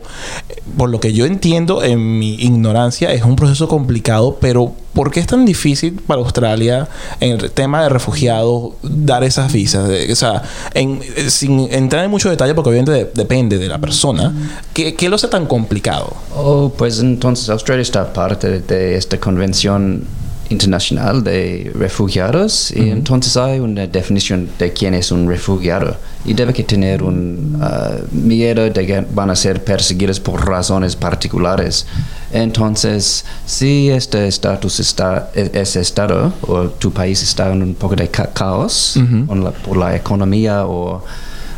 Por 0.76 0.90
lo 0.90 1.00
que 1.00 1.12
yo 1.12 1.26
entiendo, 1.26 1.82
en 1.82 2.18
mi 2.18 2.34
ignorancia, 2.34 3.12
es 3.12 3.22
un 3.22 3.36
proceso 3.36 3.68
complicado, 3.68 4.38
pero 4.40 4.72
¿por 4.92 5.10
qué 5.10 5.20
es 5.20 5.26
tan 5.26 5.44
difícil 5.44 5.94
para 6.06 6.20
Australia 6.20 6.88
en 7.20 7.40
el 7.40 7.50
tema 7.50 7.82
de 7.82 7.88
refugiados 7.88 8.74
dar 8.82 9.24
esas 9.24 9.52
visas? 9.52 9.88
O 10.10 10.16
sea, 10.16 10.42
en- 10.74 11.00
eh, 11.16 11.30
sin 11.30 11.60
entrar 11.72 12.04
en 12.04 12.10
mucho 12.10 12.28
detalle, 12.30 12.54
porque 12.54 12.70
obviamente 12.70 12.92
de- 12.92 13.10
depende 13.14 13.58
de 13.58 13.68
la 13.68 13.78
persona, 13.78 14.32
¿qué, 14.74 14.94
qué 14.94 15.08
lo 15.08 15.16
hace 15.16 15.28
tan 15.28 15.46
complicado? 15.46 16.14
Oh, 16.36 16.72
pues 16.76 16.98
entonces 17.00 17.48
Australia 17.48 17.82
está 17.82 18.12
parte 18.12 18.60
de 18.60 18.96
esta 18.96 19.18
convención 19.18 20.04
internacional 20.52 21.24
de 21.24 21.72
refugiados. 21.74 22.70
Y 22.70 22.90
entonces 22.90 23.36
hay 23.36 23.58
una 23.60 23.86
definición 23.86 24.48
de 24.58 24.72
quién 24.72 24.94
es 24.94 25.10
un 25.10 25.26
refugiado. 25.28 25.96
Y 26.24 26.34
debe 26.34 26.52
que 26.52 26.62
tener 26.62 27.02
un 27.02 27.58
ah, 27.60 27.96
miedo 28.12 28.62
de 28.70 28.86
que 28.86 29.04
van 29.12 29.30
a 29.30 29.34
ser 29.36 29.64
perseguidos 29.64 30.20
por 30.20 30.46
razones 30.46 30.94
particulares. 30.94 31.86
Entonces, 32.32 33.24
si 33.46 33.90
este 33.90 34.26
estatus 34.26 34.80
está, 34.80 35.30
e- 35.34 35.50
ese 35.54 35.80
estado 35.80 36.32
o 36.42 36.64
tu 36.68 36.90
país 36.92 37.22
está 37.22 37.52
en 37.52 37.62
un 37.62 37.74
poco 37.74 37.94
de 37.94 38.08
ca- 38.08 38.30
caos 38.32 38.96
con 39.26 39.44
la- 39.44 39.50
por 39.52 39.76
la 39.76 39.94
economía 39.96 40.64
o 40.66 41.02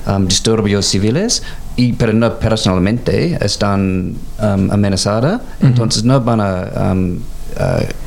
um, 0.07 0.27
disturbios 0.27 0.85
civiles, 0.87 1.43
y, 1.77 1.93
pero 1.95 2.13
no 2.13 2.39
personalmente 2.39 3.37
están 3.41 4.15
um, 4.41 4.71
amenazadas, 4.71 5.41
entonces 5.61 6.05
no 6.05 6.21
van 6.21 6.41
a, 6.41 6.93
um, 6.93 7.19
a- 7.59 7.81
a 7.81 8.04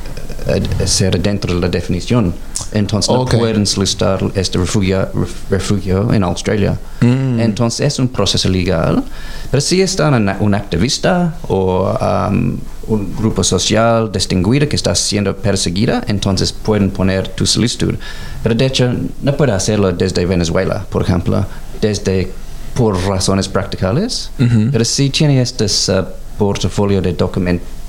ser 0.85 1.21
dentro 1.21 1.53
de 1.53 1.59
la 1.59 1.69
definición. 1.69 2.33
Entonces 2.71 3.09
no 3.13 3.25
pueden 3.39 3.65
solicitar 3.65 4.19
este 4.35 4.57
refugio, 4.57 5.09
ref- 5.13 5.49
refugio 5.49 6.11
en 6.13 6.23
Australia. 6.23 6.77
Entonces 7.01 7.93
es 7.93 7.99
un 7.99 8.07
proceso 8.07 8.49
legal, 8.49 9.03
pero 9.51 9.61
si 9.61 9.81
están 9.81 10.13
en 10.15 10.35
un 10.39 10.53
activista 10.55 11.35
o 11.47 11.95
um, 12.29 12.57
un 12.87 13.15
grupo 13.17 13.43
social 13.43 14.11
distinguido 14.11 14.67
que 14.67 14.75
está 14.75 14.95
siendo 14.95 15.35
perseguida, 15.35 16.03
entonces 16.07 16.51
pueden 16.53 16.89
poner 16.91 17.27
tu 17.29 17.45
solicitud. 17.45 17.95
Pero 18.43 18.55
de 18.55 18.65
hecho 18.65 18.93
no 19.21 19.35
puede 19.37 19.51
hacerlo 19.51 19.91
desde 19.91 20.25
Venezuela, 20.25 20.85
por 20.89 21.01
ejemplo, 21.03 21.45
desde 21.81 22.31
por 22.73 22.95
razones 23.07 23.47
practicales, 23.47 24.29
pero 24.71 24.85
si 24.85 25.09
tiene 25.09 25.41
este 25.41 25.65
uh, 25.65 26.05
portafolio 26.37 27.01
de 27.01 27.13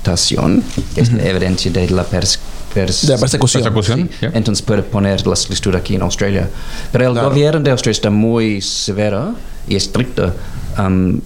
documentación, 0.03 0.63
que 0.95 1.01
es 1.01 1.11
la 1.11 1.23
evidencia 1.23 1.71
de 1.71 1.89
la 1.89 2.05
pers- 2.05 2.39
pers- 2.73 3.01
De 3.05 3.13
la 3.13 3.17
persecución. 3.17 3.63
Persecución, 3.63 4.09
Sí. 4.11 4.17
ya. 4.21 4.31
Entonces 4.33 4.61
puede 4.65 4.83
poner 4.83 5.25
la 5.27 5.35
solicitud 5.35 5.75
aquí 5.75 5.95
en 5.95 6.01
Australia. 6.01 6.49
Pero 6.91 7.07
el 7.07 7.13
Claro. 7.13 7.29
gobierno 7.29 7.59
de 7.61 7.71
Australia 7.71 7.95
está 7.95 8.09
muy 8.09 8.61
severo 8.61 9.35
y 9.67 9.75
estricto. 9.75 10.33
Um, 10.77 11.19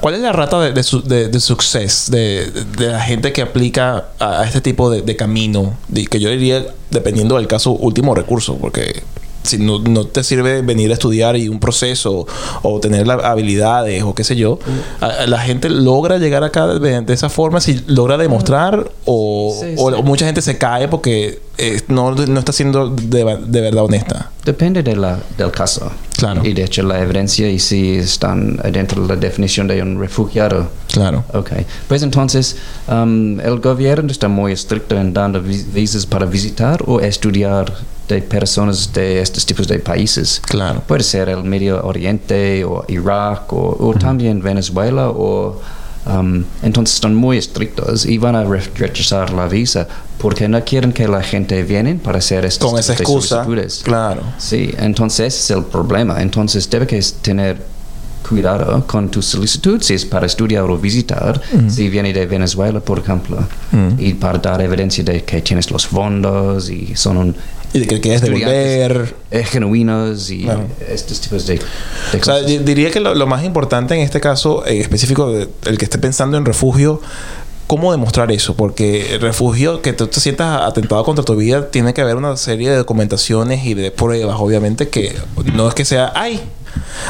¿Cuál 0.00 0.14
es 0.14 0.20
la 0.20 0.30
rata 0.32 0.60
de, 0.60 0.72
de, 0.72 0.82
su- 0.84 1.02
de, 1.02 1.28
de 1.28 1.40
success 1.40 2.08
de, 2.08 2.52
de 2.78 2.86
la 2.86 3.00
gente 3.00 3.32
que 3.32 3.42
aplica 3.42 4.04
a, 4.20 4.42
a 4.42 4.44
este 4.46 4.60
tipo 4.60 4.88
de, 4.90 5.02
de 5.02 5.16
camino? 5.16 5.76
De- 5.88 6.06
que 6.06 6.20
yo 6.20 6.30
diría, 6.30 6.64
dependiendo 6.90 7.36
del 7.36 7.48
caso, 7.48 7.72
último 7.72 8.14
recurso, 8.14 8.56
porque 8.58 9.02
si 9.46 9.58
no, 9.58 9.78
no 9.78 10.04
te 10.04 10.22
sirve 10.22 10.60
venir 10.62 10.90
a 10.90 10.94
estudiar 10.94 11.36
y 11.36 11.48
un 11.48 11.58
proceso 11.60 12.26
o 12.62 12.80
tener 12.80 13.06
las 13.06 13.24
habilidades 13.24 14.02
o 14.02 14.14
qué 14.14 14.24
sé 14.24 14.36
yo, 14.36 14.58
la 15.26 15.38
gente 15.40 15.70
logra 15.70 16.18
llegar 16.18 16.44
acá 16.44 16.66
de, 16.66 17.00
de 17.00 17.12
esa 17.14 17.28
forma 17.28 17.60
si 17.60 17.82
logra 17.86 18.16
demostrar 18.18 18.90
o, 19.04 19.56
Sí, 19.60 19.74
o 19.78 19.94
sí. 19.94 20.02
mucha 20.02 20.26
gente 20.26 20.42
se 20.42 20.58
cae 20.58 20.88
porque 20.88 21.40
eh, 21.58 21.80
no, 21.88 22.12
no 22.14 22.38
está 22.38 22.52
siendo 22.52 22.90
de, 22.90 23.38
de 23.46 23.60
verdad 23.62 23.84
honesta. 23.84 24.30
depende 24.44 24.82
de 24.82 24.94
la, 24.96 25.18
del 25.38 25.50
caso. 25.50 25.90
Claro. 26.18 26.44
Y 26.44 26.52
de 26.54 26.64
hecho 26.64 26.82
la 26.82 27.00
evidencia 27.02 27.48
y 27.50 27.58
si 27.58 27.96
están 27.96 28.56
dentro 28.72 29.02
de 29.02 29.08
la 29.08 29.16
definición 29.16 29.66
de 29.68 29.80
un 29.82 29.98
refugiado. 30.00 30.68
Claro. 30.92 31.24
Ok, 31.34 31.50
pues 31.88 32.02
entonces 32.02 32.56
um, 32.88 33.38
el 33.40 33.58
gobierno 33.60 34.10
está 34.10 34.28
muy 34.28 34.52
estricto 34.52 34.96
en 34.98 35.12
dando 35.12 35.40
vis- 35.42 35.70
visas 35.72 36.06
para 36.06 36.24
visitar 36.26 36.82
o 36.86 37.00
estudiar 37.00 37.72
de 38.08 38.22
personas 38.22 38.92
de 38.92 39.20
estos 39.20 39.44
tipos 39.46 39.66
de 39.68 39.78
países. 39.78 40.40
Claro. 40.44 40.82
Puede 40.86 41.02
ser 41.02 41.28
el 41.28 41.42
Medio 41.44 41.84
Oriente 41.84 42.64
o 42.64 42.84
Irak 42.88 43.52
o, 43.52 43.76
o 43.80 43.94
también 43.94 44.42
Venezuela 44.42 45.10
o 45.10 45.60
Um, 46.08 46.44
entonces 46.62 47.00
son 47.00 47.16
muy 47.16 47.36
estrictos 47.36 48.06
y 48.06 48.16
van 48.16 48.36
a 48.36 48.44
re- 48.44 48.62
rechazar 48.76 49.32
la 49.32 49.48
visa 49.48 49.88
porque 50.18 50.48
no 50.48 50.62
quieren 50.62 50.92
que 50.92 51.08
la 51.08 51.20
gente 51.20 51.64
viene 51.64 51.96
para 51.96 52.18
hacer 52.18 52.44
estas 52.44 52.70
Con 52.70 52.78
esa 52.78 52.92
excusa. 52.92 53.44
Claro. 53.82 54.22
Sí, 54.38 54.72
entonces 54.78 55.34
ese 55.34 55.54
es 55.54 55.58
el 55.58 55.64
problema. 55.64 56.22
Entonces 56.22 56.70
debe 56.70 56.86
que 56.86 57.04
tener 57.20 57.60
cuidado 58.28 58.86
con 58.86 59.08
tu 59.08 59.20
solicitud 59.20 59.82
si 59.82 59.94
es 59.94 60.04
para 60.04 60.26
estudiar 60.26 60.62
o 60.62 60.78
visitar, 60.78 61.40
si 61.68 61.88
viene 61.88 62.12
de 62.12 62.24
Venezuela, 62.26 62.78
por 62.78 63.00
ejemplo, 63.00 63.38
y 63.98 64.14
para 64.14 64.38
dar 64.38 64.62
evidencia 64.62 65.02
de 65.02 65.24
que 65.24 65.42
tienes 65.42 65.72
los 65.72 65.88
fondos 65.88 66.70
y 66.70 66.94
son 66.94 67.16
un 67.16 67.36
Y 67.76 67.80
de 67.80 67.86
que 67.86 68.00
quieres 68.00 68.20
devolver. 68.22 69.14
eh, 69.30 69.44
genuinos 69.44 70.30
y 70.30 70.42
Claro. 70.44 70.64
estos 70.88 71.20
tipos 71.20 71.46
de, 71.46 71.54
de 71.54 71.60
O 71.60 72.24
sea, 72.24 72.40
cosas. 72.40 72.46
diría 72.64 72.90
que 72.90 73.00
lo, 73.00 73.14
lo 73.14 73.26
más 73.26 73.44
importante 73.44 73.94
en 73.94 74.00
este 74.00 74.20
caso 74.20 74.66
en 74.66 74.80
específico, 74.80 75.30
el 75.64 75.78
que 75.78 75.84
esté 75.84 75.98
pensando 75.98 76.36
en 76.36 76.44
refugio, 76.44 77.00
¿cómo 77.66 77.92
demostrar 77.92 78.30
eso? 78.32 78.54
Porque 78.56 79.14
el 79.16 79.20
refugio, 79.20 79.82
que 79.82 79.92
tú 79.92 80.06
te 80.06 80.20
sientas 80.20 80.62
atentado 80.62 81.02
contra 81.04 81.24
tu 81.24 81.34
vida, 81.36 81.70
tiene 81.70 81.92
que 81.94 82.00
haber 82.00 82.16
una 82.16 82.36
serie 82.36 82.70
de 82.70 82.76
documentaciones 82.76 83.64
y 83.66 83.74
de 83.74 83.90
pruebas, 83.90 84.36
obviamente, 84.38 84.88
que 84.88 85.14
no 85.54 85.68
es 85.68 85.74
que 85.74 85.84
sea, 85.84 86.12
ay, 86.14 86.40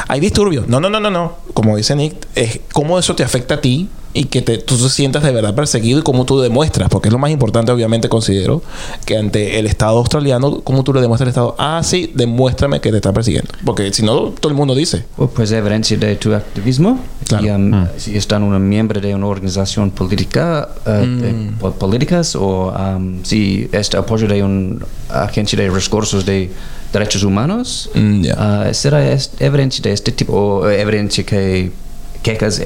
hay 0.07 0.19
disturbios. 0.19 0.67
No, 0.67 0.79
no, 0.79 0.89
no, 0.89 0.99
no, 0.99 1.09
no. 1.11 1.35
Como 1.53 1.77
dice 1.77 1.95
Nick, 1.95 2.15
es 2.35 2.59
cómo 2.73 2.97
eso 2.99 3.15
te 3.15 3.23
afecta 3.23 3.55
a 3.55 3.61
ti 3.61 3.87
y 4.19 4.25
que 4.25 4.41
te, 4.41 4.57
tú 4.57 4.75
te 4.77 4.89
sientas 4.89 5.21
de 5.23 5.31
verdad 5.31 5.53
perseguido 5.53 5.99
y 5.99 6.01
cómo 6.01 6.25
tú 6.25 6.39
demuestras, 6.39 6.89
porque 6.89 7.09
es 7.09 7.13
lo 7.13 7.19
más 7.19 7.29
importante, 7.31 7.71
obviamente, 7.71 8.09
considero, 8.09 8.63
que 9.05 9.15
ante 9.17 9.59
el 9.59 9.67
Estado 9.67 9.97
australiano, 9.97 10.61
cómo 10.61 10.83
tú 10.83 10.93
le 10.93 11.01
demuestras 11.01 11.27
al 11.27 11.29
Estado, 11.29 11.55
ah, 11.59 11.81
sí, 11.83 12.11
demuéstrame 12.15 12.81
que 12.81 12.89
te 12.89 12.97
está 12.97 13.13
persiguiendo. 13.13 13.51
Porque 13.65 13.93
si 13.93 14.01
no, 14.03 14.31
todo 14.39 14.49
el 14.49 14.55
mundo 14.55 14.73
dice. 14.73 15.05
Pues 15.35 15.51
evidencia 15.51 15.97
de 15.97 16.15
tu 16.15 16.33
activismo. 16.33 16.99
Claro. 17.27 17.45
Y, 17.45 17.49
um, 17.51 17.85
Si 17.97 18.17
están 18.17 18.41
un 18.43 18.67
miembro 18.67 18.99
de 19.01 19.13
una 19.13 19.27
organización 19.27 19.91
política, 19.91 20.69
uh, 20.85 20.89
de 21.05 21.51
po- 21.59 21.73
políticas 21.73 22.35
o 22.35 22.71
um, 22.73 23.23
si 23.23 23.69
es 23.71 23.89
de 23.91 23.97
apoyo 23.97 24.27
de 24.27 24.41
una 24.43 24.79
agencia 25.09 25.59
de 25.59 25.69
recursos 25.69 26.25
de 26.25 26.49
derechos 26.93 27.23
humanos, 27.23 27.89
Mm, 27.93 28.21
ya. 28.23 28.65
uh, 28.69 28.73
será 28.73 28.99
evidencia 29.39 29.81
de 29.83 29.91
este 29.93 30.11
tipo 30.11 30.33
o 30.33 30.69
evidencia 30.69 31.23
que 31.25 31.71
quejas 32.23 32.61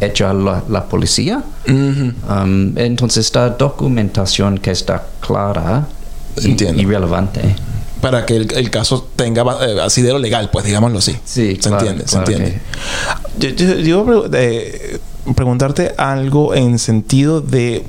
hecho 0.00 0.28
a 0.28 0.34
la, 0.34 0.62
la 0.68 0.84
policía. 0.84 1.42
Ujú. 1.66 2.12
Um, 2.32 2.76
entonces 2.78 3.26
esta 3.26 3.50
documentación 3.50 4.58
que 4.58 4.70
está 4.70 5.04
clara 5.20 5.86
Entiendo. 6.42 6.80
y 6.82 6.84
relevante. 6.86 7.40
para 8.00 8.26
que 8.26 8.36
el, 8.36 8.52
el 8.54 8.70
caso 8.70 9.08
tenga 9.16 9.42
eh, 9.66 9.80
asidero 9.80 10.18
legal, 10.18 10.50
pues 10.52 10.64
digámoslo 10.66 10.98
así. 10.98 11.16
Sí, 11.24 11.54
se 11.54 11.68
claro, 11.70 11.78
entiende, 11.78 12.04
claro 12.04 12.26
se 12.26 12.32
entiende. 12.32 12.60
Yo, 13.38 13.48
yo- 13.82 14.04
pregu- 14.06 14.30
eh, 14.34 14.98
preguntarte 15.34 15.94
algo 15.96 16.54
en 16.54 16.78
sentido 16.78 17.40
de 17.40 17.84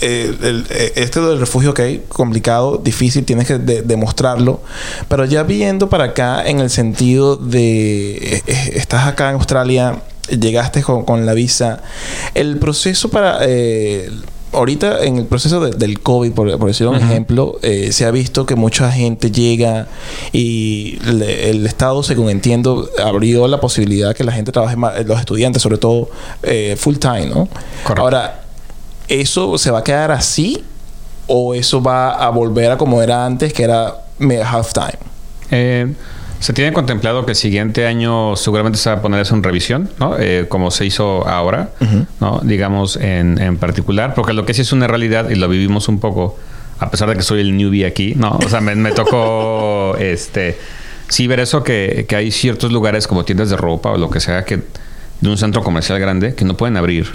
eh, 0.00 0.36
el- 0.42 0.66
este 0.96 1.20
del 1.20 1.38
refugio, 1.40 1.70
ok, 1.70 1.80
complicado, 2.08 2.80
difícil, 2.82 3.24
tienes 3.24 3.46
que 3.46 3.58
de- 3.58 3.82
demostrarlo, 3.82 4.60
pero 5.08 5.24
ya 5.24 5.42
viendo 5.44 5.88
para 5.88 6.04
acá 6.04 6.44
en 6.46 6.60
el 6.60 6.70
sentido 6.70 7.36
de 7.36 8.16
eh, 8.46 8.70
estás 8.74 9.06
acá 9.06 9.28
en 9.30 9.36
Australia, 9.36 10.02
llegaste 10.28 10.82
con, 10.82 11.04
con 11.04 11.26
la 11.26 11.34
visa, 11.34 11.80
el 12.34 12.58
proceso 12.58 13.08
para 13.10 13.38
eh, 13.42 14.10
ahorita 14.52 15.04
en 15.04 15.16
el 15.16 15.24
proceso 15.26 15.60
de- 15.60 15.70
del 15.72 16.00
COVID, 16.00 16.32
por, 16.32 16.58
por 16.58 16.68
decir 16.68 16.86
un 16.86 16.96
ejemplo, 16.96 17.58
eh, 17.62 17.90
se 17.92 18.04
ha 18.04 18.10
visto 18.10 18.44
que 18.46 18.54
mucha 18.54 18.90
gente 18.92 19.30
llega 19.30 19.88
y 20.32 20.98
le- 21.04 21.50
el 21.50 21.66
Estado, 21.66 22.02
según 22.02 22.28
entiendo, 22.30 22.88
abrió 23.02 23.48
la 23.48 23.60
posibilidad 23.60 24.14
que 24.14 24.24
la 24.24 24.32
gente 24.32 24.52
trabaje 24.52 24.76
más, 24.76 25.04
los 25.06 25.18
estudiantes, 25.18 25.62
sobre 25.62 25.78
todo 25.78 26.10
eh, 26.42 26.76
full 26.78 26.96
time, 26.96 27.26
¿no? 27.26 27.48
Correcto. 27.82 28.02
Ahora, 28.02 28.42
¿eso 29.08 29.56
se 29.58 29.70
va 29.70 29.80
a 29.80 29.84
quedar 29.84 30.10
así 30.12 30.62
o 31.26 31.54
eso 31.54 31.82
va 31.82 32.10
a 32.12 32.28
volver 32.30 32.70
a 32.72 32.76
como 32.78 33.02
era 33.02 33.24
antes, 33.24 33.52
que 33.52 33.62
era 33.64 33.94
half 34.44 34.72
time? 34.72 34.98
Eh, 35.50 35.94
se 36.42 36.52
tiene 36.52 36.72
contemplado 36.72 37.24
que 37.24 37.32
el 37.32 37.36
siguiente 37.36 37.86
año 37.86 38.34
seguramente 38.34 38.76
se 38.76 38.90
va 38.90 38.96
a 38.96 39.00
poner 39.00 39.20
eso 39.20 39.36
en 39.36 39.44
revisión, 39.44 39.88
¿no? 40.00 40.16
Eh, 40.18 40.46
como 40.48 40.72
se 40.72 40.84
hizo 40.84 41.26
ahora, 41.28 41.70
¿no? 42.18 42.40
Digamos 42.42 42.96
en, 42.96 43.40
en 43.40 43.58
particular, 43.58 44.14
porque 44.14 44.32
lo 44.32 44.44
que 44.44 44.52
sí 44.52 44.62
es 44.62 44.72
una 44.72 44.88
realidad 44.88 45.30
y 45.30 45.36
lo 45.36 45.48
vivimos 45.48 45.88
un 45.88 46.00
poco, 46.00 46.36
a 46.80 46.90
pesar 46.90 47.08
de 47.08 47.14
que 47.14 47.22
soy 47.22 47.40
el 47.40 47.56
newbie 47.56 47.86
aquí, 47.86 48.14
¿no? 48.16 48.32
O 48.44 48.48
sea, 48.48 48.60
me, 48.60 48.74
me 48.74 48.90
tocó, 48.90 49.96
este, 50.00 50.58
sí 51.06 51.28
ver 51.28 51.38
eso 51.38 51.62
que, 51.62 52.06
que 52.08 52.16
hay 52.16 52.32
ciertos 52.32 52.72
lugares 52.72 53.06
como 53.06 53.24
tiendas 53.24 53.48
de 53.48 53.56
ropa 53.56 53.90
o 53.90 53.96
lo 53.96 54.10
que 54.10 54.18
sea 54.18 54.44
que 54.44 54.62
de 55.20 55.28
un 55.30 55.38
centro 55.38 55.62
comercial 55.62 56.00
grande 56.00 56.34
que 56.34 56.44
no 56.44 56.56
pueden 56.56 56.76
abrir 56.76 57.06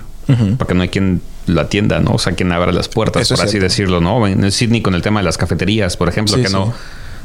porque 0.57 0.73
no 0.73 0.81
hay 0.81 0.89
quien 0.89 1.21
lo 1.45 1.61
atienda, 1.61 1.99
¿no? 1.99 2.11
O 2.11 2.19
sea, 2.19 2.33
quien 2.33 2.51
abra 2.51 2.71
las 2.73 2.89
puertas, 2.89 3.21
Eso 3.21 3.35
por 3.35 3.45
así 3.45 3.59
decirlo, 3.59 4.01
¿no? 4.01 4.27
En 4.27 4.43
el 4.43 4.51
Sydney 4.51 4.81
con 4.81 4.93
el 4.93 5.01
tema 5.01 5.21
de 5.21 5.23
las 5.23 5.37
cafeterías, 5.37 5.95
por 5.95 6.09
ejemplo, 6.09 6.35
Sí, 6.35 6.41
que 6.41 6.49
sí. 6.49 6.55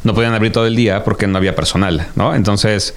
No 0.04 0.14
podían 0.14 0.34
abrir 0.34 0.52
todo 0.52 0.66
el 0.66 0.76
día 0.76 1.04
porque 1.04 1.26
no 1.26 1.38
había 1.38 1.54
personal, 1.54 2.08
¿no? 2.14 2.34
Entonces, 2.34 2.94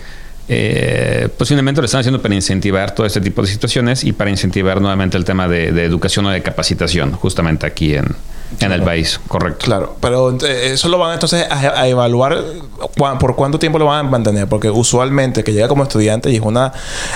eh, 0.47 1.29
posiblemente 1.37 1.81
lo 1.81 1.85
están 1.85 2.01
haciendo 2.01 2.21
para 2.21 2.35
incentivar 2.35 2.93
todo 2.93 3.05
este 3.05 3.21
tipo 3.21 3.41
de 3.41 3.47
situaciones 3.47 4.03
y 4.03 4.13
para 4.13 4.29
incentivar 4.29 4.79
nuevamente 4.81 5.17
el 5.17 5.25
tema 5.25 5.47
de, 5.47 5.71
de 5.71 5.83
educación 5.85 6.25
o 6.25 6.29
de 6.29 6.41
capacitación, 6.41 7.13
justamente 7.13 7.65
aquí 7.65 7.95
en, 7.95 8.15
en 8.59 8.71
el 8.71 8.81
país, 8.83 9.19
correcto. 9.27 9.65
Claro, 9.65 9.97
pero 9.99 10.31
eh, 10.45 10.71
eso 10.73 10.87
lo 10.89 10.97
van 10.97 11.13
entonces 11.13 11.45
a, 11.49 11.81
a 11.81 11.87
evaluar 11.87 12.37
cua- 12.97 13.17
por 13.17 13.35
cuánto 13.35 13.59
tiempo 13.59 13.77
lo 13.79 13.85
van 13.85 14.05
a 14.05 14.09
mantener, 14.09 14.47
porque 14.47 14.69
usualmente 14.69 15.43
que 15.43 15.51
llega 15.53 15.67
como 15.67 15.83
estudiante 15.83 16.29
y 16.31 16.35
es 16.37 16.41
una 16.41 16.71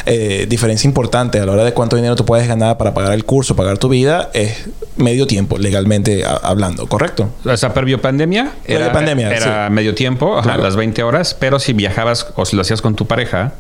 eh, 0.06 0.46
diferencia 0.50 0.88
importante 0.88 1.40
a 1.40 1.46
la 1.46 1.52
hora 1.54 1.64
de 1.64 1.74
cuánto 1.74 1.96
dinero 1.96 2.16
tú 2.16 2.26
puedes 2.26 2.48
ganar 2.48 2.78
para 2.78 2.94
pagar 2.94 3.14
el 3.14 3.26
curso, 3.26 3.56
pagar 3.56 3.78
tu 3.78 3.90
vida, 3.90 4.30
es 4.34 4.68
medio 4.98 5.28
tiempo 5.28 5.58
legalmente 5.58 6.26
a- 6.26 6.36
hablando, 6.44 6.88
¿correcto? 6.88 7.30
O 7.46 7.58
sea, 7.58 7.74
previo 7.74 8.02
pandemia 8.02 8.52
era, 8.66 8.92
pandemia, 8.92 9.32
era 9.32 9.70
medio 9.70 9.96
tiempo, 9.96 10.34
ajá, 10.38 10.44
Claro. 10.50 10.64
las 10.64 10.76
20 10.76 11.04
horas, 11.04 11.36
pero 11.40 11.60
si 11.60 11.74
viajabas 11.74 12.28
o 12.36 12.46
si 12.46 12.56
lo 12.56 12.64
hacías 12.64 12.82
con 12.82 12.96
tu 12.96 13.06
pareja, 13.08 13.54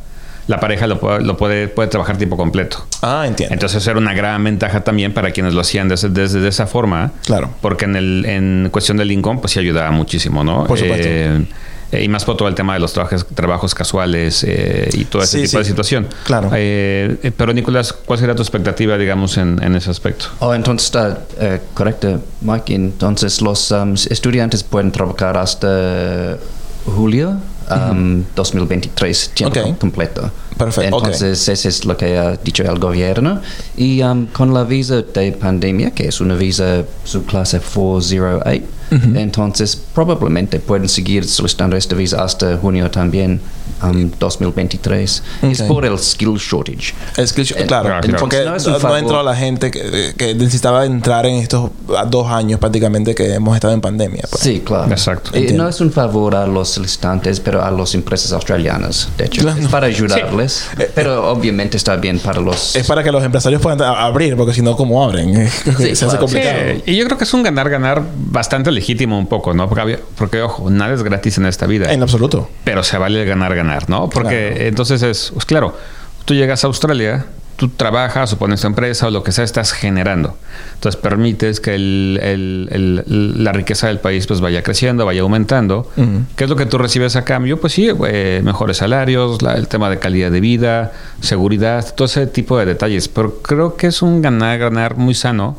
la 0.49 0.59
pareja 0.59 0.88
lo 0.88 0.99
puede, 0.99 1.21
lo 1.21 1.38
puede, 1.38 1.67
puede 1.67 1.89
trabajar 1.89 2.17
tiempo 2.17 2.35
completo. 2.35 2.83
Ah, 3.03 3.25
entiendo. 3.27 3.53
Entonces 3.53 3.85
era 3.85 3.99
una 3.99 4.15
gran 4.15 4.43
ventaja 4.43 4.83
también 4.83 5.13
para 5.13 5.29
quienes 5.29 5.53
lo 5.53 5.62
hacían 5.62 5.88
desde, 5.88 6.09
desde 6.09 6.47
esa 6.47 6.65
forma. 6.65 7.12
Claro. 7.23 7.51
Porque 7.62 7.85
en, 7.85 7.95
el, 7.95 8.25
en 8.25 8.69
cuestión 8.71 8.97
del 8.97 9.12
income, 9.12 9.41
pues 9.41 9.53
sí 9.53 9.59
ayudaba 9.59 9.91
muchísimo, 9.91 10.43
¿no? 10.43 10.65
Por 10.65 10.79
supuesto. 10.79 11.07
Eh, 11.07 11.45
eh, 11.91 12.03
y 12.03 12.07
más 12.09 12.25
por 12.25 12.35
todo 12.35 12.47
el 12.47 12.55
tema 12.55 12.73
de 12.73 12.79
los 12.79 12.93
trabajos, 12.93 13.27
trabajos 13.35 13.75
casuales 13.75 14.43
eh, 14.47 14.89
y 14.93 15.05
todo 15.05 15.21
ese 15.21 15.38
Sí, 15.38 15.43
tipo 15.43 15.51
sí. 15.51 15.57
de 15.59 15.65
situación. 15.65 16.07
Claro. 16.23 16.49
Eh, 16.55 17.31
pero 17.38 17.53
Nicolás, 17.53 17.93
¿cuál 17.93 18.17
sería 18.17 18.33
tu 18.33 18.41
expectativa, 18.41 18.97
digamos, 18.97 19.38
en, 19.38 19.62
en 19.62 19.75
ese 19.75 19.91
aspecto? 19.91 20.25
Oh, 20.39 20.55
entonces 20.55 20.85
está 20.88 21.19
eh, 21.39 21.59
correcto, 21.75 22.21
Mike. 22.41 22.73
Entonces 22.73 23.39
los 23.43 23.69
um, 23.69 23.93
estudiantes 23.93 24.63
pueden 24.63 24.91
trabajar 24.91 25.38
hasta 25.38 26.38
julio 26.85 27.38
um, 27.69 28.23
2023, 28.36 29.32
tiempo 29.34 29.60
Ok. 29.60 29.77
completo. 29.77 30.32
Perfecto. 30.58 30.97
Entonces 30.97 31.47
eso 31.47 31.69
es 31.69 31.86
lo 31.86 31.95
que 31.95 32.17
ha 32.17 32.36
dicho 32.36 32.63
el 32.63 32.79
gobierno. 32.79 33.41
Y 33.77 34.01
um, 34.01 34.25
con 34.27 34.53
la 34.53 34.63
visa 34.63 35.01
de 35.01 35.32
pandemia, 35.32 35.91
que 35.91 36.08
es 36.08 36.19
una 36.19 36.36
visa 36.36 36.84
subclase 37.05 37.60
408, 37.60 38.65
entonces 39.15 39.75
probablemente 39.93 40.60
pueden 40.60 40.89
seguir 40.89 41.23
solicitando 41.25 41.77
esta 41.77 41.95
visa 41.95 42.23
hasta 42.23 42.58
junio 42.58 42.89
también. 42.91 43.39
Um, 43.83 44.11
2023 44.19 45.23
es 45.43 45.61
Ok. 45.61 45.67
por 45.67 45.85
el 45.85 45.97
skill 45.99 46.35
shortage 46.37 46.93
Es 47.17 47.33
que, 47.33 47.41
Eh, 47.41 47.45
claro, 47.67 47.85
claro, 47.85 48.01
claro. 48.01 48.17
porque 48.19 48.43
No 48.45 48.55
es 48.55 48.65
no, 48.67 48.75
un 48.75 48.81
favor. 48.81 48.97
entró 48.99 49.23
la 49.23 49.35
gente 49.35 49.71
que, 49.71 50.13
que 50.17 50.35
necesitaba 50.35 50.85
entrar 50.85 51.25
en 51.25 51.35
estos 51.35 51.71
dos 52.09 52.27
años 52.27 52.59
prácticamente 52.59 53.15
que 53.15 53.33
hemos 53.33 53.55
estado 53.55 53.73
en 53.73 53.81
pandemia. 53.81 54.23
pues. 54.29 54.41
Sí, 54.41 54.61
claro. 54.65 54.91
Exacto. 54.91 55.31
Eh, 55.33 55.53
no 55.53 55.67
es 55.67 55.79
un 55.81 55.91
favor 55.91 56.35
a 56.35 56.45
los 56.47 56.69
solicitantes, 56.69 57.39
pero 57.39 57.63
a 57.63 57.71
las 57.71 57.93
empresas 57.95 58.31
australianas. 58.31 59.09
De 59.17 59.25
hecho, 59.25 59.41
Claro. 59.41 59.59
es 59.61 59.67
para 59.67 59.87
ayudarles, 59.87 60.65
pero 60.95 61.29
obviamente 61.31 61.77
está 61.77 61.95
bien 61.95 62.19
para 62.19 62.39
los. 62.41 62.75
Es 62.75 62.87
para 62.87 63.03
que 63.03 63.11
los 63.11 63.23
empresarios 63.23 63.61
puedan 63.61 63.81
abrir, 63.81 64.35
porque 64.35 64.53
si 64.53 64.61
no, 64.61 64.75
¿cómo 64.75 65.03
abren? 65.03 65.49
Se 65.77 66.05
hace 66.05 66.17
complicado. 66.17 66.55
Sí, 66.85 66.91
y 66.91 66.95
yo 66.97 67.05
creo 67.05 67.17
que 67.17 67.23
es 67.23 67.33
un 67.33 67.43
ganar-ganar 67.43 68.01
bastante 68.15 68.71
legítimo 68.71 69.17
un 69.17 69.27
poco, 69.27 69.53
¿no? 69.53 69.67
Porque, 69.69 69.99
porque, 70.17 70.41
ojo, 70.41 70.69
nada 70.69 70.93
es 70.93 71.03
gratis 71.03 71.37
en 71.37 71.45
esta 71.45 71.65
vida. 71.65 71.91
En 71.91 72.01
absoluto. 72.03 72.49
pero 72.63 72.83
se 72.83 72.97
vale 72.97 73.21
el 73.21 73.27
ganar-ganar, 73.27 73.68
¿no? 73.88 74.10
Porque 74.10 74.49
Claro. 74.53 74.65
entonces 74.67 75.01
es, 75.03 75.32
pues 75.34 75.45
claro, 75.45 75.77
tú 76.25 76.34
llegas 76.34 76.63
a 76.63 76.67
Australia, 76.67 77.25
tú 77.55 77.67
trabajas 77.67 78.32
o 78.32 78.38
pones 78.38 78.62
tu 78.62 78.67
empresa 78.67 79.08
o 79.08 79.12
lo 79.12 79.21
que 79.21 79.34
sea, 79.34 79.43
estás 79.43 79.73
generando. 79.73 80.38
Entonces 80.75 80.99
permites 81.01 81.60
que 81.60 81.75
el- 81.75 82.17
el- 82.23 82.69
el- 82.71 83.43
la 83.43 83.51
riqueza 83.51 83.88
del 83.88 83.99
país 83.99 84.27
pues 84.27 84.39
vaya 84.39 84.63
creciendo, 84.63 85.05
vaya 85.05 85.21
aumentando. 85.21 85.91
¿Qué 86.38 86.45
es 86.45 86.49
lo 86.49 86.55
que 86.55 86.65
tú 86.65 86.77
recibes 86.77 87.17
a 87.17 87.25
cambio? 87.25 87.60
Pues 87.60 87.73
sí, 87.73 87.89
eh, 88.08 88.39
mejores 88.45 88.77
salarios, 88.77 89.41
la- 89.41 89.55
el 89.55 89.67
tema 89.67 89.89
de 89.89 89.99
calidad 89.99 90.32
de 90.32 90.39
vida, 90.39 90.93
seguridad, 91.19 91.86
todo 91.95 92.05
ese 92.05 92.27
tipo 92.27 92.58
de 92.58 92.65
detalles. 92.65 93.10
Pero 93.10 93.41
creo 93.41 93.75
que 93.75 93.88
es 93.88 94.01
un 94.01 94.21
ganar-ganar 94.21 94.95
muy 94.95 95.13
sano. 95.13 95.58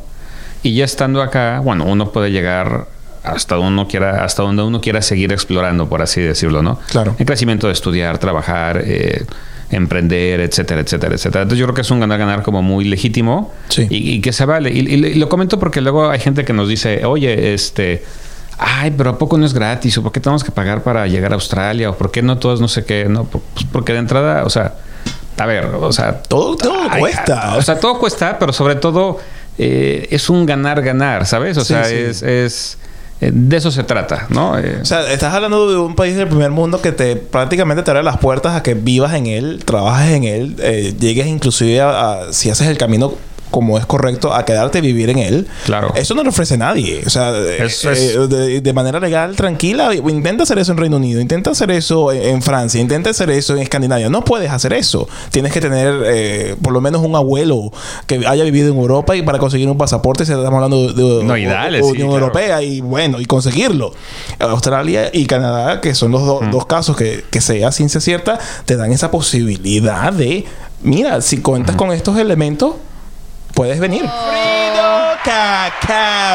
Y 0.63 0.75
ya 0.75 0.87
estando 0.87 1.21
acá, 1.23 1.61
bueno, 1.63 1.85
uno 1.85 2.11
puede 2.13 2.31
llegar 2.33 2.87
hasta 3.23 3.55
donde 3.57 3.73
uno 3.73 3.89
quiera, 3.89 4.25
hasta 4.25 4.43
donde 4.43 4.63
uno 4.63 4.81
quiera 4.81 5.03
seguir 5.03 5.33
explorando, 5.33 5.89
por 5.89 6.03
así 6.03 6.21
decirlo, 6.21 6.63
¿no? 6.63 6.79
Claro. 6.91 7.15
El 7.19 7.27
crecimiento 7.27 7.67
de 7.67 7.73
estudiar, 7.75 8.19
trabajar, 8.19 8.83
eh, 8.85 9.25
emprender, 9.71 10.41
etcétera, 10.41 10.81
etcétera, 10.81 11.15
etcétera. 11.15 11.43
Entonces 11.43 11.59
yo 11.61 11.67
creo 11.67 11.75
que 11.75 11.83
es 11.83 11.91
un 11.91 12.01
ganar-ganar 12.01 12.43
como 12.43 12.63
muy 12.63 12.85
legítimo 12.85 13.53
Sí. 13.69 13.87
y, 13.89 14.15
y 14.15 14.21
que 14.21 14.33
se 14.33 14.45
vale. 14.45 14.71
Y, 14.71 14.81
y- 14.81 15.07
y 15.07 15.15
lo 15.15 15.29
comento 15.29 15.59
porque 15.59 15.81
luego 15.81 16.11
hay 16.11 16.19
gente 16.19 16.45
que 16.45 16.53
nos 16.53 16.69
dice, 16.69 17.05
oye, 17.05 17.55
este, 17.55 18.03
ay, 18.59 18.93
pero 18.97 19.11
¿a 19.11 19.19
poco 19.19 19.39
no 19.39 19.47
es 19.47 19.55
gratis? 19.55 19.97
¿O 19.99 20.03
por 20.03 20.13
qué 20.13 20.21
tenemos 20.21 20.43
que 20.43 20.51
pagar 20.51 20.83
para 20.83 21.07
llegar 21.07 21.31
a 21.33 21.35
Australia? 21.35 21.91
¿O 21.91 21.97
por 21.97 22.11
qué 22.11 22.23
no 22.23 22.39
todos 22.39 22.61
no 22.61 22.69
sé 22.69 22.85
qué? 22.85 23.05
No, 23.09 23.25
pues 23.25 23.45
porque 23.71 23.93
de 23.93 24.01
entrada, 24.01 24.45
o 24.45 24.51
sea, 24.51 24.75
a 25.39 25.47
ver, 25.47 25.67
o 25.67 25.93
sea... 25.93 26.21
Todo- 26.23 26.57
todo 26.57 26.75
ay, 26.91 27.01
cuesta. 27.01 27.57
O 27.57 27.63
sea, 27.63 27.79
todo 27.79 27.99
cuesta, 27.99 28.39
pero 28.41 28.53
sobre 28.53 28.75
todo 28.75 29.19
eh, 29.57 30.09
es 30.11 30.29
un 30.31 30.47
ganar-ganar, 30.47 31.27
¿sabes? 31.27 31.57
O 31.59 31.61
Sí, 31.61 31.75
sea, 31.75 31.85
sí. 31.85 31.95
es... 31.95 32.23
es 32.23 32.79
eh, 33.21 33.31
de 33.35 33.57
eso 33.57 33.71
se 33.71 33.83
trata, 33.85 34.27
¿no? 34.31 34.59
Eh, 34.59 34.79
O 34.83 34.85
sea, 34.85 35.11
estás 35.13 35.35
hablando 35.35 35.71
de 35.71 35.77
un 35.77 35.95
país 35.95 36.17
del 36.17 36.29
primer 36.29 36.51
mundo 36.51 36.81
que 36.81 36.93
te 36.93 37.17
prácticamente 37.17 37.83
te 37.83 37.91
abre 37.91 38.03
las 38.03 38.19
puertas 38.19 38.55
a 38.57 38.63
que 38.63 38.75
vivas 38.75 39.15
en 39.15 39.27
él, 39.27 39.63
trabajes 39.65 40.15
en 40.17 40.25
él, 40.25 40.57
eh, 40.61 40.95
llegues 40.99 41.27
inclusive 41.27 41.81
a, 41.81 42.13
a- 42.13 42.33
si 42.33 42.51
haces 42.51 42.69
el 42.69 42.79
camino 42.79 43.15
como 43.51 43.79
es 43.79 43.87
correcto 43.87 44.33
a 44.35 44.45
quedarte 44.45 44.79
a 44.79 44.81
vivir 44.81 45.11
en 45.11 45.19
él. 45.19 45.47
Claro. 45.65 45.93
Eso 45.97 46.15
no 46.15 46.23
lo 46.23 46.31
ofrece 46.31 46.57
nadie. 46.57 47.03
O 47.07 47.11
sea, 47.11 47.31
eh, 47.37 47.65
es- 47.65 47.83
de, 48.29 48.61
de 48.61 48.73
manera 48.73 49.01
legal, 49.01 49.37
tranquila, 49.37 49.95
intenta 49.95 50.45
hacer 50.45 50.59
eso 50.59 50.73
en 50.73 50.79
Reino 50.79 50.97
Unido, 50.97 51.21
intenta 51.21 51.51
hacer 51.51 51.71
eso 51.71 52.13
en, 52.13 52.23
en 52.23 52.43
Francia, 52.43 52.81
intenta 52.81 53.11
hacer 53.11 53.31
eso 53.31 53.55
en 53.55 53.63
Escandinavia. 53.63 54.09
No 54.09 54.25
puedes 54.25 54.51
hacer 54.51 54.73
eso. 54.73 55.09
Tienes 55.31 55.53
que 55.53 55.61
tener 55.61 56.03
eh, 56.07 56.57
por 56.63 56.73
lo 56.73 56.81
menos 56.81 57.03
un 57.03 57.15
abuelo 57.17 57.73
que 58.07 58.25
haya 58.27 58.45
vivido 58.45 58.73
en 58.73 58.79
Europa 58.79 59.17
y 59.17 59.23
para 59.23 59.39
conseguir 59.39 59.69
un 59.69 59.79
pasaporte, 59.79 60.25
si 60.25 60.33
estamos 60.33 60.55
hablando 60.55 60.93
de, 60.93 61.03
de- 61.19 61.25
No, 61.25 61.37
y 61.37 61.45
dale, 61.45 61.79
sí, 61.83 61.91
Unión 61.91 62.09
claro. 62.11 62.27
Europea 62.27 62.63
y 62.63 62.81
bueno, 62.81 63.21
y 63.21 63.27
conseguirlo. 63.27 63.93
Australia 64.39 65.11
y 65.13 65.27
Canadá, 65.27 65.81
que 65.81 65.95
son 65.95 66.13
los 66.13 66.25
do- 66.25 66.41
dos 66.51 66.67
casos 66.67 66.97
que, 66.97 67.25
que 67.31 67.41
sea 67.41 67.73
ciencia 67.73 68.01
cierta, 68.01 68.39
te 68.65 68.77
dan 68.77 68.93
esa 68.93 69.11
posibilidad 69.11 70.13
de, 70.13 70.45
mira, 70.83 71.21
si 71.21 71.39
cuentas 71.39 71.77
con 71.77 71.93
estos 71.93 72.17
elementos, 72.19 72.75
puedes 73.61 73.79
venir. 73.79 74.01
Frido 74.01 75.19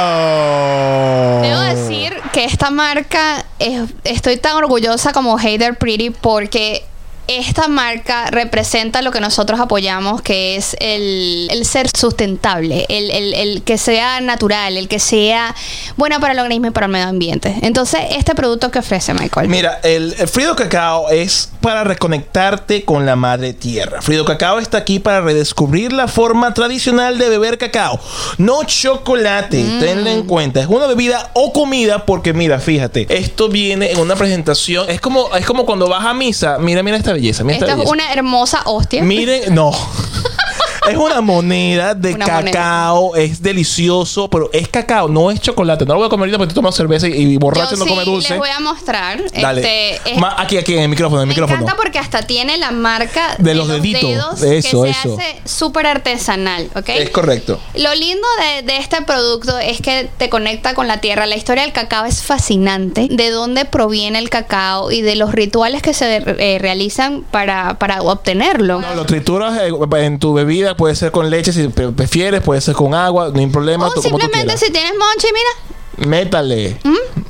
Cacao. 0.05 1.41
Debo 1.41 1.59
decir 1.61 2.15
que 2.32 2.45
esta 2.45 2.69
marca 2.69 3.43
es- 3.57 3.89
estoy 4.03 4.38
tan 4.38 4.55
orgullosa 4.57 5.11
como 5.11 5.36
Hater 5.39 5.76
Pretty 5.76 6.11
porque 6.11 6.86
esta 7.28 7.67
marca 7.67 8.30
representa 8.32 9.01
lo 9.01 9.11
que 9.11 9.19
nosotros 9.19 9.59
apoyamos, 9.59 10.21
que 10.21 10.55
es 10.55 10.76
el, 10.80 11.47
el 11.51 11.65
ser 11.65 11.89
sustentable, 11.95 12.86
el, 12.89 13.11
el- 13.11 13.34
el 13.34 13.61
que 13.63 13.78
sea 13.78 14.21
natural, 14.21 14.78
el 14.78 14.88
que 14.88 14.99
sea 14.99 15.55
bueno 15.97 16.19
para 16.19 16.34
el 16.34 16.39
organismo 16.39 16.67
y 16.67 16.71
para 16.71 16.86
el 16.88 16.91
medio 16.91 17.07
ambiente. 17.07 17.55
Entonces, 17.61 18.01
este 18.11 18.36
producto 18.36 18.71
que 18.71 18.80
ofrece 18.80 19.13
Michael. 19.13 19.47
Mira, 19.49 19.80
el, 19.84 20.13
Frido 20.28 20.55
Cacao 20.55 21.09
es 21.09 21.49
para 21.61 21.84
reconectarte 21.84 22.86
con 22.86 23.05
la 23.05 23.15
madre 23.15 23.53
tierra. 23.53 24.01
Frido 24.01 24.26
Cacao 24.26 24.59
está 24.59 24.78
aquí 24.78 24.99
para 24.99 25.21
redescubrir 25.21 25.91
la 25.93 26.07
forma 26.07 26.53
tradicional 26.53 27.17
de 27.17 27.30
beber 27.30 27.57
cacao. 27.57 27.99
No 28.38 28.63
chocolate, 28.63 29.63
Mm. 29.63 29.80
tenlo 29.80 30.09
en 30.09 30.23
cuenta. 30.23 30.61
Es 30.61 30.67
una 30.67 30.88
bebida 30.88 31.32
o 31.34 31.51
comida 31.53 32.05
porque 32.05 32.34
mira, 32.34 32.59
fíjate, 32.59 33.07
esto 33.09 33.49
viene 33.49 33.91
en 33.91 33.99
una 33.99 34.15
presentación. 34.15 34.89
Es 34.89 35.01
como, 35.01 35.34
es 35.36 35.45
como 35.45 35.65
cuando 35.65 35.88
vas 35.89 36.05
a 36.05 36.13
misa. 36.13 36.57
Mira, 36.59 36.84
mira 36.84 36.97
esta 36.97 37.13
belleza. 37.16 37.43
Mira 37.43 37.57
esta 37.57 37.72
Esta 37.72 37.84
es 37.84 37.89
una 37.89 38.13
hermosa 38.13 38.61
hostia. 38.66 39.03
Miren, 39.03 39.53
no. 39.53 39.72
Es 40.90 40.98
una 40.98 41.22
moneda 41.22 41.94
de 41.96 42.14
Una 42.14 42.26
cacao, 42.26 43.16
es 43.16 43.42
delicioso, 43.42 44.30
pero 44.30 44.50
es 44.54 44.68
cacao, 44.68 45.08
no 45.08 45.32
es 45.32 45.40
chocolate. 45.42 45.86
No 45.86 45.94
lo 45.94 46.00
voy 46.00 46.08
a 46.08 46.10
comer 46.10 46.24
ahorita 46.26 46.38
porque 46.38 46.54
tú 46.54 46.60
tomas 46.62 46.76
cerveza 46.76 47.08
y, 47.08 47.14
y 47.14 47.38
borracho 47.38 47.72
Yo 47.72 47.78
no 47.78 47.84
sí 47.86 47.90
come 47.90 48.06
dulce. 48.06 48.30
les 48.30 48.38
voy 48.40 48.50
a 48.50 48.60
mostrar. 48.60 49.22
Dale. 49.42 49.62
Este, 49.62 50.12
es- 50.14 50.18
Ma- 50.18 50.36
aquí, 50.38 50.58
aquí, 50.58 50.74
en 50.76 50.82
el 50.84 50.90
micrófono, 50.90 51.22
en 51.22 51.24
el 51.24 51.28
Me 51.30 51.34
micrófono. 51.34 51.62
encanta 51.62 51.82
porque 51.82 52.00
hasta 52.00 52.22
tiene 52.24 52.58
la 52.58 52.72
marca 52.72 53.36
De 53.40 53.56
los 53.56 53.68
deditos. 53.68 54.02
dedos 54.40 54.42
Eso, 54.42 54.84
que 54.84 54.90
eso. 54.92 55.16
se 55.18 55.22
hace 55.24 55.42
súper 55.46 55.88
artesanal, 55.88 56.70
¿ok? 56.76 56.90
Es 56.90 57.10
correcto. 57.10 57.60
Lo 57.76 57.94
lindo 57.96 58.28
de, 58.40 58.64
de 58.64 58.78
este 58.78 59.02
producto 59.02 59.58
es 59.60 59.82
que 59.82 60.10
te 60.18 60.30
conecta 60.30 60.74
con 60.74 60.88
la 60.88 61.02
tierra. 61.02 61.26
La 61.26 61.36
historia 61.36 61.64
del 61.64 61.74
cacao 61.74 62.06
es 62.06 62.22
fascinante. 62.24 63.08
De 63.10 63.30
dónde 63.32 63.66
proviene 63.66 64.20
el 64.20 64.30
cacao 64.30 64.92
y 64.92 65.02
de 65.02 65.16
los 65.16 65.32
rituales 65.32 65.82
que 65.82 65.94
se 65.94 66.18
eh, 66.26 66.58
realizan 66.60 67.24
para, 67.32 67.78
para 67.80 68.02
obtenerlo. 68.02 68.82
No, 68.82 68.96
lo 68.96 69.06
trituras 69.06 69.58
eh, 69.62 69.70
en 69.98 70.20
tu 70.20 70.34
bebida, 70.34 70.74
puede 70.76 70.95
ser 70.95 71.11
con 71.11 71.30
leche 71.30 71.51
si 71.53 71.67
pre- 71.69 71.91
prefieres, 71.91 72.41
puede 72.41 72.61
ser 72.61 72.76
con 72.76 72.93
agua, 72.93 73.30
no 73.34 73.39
hay 73.39 73.47
problema. 73.47 73.88
o 73.88 73.91
tú- 73.93 74.01
como 74.01 74.17
tú 74.17 74.21
simplemente 74.26 74.57
si 74.57 74.71
tienes 74.71 74.93
monchi, 74.93 75.28
mira. 75.34 75.78
Métale. 75.98 76.78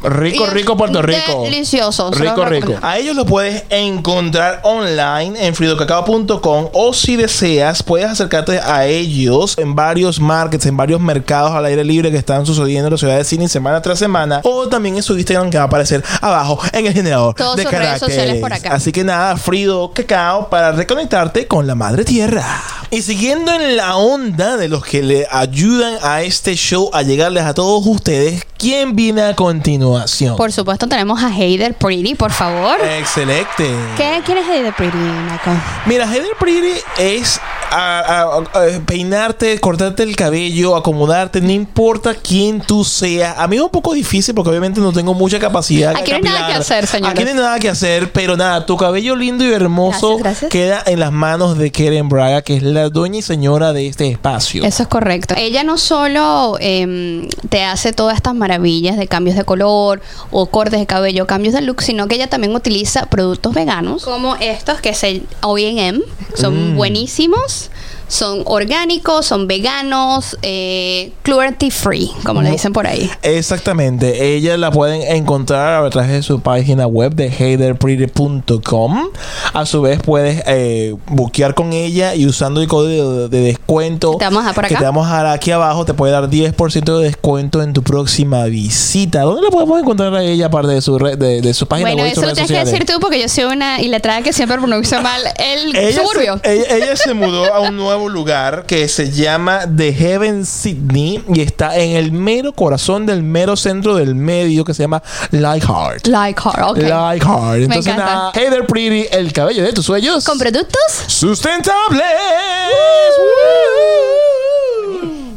Rico, 0.04 0.46
Y- 0.46 0.50
rico 0.50 0.78
Puerto 0.78 1.02
Rico. 1.02 1.44
Delicioso. 1.44 2.12
Rico, 2.12 2.46
rico. 2.46 2.74
A 2.82 2.98
ellos 2.98 3.16
lo 3.16 3.26
puedes 3.26 3.64
encontrar 3.70 4.60
online 4.64 5.46
en 5.48 5.56
fridocacao.com 5.56 6.70
o 6.74 6.94
si 6.94 7.16
deseas, 7.16 7.82
puedes 7.84 8.08
acercarte 8.08 8.60
a 8.60 8.86
ellos 8.86 9.58
en 9.58 9.76
varios 9.76 10.20
markets, 10.20 10.66
en 10.66 10.78
varios 10.78 11.00
mercados 11.02 11.52
al 11.54 11.66
aire 11.66 11.84
libre 11.84 12.12
que 12.12 12.18
están 12.18 12.46
sucediendo 12.46 12.88
en 12.88 12.92
la 12.94 12.98
ciudad 12.98 13.18
de 13.18 13.24
Cine 13.24 13.48
semana 13.48 13.82
tras 13.82 13.98
semana 14.00 14.42
o 14.44 14.68
también 14.68 14.96
en 14.98 15.04
su 15.04 15.18
Instagram 15.18 15.50
que 15.50 15.58
va 15.58 15.64
a 15.64 15.68
aparecer 15.68 16.04
abajo 16.22 16.60
en 16.72 16.86
el 16.88 16.94
generador 16.94 17.36
de 17.36 17.44
sus 17.44 17.56
redes 17.56 17.70
caracteres. 17.72 18.00
sociales 18.00 18.42
por 18.42 18.54
acá. 18.54 18.74
Así 18.74 18.92
que 18.92 19.04
nada, 19.04 19.38
Frido 19.38 19.92
Cacao 19.92 20.50
para 20.50 20.72
reconectarte 20.72 21.48
con 21.48 21.66
la 21.68 21.76
madre 21.76 22.06
tierra. 22.06 22.46
Y 22.92 23.02
siguiendo 23.02 23.52
en 23.54 23.76
la 23.78 23.98
onda 23.98 24.58
de 24.58 24.68
los 24.68 24.84
que 24.86 25.02
le 25.02 25.28
ayudan 25.32 25.96
a 26.04 26.22
este 26.22 26.56
show 26.56 26.90
a 26.94 27.02
llegarles 27.02 27.44
a 27.44 27.54
todos 27.54 27.86
ustedes, 27.86 28.44
¿quién 28.58 28.96
viene 28.96 29.22
a 29.22 29.36
continuación? 29.36 30.36
Por 30.36 30.52
supuesto, 30.52 30.88
tenemos 30.88 31.22
a 31.24 31.30
Heider 31.30 31.74
Pretty, 31.76 32.16
por 32.16 32.32
favor. 32.32 32.78
Excelente. 33.00 33.76
¿Qué, 33.98 34.22
¿Quién 34.26 34.38
es 34.38 34.48
Heider 34.48 34.74
Pretty, 34.74 34.98
Michael? 34.98 35.58
Mira, 35.86 36.06
Heather 36.06 36.36
Pretty 36.40 36.80
es 36.98 37.40
a- 37.76 38.22
a- 38.22 38.38
a- 38.38 38.80
peinarte, 38.86 39.60
cortarte 39.60 40.04
el 40.04 40.16
cabello, 40.16 40.76
acomodarte, 40.76 41.42
no 41.42 41.52
importa 41.52 42.16
quién 42.16 42.62
tú 42.62 42.84
seas. 42.84 43.36
A 43.38 43.48
mí 43.48 43.56
es 43.58 43.62
un 43.62 43.70
poco 43.70 43.94
difícil 43.94 44.34
porque 44.36 44.50
obviamente 44.50 44.80
no 44.80 44.92
tengo 44.94 45.14
mucha 45.14 45.40
capacidad. 45.40 45.96
Aquí 45.96 46.12
no 46.12 46.18
hay 46.18 46.24
nada 46.24 46.48
que 46.48 46.54
hacer, 46.54 46.88
señores. 46.88 47.14
Aquí 47.14 47.24
no 47.24 47.30
hay 47.32 47.36
nada 47.36 47.60
que 47.60 47.70
hacer, 47.70 48.12
pero 48.12 48.38
nada, 48.38 48.66
tu 48.66 48.78
cabello 48.78 49.16
lindo 49.16 49.44
y 49.44 49.52
hermoso 49.52 50.18
Gracias, 50.18 50.50
gracias. 50.50 50.52
queda 50.52 50.84
en 50.86 51.00
las 51.00 51.12
manos 51.12 51.58
de 51.58 51.72
Karen 51.72 52.10
Braga, 52.10 52.42
que 52.42 52.56
es 52.58 52.64
la 52.64 52.90
dueña 52.90 53.20
y 53.20 53.22
señora 53.22 53.74
de 53.74 53.88
este 53.88 54.08
espacio. 54.10 54.64
Eso 54.64 54.84
es 54.84 54.90
correcto. 54.90 55.36
Ella 55.38 55.64
no 55.64 55.78
solo 55.78 56.58
em, 56.60 57.28
te 57.50 57.64
hace 57.64 57.94
todas 57.94 58.16
estas 58.16 58.36
maravillas 58.36 58.98
de 58.98 59.08
cambios 59.08 59.36
de 59.36 59.44
color 59.44 60.02
o 60.32 60.46
cortes 60.48 60.80
de 60.80 60.86
cabello, 60.86 61.28
cambios 61.28 61.54
de 61.54 61.62
look, 61.62 61.82
sino 61.82 62.08
que 62.08 62.16
ella 62.16 62.28
también 62.30 62.56
utiliza 62.56 63.06
productos 63.08 63.54
veganos 63.54 64.04
como 64.06 64.36
estos 64.38 64.80
que 64.82 64.94
se 64.94 65.24
OEM. 65.42 66.02
Son 66.36 66.74
Mm. 66.74 66.76
buenísimos, 66.78 67.65
son 68.08 68.44
orgánicos, 68.46 69.26
son 69.26 69.48
veganos, 69.48 70.38
eh, 70.42 71.12
cruelty 71.24 71.72
free, 71.72 72.12
como 72.24 72.42
le 72.42 72.52
dicen 72.52 72.74
por 72.74 72.88
ahí. 72.88 73.10
Exactamente. 73.22 74.36
Ella 74.36 74.58
la 74.58 74.72
pueden 74.72 75.02
encontrar 75.02 75.84
a 75.84 75.90
través 75.90 76.12
de 76.12 76.24
su 76.24 76.40
página 76.42 76.88
web 76.88 77.14
de 77.16 77.28
haterpretty.com. 77.28 79.08
A 79.54 79.66
su 79.66 79.82
vez 79.82 80.00
puedes 80.02 80.44
eh, 80.48 80.96
buquear 81.08 81.56
con 81.56 81.74
ella 81.74 82.16
y 82.16 82.26
usando 82.26 82.62
el 82.62 82.68
código 82.68 83.12
de, 83.14 83.30
de 83.30 83.40
descuento 83.46 84.18
Te 84.18 84.26
vamos 84.26 84.46
a 84.46 84.54
que 84.62 84.76
te 84.76 84.84
vamos 84.84 85.08
a 85.08 85.16
dar 85.18 85.26
aquí 85.28 85.52
abajo 85.52 85.86
te 85.86 85.94
puede 85.94 86.14
dar 86.14 86.30
10% 86.30 86.98
de 87.00 87.04
descuento 87.04 87.62
en 87.62 87.74
tu 87.74 87.84
próxima 87.84 88.46
visita. 88.46 89.22
¿Dónde 89.22 89.42
la 89.44 89.50
podemos 89.50 89.80
encontrar 89.80 90.14
a 90.16 90.24
ella 90.24 90.48
aparte 90.48 90.74
de 90.74 90.82
su 90.82 90.98
red, 90.98 91.18
de, 91.18 91.42
de 91.42 91.54
su 91.54 91.68
página 91.68 91.90
Bueno, 91.92 92.04
web 92.04 92.12
y 92.12 92.16
sus 92.16 92.24
eso 92.24 92.30
lo 92.30 92.34
tienes 92.36 92.52
que 92.52 92.72
decir 92.72 92.86
tú 92.86 93.00
porque 93.00 93.22
yo 93.22 93.30
soy 93.30 93.46
una 93.46 93.82
iletrada 93.82 94.22
que 94.22 94.34
siempre 94.34 94.58
pronuncia 94.58 95.02
mal 95.02 95.22
el 95.38 95.76
Ella 95.76 96.02
suburbio. 96.02 96.40
se, 96.44 96.54
ella, 96.54 96.76
ella 96.76 96.96
se 96.96 97.14
mudó 97.14 97.54
a 97.54 97.60
un 97.60 97.76
nuevo 97.78 97.95
lugar 98.10 98.66
que 98.68 98.88
se 98.88 99.10
llama 99.12 99.62
The 99.76 99.94
Heaven 99.94 100.46
Sydney 100.46 101.24
y 101.34 101.42
está 101.42 101.76
en 101.78 101.92
el 101.96 102.12
mero 102.12 102.54
corazón 102.54 103.06
del 103.06 103.24
mero 103.24 103.56
centro 103.56 103.96
del 103.96 104.16
medio 104.16 104.64
que 104.66 104.74
se 104.74 104.84
llama 104.84 105.02
Leichhardt. 105.32 106.08
Like 106.08 106.42
her, 106.44 106.64
ok. 106.64 106.78
Leichhardt. 106.78 107.56
Entonces, 107.62 107.94
encanta. 107.94 108.06
nada, 108.16 108.32
Heather 108.34 108.66
Pretty, 108.68 109.08
el 109.12 109.32
cabello 109.34 109.64
de 109.64 109.74
tus 109.74 109.86
sueños. 109.86 110.24
Con 110.26 110.38
productos 110.38 110.82
sustentables. 111.08 112.04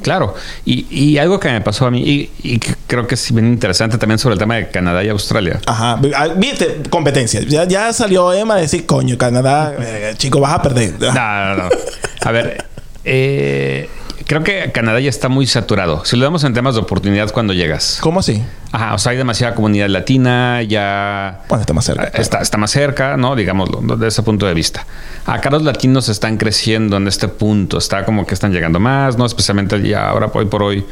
Claro, 0.02 0.34
y, 0.64 0.86
y 0.90 1.18
algo 1.18 1.38
que 1.38 1.50
me 1.50 1.60
pasó 1.60 1.84
a 1.84 1.90
mí, 1.90 2.00
y, 2.00 2.30
y 2.42 2.58
que 2.58 2.74
creo 2.86 3.06
que 3.06 3.14
es 3.14 3.32
bien 3.32 3.46
interesante 3.46 3.98
también 3.98 4.18
sobre 4.18 4.34
el 4.34 4.38
tema 4.38 4.54
de 4.54 4.70
Canadá 4.70 5.04
y 5.04 5.08
Australia. 5.10 5.60
Ajá, 5.66 6.00
Ah, 6.16 6.28
viste, 6.34 6.82
competencia. 6.88 7.40
Ya, 7.42 7.64
ya 7.64 7.92
salió 7.92 8.32
Emma 8.32 8.54
a 8.54 8.58
decir, 8.58 8.86
coño, 8.86 9.18
Canadá, 9.18 9.74
eh, 9.78 10.14
chico, 10.16 10.40
vas 10.40 10.54
a 10.54 10.62
perder. 10.62 10.94
No, 10.98 11.12
no, 11.12 11.54
no. 11.64 11.68
A 12.24 12.30
ver, 12.32 12.64
eh, 13.04 13.88
creo 14.26 14.42
que 14.42 14.70
Canadá 14.72 15.00
ya 15.00 15.08
está 15.10 15.28
muy 15.28 15.46
saturado. 15.46 16.04
Si 16.04 16.16
lo 16.16 16.24
vemos 16.24 16.44
en 16.44 16.52
temas 16.54 16.74
de 16.74 16.80
oportunidad 16.80 17.30
cuando 17.32 17.52
llegas. 17.52 17.98
¿Cómo 18.00 18.20
así? 18.20 18.42
Ajá, 18.72 18.94
o 18.94 18.98
sea, 18.98 19.12
hay 19.12 19.18
demasiada 19.18 19.54
comunidad 19.54 19.88
latina, 19.88 20.62
ya 20.62 21.40
Bueno, 21.48 21.62
está 21.62 21.72
más 21.72 21.84
cerca. 21.86 22.04
Está, 22.14 22.38
está 22.40 22.58
más 22.58 22.70
cerca, 22.70 23.16
¿no? 23.16 23.34
Digámoslo, 23.36 23.80
desde 23.82 24.08
ese 24.08 24.22
punto 24.22 24.46
de 24.46 24.54
vista. 24.54 24.86
Acá 25.26 25.50
los 25.50 25.62
latinos 25.62 26.08
están 26.08 26.36
creciendo 26.36 26.96
en 26.96 27.08
este 27.08 27.28
punto. 27.28 27.78
Está 27.78 28.04
como 28.04 28.26
que 28.26 28.34
están 28.34 28.52
llegando 28.52 28.78
más, 28.80 29.16
¿no? 29.16 29.24
Especialmente 29.24 29.80
ya 29.86 30.08
ahora, 30.10 30.30
hoy 30.34 30.46
por 30.46 30.62
hoy. 30.62 30.84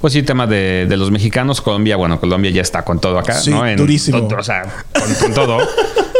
Pues 0.00 0.14
sí, 0.14 0.22
tema 0.22 0.46
de, 0.46 0.86
de 0.88 0.96
los 0.96 1.10
mexicanos. 1.10 1.60
Colombia, 1.60 1.94
bueno, 1.96 2.18
Colombia 2.18 2.50
ya 2.50 2.62
está 2.62 2.82
con 2.82 2.98
todo 3.00 3.18
acá, 3.18 3.34
Sí, 3.34 3.50
¿no? 3.50 3.62
durísimo. 3.76 4.26
O 4.26 4.42
sea, 4.42 4.62
con, 4.92 5.14
con 5.14 5.34
todo. 5.34 5.58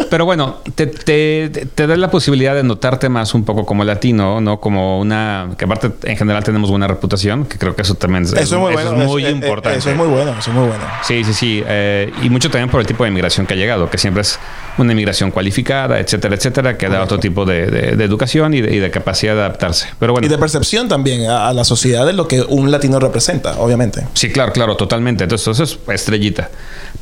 Pero 0.09 0.24
bueno, 0.24 0.57
te, 0.74 0.86
te, 0.86 1.48
te 1.74 1.86
da 1.86 1.96
la 1.96 2.11
posibilidad 2.11 2.55
de 2.55 2.62
notarte 2.62 3.09
más 3.09 3.34
un 3.34 3.44
poco 3.44 3.64
como 3.66 3.84
latino, 3.84 4.40
¿no? 4.40 4.59
Como 4.61 4.98
una... 4.98 5.51
Que 5.57 5.66
aparte, 5.66 5.92
en 6.03 6.16
general, 6.16 6.42
tenemos 6.42 6.70
buena 6.70 6.88
reputación, 6.88 7.44
que 7.44 7.59
creo 7.59 7.76
que 7.76 7.82
eso 7.82 7.94
también 7.94 8.24
es, 8.24 8.32
Eso 8.32 8.57
es 8.57 8.61
muy 8.61 8.72
bueno. 8.72 8.90
eh, 9.18 9.26
eh, 9.26 9.30
importante. 9.30 9.78
Eso 9.78 9.90
es 9.90 9.96
muy 9.96 10.09
bueno, 10.09 10.32
eso 10.38 10.51
es 10.51 10.57
muy 10.57 10.66
bueno. 10.66 10.82
Sí, 11.03 11.22
sí, 11.22 11.32
sí. 11.34 11.62
eh, 11.66 12.12
y 12.22 12.30
mucho 12.30 12.51
también 12.51 12.70
por 12.70 12.80
el 12.80 12.86
tipo 12.86 13.05
de 13.05 13.11
inmigración 13.11 13.46
que 13.46 13.55
ha 13.55 13.57
llegado, 13.57 13.88
que 13.88 13.98
siempre 13.98 14.22
es 14.22 14.38
una 14.78 14.92
inmigración 14.92 15.30
cualificada, 15.30 16.01
etcétera, 16.01 16.34
etcétera, 16.34 16.76
que 16.78 16.88
da 16.88 17.03
otro 17.03 17.18
tipo 17.20 17.44
de, 17.44 17.66
de- 17.66 17.96
de 17.96 18.05
educación 18.05 18.55
y 18.55 18.62
de, 18.62 18.74
y 18.74 18.78
de 18.78 18.90
capacidad 18.90 19.34
de 19.34 19.40
adaptarse. 19.40 19.88
Pero 19.98 20.12
bueno. 20.12 20.26
Y 20.26 20.30
de 20.30 20.38
percepción 20.38 20.88
también 20.88 21.28
a, 21.30 21.48
a 21.48 21.53
la 21.53 21.64
sociedad 21.64 22.05
de 22.07 22.14
lo 22.14 22.26
que 22.26 22.40
un 22.42 22.70
latino 22.70 22.98
representa, 22.98 23.59
obviamente. 23.61 24.05
Sí, 24.14 24.30
claro, 24.30 24.53
claro, 24.53 24.76
totalmente. 24.76 25.24
Entonces, 25.24 25.46
eso 25.46 25.62
es 25.62 25.78
estrellita. 25.94 26.48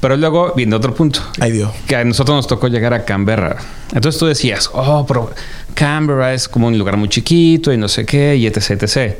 Pero 0.01 0.16
luego 0.16 0.53
viene 0.55 0.76
otro 0.76 0.94
punto. 0.94 1.20
Ay 1.40 1.53
Dios. 1.53 1.70
Que 1.86 1.96
a 1.96 2.05
nosotros 2.05 2.36
nos 2.36 2.46
tocó 2.46 2.68
llegar 2.68 2.94
a 2.94 3.05
Canberra. 3.05 3.57
Entonces 3.92 4.18
tú 4.18 4.26
decías, 4.26 4.70
oh, 4.72 5.05
pero 5.07 5.30
Canberra 5.74 6.34
es 6.34 6.49
como 6.49 6.68
un 6.68 6.78
lugar 6.78 6.96
muy 6.96 7.09
chiquito 7.09 7.72
y 7.72 7.76
no 7.76 7.88
sé 7.88 8.07
qué, 8.07 8.36
y 8.36 8.46
etc, 8.46 8.70
etc. 8.82 9.14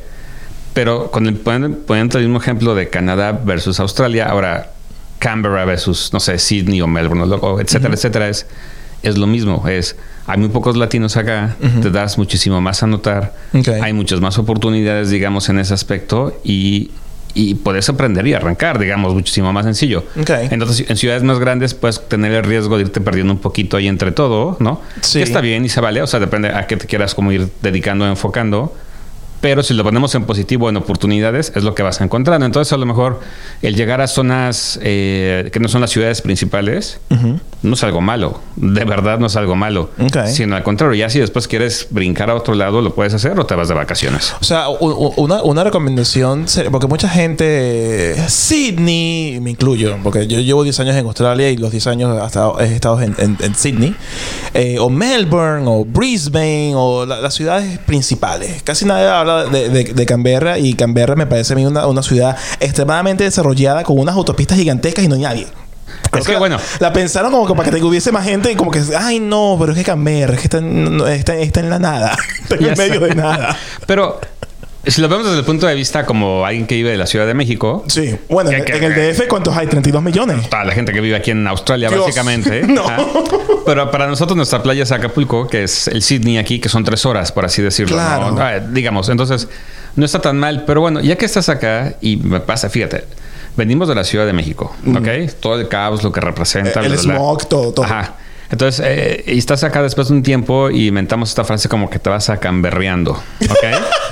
Pero 0.75 1.11
con 1.11 1.27
el, 1.27 1.35
poniendo 1.37 2.19
el 2.19 2.25
mismo 2.27 2.41
ejemplo 2.41 2.75
de 2.75 2.89
Canadá 2.89 3.33
versus 3.33 3.81
Australia, 3.81 4.27
ahora 4.27 4.71
Canberra 5.19 5.65
versus, 5.65 6.11
no 6.13 6.21
sé, 6.21 6.39
Sydney 6.39 6.81
o 6.81 6.87
Melbourne, 6.87 7.25
o, 7.41 7.61
etcétera, 7.61 7.95
etcétera, 7.95 8.29
es, 8.29 8.47
es 9.03 9.19
lo 9.19 9.27
mismo. 9.27 9.67
Es, 9.67 9.97
hay 10.29 10.39
muy 10.39 10.49
pocos 10.51 10.77
latinos 10.77 11.17
acá, 11.17 11.57
te 11.83 11.91
das 11.91 12.19
muchísimo 12.19 12.61
más 12.61 12.85
a 12.85 12.87
notar, 12.87 13.35
Ok. 13.53 13.69
hay 13.83 13.93
muchas 13.93 14.21
más 14.21 14.39
oportunidades, 14.39 15.11
digamos, 15.11 15.49
en 15.49 15.59
ese 15.59 15.75
aspecto 15.75 16.39
y, 16.45 16.93
y 17.39 17.55
puedes 17.55 17.89
aprender 17.89 18.27
y 18.27 18.35
arrancar, 18.35 18.81
digamos, 18.81 19.15
muchísimo 19.15 19.53
más 19.53 19.65
sencillo. 19.65 20.03
Entonces, 20.51 20.91
en 20.91 20.97
ciudades 20.97 21.23
más 21.23 21.39
grandes 21.39 21.73
puedes 21.73 22.09
tener 22.09 22.33
el 22.33 22.43
riesgo 22.43 22.77
de 22.77 22.83
irte 22.83 23.01
perdiendo 23.01 23.33
un 23.33 23.39
poquito 23.39 23.77
ahí 23.77 23.87
entre 23.87 24.11
todo, 24.11 24.57
¿no? 24.59 24.81
Sí. 25.03 25.19
Que 25.19 25.25
está 25.25 25.41
bien 25.41 25.65
y 25.65 25.69
se 25.69 25.81
vale, 25.81 26.03
o 26.03 26.07
sea, 26.09 26.19
depende 26.19 26.49
a 26.49 26.67
qué 26.67 26.77
te 26.77 26.87
quieras 26.87 27.15
como 27.15 27.31
ir 27.31 27.49
dedicando, 27.63 28.09
enfocando. 28.09 28.75
Pero 29.41 29.63
si 29.63 29.73
lo 29.75 29.85
ponemos 29.85 30.15
en 30.17 30.25
positivo, 30.25 30.69
en 30.69 30.77
oportunidades, 30.77 31.53
es 31.55 31.63
lo 31.63 31.75
que 31.75 31.83
vas 31.85 32.01
encontrando. 32.01 32.45
Entonces, 32.45 32.73
a 32.73 32.77
lo 32.77 32.87
mejor 32.87 33.21
el 33.63 33.77
llegar 33.77 34.01
a 34.01 34.07
zonas 34.09 34.79
eh, 34.83 35.49
que 35.53 35.61
no 35.61 35.69
son 35.69 35.81
las 35.81 35.91
ciudades 35.91 36.23
principales 36.23 36.99
no 37.63 37.75
es 37.75 37.83
algo 37.85 38.01
malo. 38.01 38.41
De 38.57 38.85
verdad, 38.85 39.19
no 39.19 39.27
es 39.27 39.37
algo 39.37 39.55
malo. 39.57 39.91
Sino 40.29 40.57
al 40.57 40.63
contrario, 40.63 40.95
ya 40.95 41.09
si 41.11 41.21
después 41.21 41.47
quieres 41.49 41.87
brincar 41.91 42.31
a 42.31 42.35
otro 42.35 42.55
lado, 42.55 42.81
lo 42.83 42.95
puedes 42.95 43.15
hacer 43.15 43.39
o 43.39 43.47
te 43.47 43.55
vas 43.55 43.69
de 43.69 43.75
vacaciones. 43.75 44.35
O 44.41 44.45
sea, 44.45 44.69
una, 44.69 45.43
una 45.43 45.65
recomendación, 45.65 46.47
porque 46.71 46.87
mucha 46.87 47.09
gente, 47.09 48.17
Sydney, 48.29 49.39
me 49.41 49.51
incluyo, 49.51 49.97
porque 50.03 50.27
yo 50.27 50.41
llevo 50.41 50.63
10 50.65 50.81
años 50.81 50.97
en 50.97 51.07
Australia 51.07 51.51
y 51.51 51.57
los 51.57 51.71
10 51.71 51.87
años 51.87 52.21
hasta 52.23 52.51
he 52.61 52.75
estado 52.75 53.01
en, 53.03 53.15
en- 53.19 53.37
en 53.41 53.55
Sydney, 53.55 53.95
eh, 54.55 54.79
o 54.81 54.89
Melbourne, 54.91 55.65
o 55.67 55.85
Brisbane, 55.85 56.73
o 56.75 57.05
la- 57.07 57.21
las 57.21 57.35
ciudades 57.35 57.79
principales. 57.81 58.63
Casi 58.63 58.85
nadie 58.85 59.07
habla 59.07 59.28
de, 59.37 59.69
de- 59.69 59.85
de 59.95 60.07
Canberra 60.07 60.59
y 60.59 60.75
Canberra 60.75 61.15
me 61.17 61.27
parece 61.27 61.53
a 61.53 61.57
mí 61.57 61.65
una, 61.67 61.87
una 61.87 62.03
ciudad 62.03 62.37
extremadamente 62.61 63.25
desarrollada 63.25 63.83
con 63.85 63.99
unas 63.99 64.15
autopistas 64.15 64.59
gigantescas 64.59 65.05
y 65.05 65.09
no 65.09 65.15
hay 65.15 65.23
nadie. 65.23 65.47
Creo 66.11 66.21
Es 66.23 66.27
que, 66.27 66.33
la- 66.35 66.39
bueno. 66.39 66.59
La 66.81 66.93
pensaron 66.93 67.31
como 67.33 67.47
que 67.47 67.55
para 67.55 67.71
que 67.71 67.83
hubiese 67.83 68.13
más 68.13 68.25
gente 68.25 68.53
y 68.53 68.57
como 68.57 68.71
que, 68.71 68.83
ay 68.97 69.21
no, 69.21 69.57
pero 69.59 69.73
es 69.73 69.79
que 69.79 69.85
Canberra, 69.85 70.35
es 70.35 70.39
que 70.41 70.45
está, 70.47 70.59
en- 70.59 70.97
no- 70.99 71.07
está, 71.07 71.35
está 71.37 71.61
en 71.61 71.71
la 71.71 71.79
nada, 71.79 72.17
está 72.43 72.55
en 72.57 72.61
Ya 72.61 72.73
el 72.73 72.77
medio 72.79 73.01
de 73.01 73.15
nada. 73.15 73.57
Pero 73.87 74.21
si 74.91 75.01
lo 75.01 75.09
vemos 75.09 75.25
desde 75.27 75.39
el 75.41 75.45
punto 75.45 75.67
de 75.67 75.75
vista 75.75 76.05
como 76.07 76.45
alguien 76.45 76.67
que 76.67 76.75
vive 76.77 76.91
de 76.91 76.97
la 76.97 77.07
Ciudad 77.07 77.27
de 77.27 77.35
México, 77.35 77.85
Sí, 77.89 78.17
bueno, 78.29 78.51
en, 78.51 78.65
Que- 78.65 78.73
que- 78.73 78.79
en 78.79 78.85
el 78.93 78.95
DF, 79.15 79.27
¿cuántos 79.29 79.57
hay? 79.57 79.67
32 79.67 80.03
millones. 80.03 80.49
toda 80.49 80.65
la 80.65 80.73
gente 80.73 80.93
que 80.93 81.01
vive 81.01 81.17
aquí 81.17 81.31
en 81.33 81.47
Australia, 81.47 81.89
Dios. 81.89 82.01
básicamente. 82.03 82.63
No. 82.69 82.85
Pero 83.67 83.91
para 83.91 84.07
nosotros 84.07 84.37
nuestra 84.37 84.63
playa 84.63 84.83
es 84.83 84.93
Acapulco, 84.93 85.47
que 85.49 85.65
es 85.65 85.89
el 85.89 86.03
Sydney 86.03 86.39
aquí, 86.39 86.59
que 86.59 86.69
son 86.69 86.85
tres 86.85 87.05
horas, 87.07 87.33
por 87.33 87.45
así 87.45 87.61
decirlo. 87.63 87.97
Claro. 87.97 88.31
¿no? 88.31 88.41
Ah, 88.41 88.59
digamos, 88.61 89.09
entonces 89.09 89.49
no 89.97 90.05
está 90.05 90.21
tan 90.21 90.39
mal. 90.39 90.65
Pero 90.67 90.81
bueno, 90.81 91.01
ya 91.01 91.17
que 91.17 91.27
estás 91.27 91.49
acá 91.49 91.95
y 92.01 92.17
me 92.17 92.41
pasa, 92.41 92.71
fíjate, 92.71 93.05
venimos 93.57 93.89
de 93.89 93.95
la 93.95 94.05
Ciudad 94.05 94.25
de 94.27 94.33
México, 94.33 94.75
¿ok? 94.87 95.09
Todo 95.41 95.61
el 95.61 95.69
caos, 95.69 96.03
lo 96.03 96.13
que 96.13 96.21
representa. 96.21 96.81
Mm. 96.81 96.85
El 96.85 96.93
bla, 96.93 97.03
bla, 97.03 97.13
bla. 97.13 97.15
smog, 97.19 97.49
todo, 97.49 97.73
todo. 97.73 97.85
Ajá. 97.85 98.15
Entonces, 98.51 98.83
eh, 98.89 99.25
y 99.27 99.37
estás 99.37 99.63
acá 99.65 99.83
después 99.83 100.09
de 100.09 100.15
un 100.15 100.23
tiempo 100.23 100.71
y 100.71 100.87
inventamos 100.89 101.29
esta 101.29 101.45
frase 101.45 101.69
como 101.69 101.91
que 101.91 101.99
te 101.99 102.09
vas 102.09 102.31
a 102.31 102.39
camberreando, 102.39 103.13
¿ok? 103.13 103.65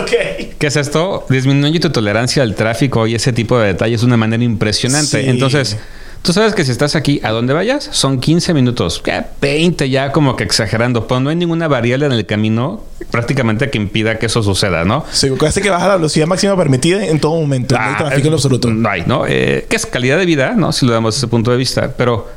Ok. 0.00 0.10
¿Qué 0.58 0.66
es 0.66 0.76
esto? 0.76 1.24
Disminuye 1.28 1.80
tu 1.80 1.90
tolerancia 1.90 2.42
al 2.42 2.54
tráfico 2.54 3.06
y 3.06 3.14
ese 3.14 3.32
tipo 3.32 3.58
de 3.58 3.68
detalles 3.68 4.00
de 4.00 4.06
una 4.06 4.16
manera 4.16 4.42
impresionante. 4.42 5.22
Sí. 5.22 5.28
Entonces, 5.28 5.76
tú 6.22 6.32
sabes 6.32 6.54
que 6.54 6.64
si 6.64 6.70
estás 6.72 6.96
aquí, 6.96 7.20
a 7.22 7.30
donde 7.30 7.52
vayas, 7.54 7.88
son 7.92 8.20
15 8.20 8.52
minutos, 8.54 9.00
¿qué? 9.04 9.22
20 9.40 9.88
ya 9.88 10.12
como 10.12 10.36
que 10.36 10.44
exagerando, 10.44 11.06
pero 11.06 11.20
no 11.20 11.30
hay 11.30 11.36
ninguna 11.36 11.68
variable 11.68 12.06
en 12.06 12.12
el 12.12 12.26
camino 12.26 12.82
prácticamente 13.10 13.70
que 13.70 13.78
impida 13.78 14.18
que 14.18 14.26
eso 14.26 14.42
suceda, 14.42 14.84
¿no? 14.84 15.04
Sí, 15.12 15.30
casi 15.38 15.60
que 15.62 15.70
baja 15.70 15.88
la 15.88 15.96
velocidad 15.96 16.26
máxima 16.26 16.56
permitida 16.56 17.04
en 17.06 17.20
todo 17.20 17.40
momento. 17.40 17.74
no 17.76 17.80
hay 17.80 17.92
Ah, 17.94 17.98
tráfico 17.98 18.28
en 18.28 18.34
absoluto. 18.34 18.68
No 18.70 18.88
hay, 18.88 19.04
¿no? 19.06 19.24
Eh, 19.26 19.66
¿Qué 19.68 19.76
es 19.76 19.86
calidad 19.86 20.18
de 20.18 20.26
vida, 20.26 20.54
no? 20.56 20.72
Si 20.72 20.84
lo 20.86 20.92
damos 20.92 21.14
desde 21.14 21.26
ese 21.26 21.30
punto 21.30 21.50
de 21.52 21.56
vista. 21.56 21.92
Pero 21.96 22.28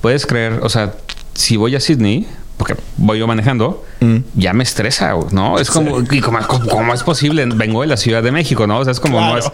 puedes 0.00 0.26
creer, 0.26 0.60
o 0.62 0.68
sea, 0.68 0.92
si 1.34 1.56
voy 1.56 1.74
a 1.74 1.80
Sydney, 1.80 2.26
porque 2.56 2.76
voy 2.96 3.18
yo 3.18 3.26
manejando, 3.26 3.84
Mm. 4.00 4.16
ya 4.34 4.52
me 4.52 4.62
estresa, 4.62 5.14
¿no? 5.32 5.58
Es 5.58 5.70
como, 5.70 6.00
¿y 6.00 6.20
cómo, 6.20 6.38
cómo- 6.46 6.66
cómo 6.68 6.94
es 6.94 7.02
posible? 7.02 7.44
Vengo 7.46 7.80
de 7.80 7.86
la 7.88 7.96
Ciudad 7.96 8.22
de 8.22 8.30
México, 8.30 8.66
¿no? 8.66 8.78
O 8.78 8.84
sea, 8.84 8.92
es 8.92 9.00
como, 9.00 9.20
no 9.20 9.36
es, 9.38 9.44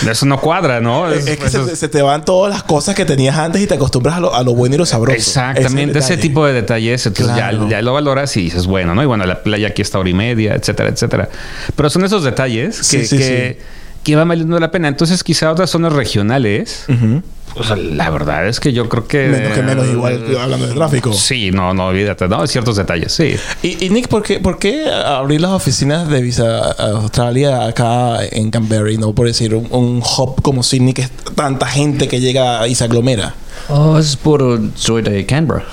Claro. 0.00 0.12
eso 0.12 0.26
no 0.26 0.38
cuadra, 0.40 0.80
¿no? 0.80 1.10
Es, 1.10 1.26
es 1.26 1.36
que 1.38 1.46
eso 1.46 1.66
se, 1.66 1.74
se 1.76 1.88
te 1.88 2.02
van 2.02 2.24
todas 2.24 2.52
las 2.52 2.62
cosas 2.62 2.94
que 2.94 3.04
tenías 3.04 3.36
antes 3.36 3.60
y 3.62 3.66
te 3.66 3.74
acostumbras 3.74 4.16
a 4.16 4.20
lo, 4.20 4.34
a 4.34 4.42
lo 4.44 4.54
bueno 4.54 4.74
y 4.76 4.78
lo 4.78 4.86
sabroso. 4.86 5.16
Exactamente, 5.16 5.98
ese, 5.98 6.10
detalle. 6.10 6.16
tipo 6.22 6.46
de 6.46 6.52
detalles, 6.52 7.06
entonces 7.06 7.34
Claro. 7.34 7.64
ya, 7.64 7.78
ya 7.78 7.82
lo 7.82 7.92
valoras 7.94 8.36
y 8.36 8.42
dices, 8.42 8.66
bueno, 8.66 8.94
¿no? 8.94 9.02
Y 9.02 9.06
bueno, 9.06 9.24
la 9.26 9.42
playa 9.42 9.68
aquí 9.68 9.82
está 9.82 9.98
hora 9.98 10.10
y 10.10 10.14
media, 10.14 10.54
etcétera, 10.54 10.90
etcétera. 10.90 11.28
Pero 11.74 11.90
son 11.90 12.04
esos 12.04 12.22
detalles 12.24 12.78
que, 12.78 12.84
Sí, 12.84 13.06
sí, 13.06 13.18
que, 13.18 13.58
que 14.04 14.16
van 14.16 14.28
valiendo 14.28 14.58
la 14.60 14.70
pena. 14.70 14.88
Entonces, 14.88 15.24
quizá 15.24 15.50
otras 15.50 15.70
zonas 15.70 15.92
regionales, 15.92 16.84
Ujú. 16.88 17.22
O 17.56 17.62
sea, 17.64 17.76
la 17.76 18.10
verdad 18.10 18.46
es 18.48 18.58
que 18.60 18.72
yo 18.72 18.88
creo 18.88 19.06
que... 19.06 19.28
Menos 19.28 19.52
que 19.52 19.62
menos, 19.62 19.86
igual 19.88 20.24
hablando 20.40 20.66
de 20.66 20.74
tráfico. 20.74 21.12
Sí, 21.12 21.50
no, 21.50 21.72
no, 21.74 21.86
olvídate, 21.88 22.26
¿no? 22.28 22.46
Ciertos 22.46 22.76
detalles, 22.76 23.12
sí. 23.12 23.36
Y, 23.62 23.84
y 23.86 23.90
Nick, 23.90 24.08
¿por 24.08 24.22
qué, 24.22 24.40
¿por 24.40 24.58
qué 24.58 24.86
abrir 24.90 25.40
las 25.40 25.52
oficinas 25.52 26.08
de 26.08 26.20
Visa 26.22 26.72
a 26.72 26.90
Australia 26.90 27.66
acá 27.66 28.18
en 28.30 28.50
Canberra 28.50 28.90
y 28.90 28.98
no 28.98 29.12
por 29.14 29.26
decir 29.26 29.54
un, 29.54 29.66
un 29.70 30.02
hub 30.02 30.40
como 30.42 30.62
Sydney 30.62 30.92
que 30.94 31.02
es 31.02 31.10
tanta 31.34 31.66
gente 31.66 32.08
que 32.08 32.20
llega 32.20 32.66
y 32.68 32.74
se 32.74 32.84
aglomera? 32.84 33.34
Oh, 33.68 33.98
es 33.98 34.16
por 34.16 34.60
soy 34.74 35.02
de 35.02 35.24
Canberra. 35.26 35.64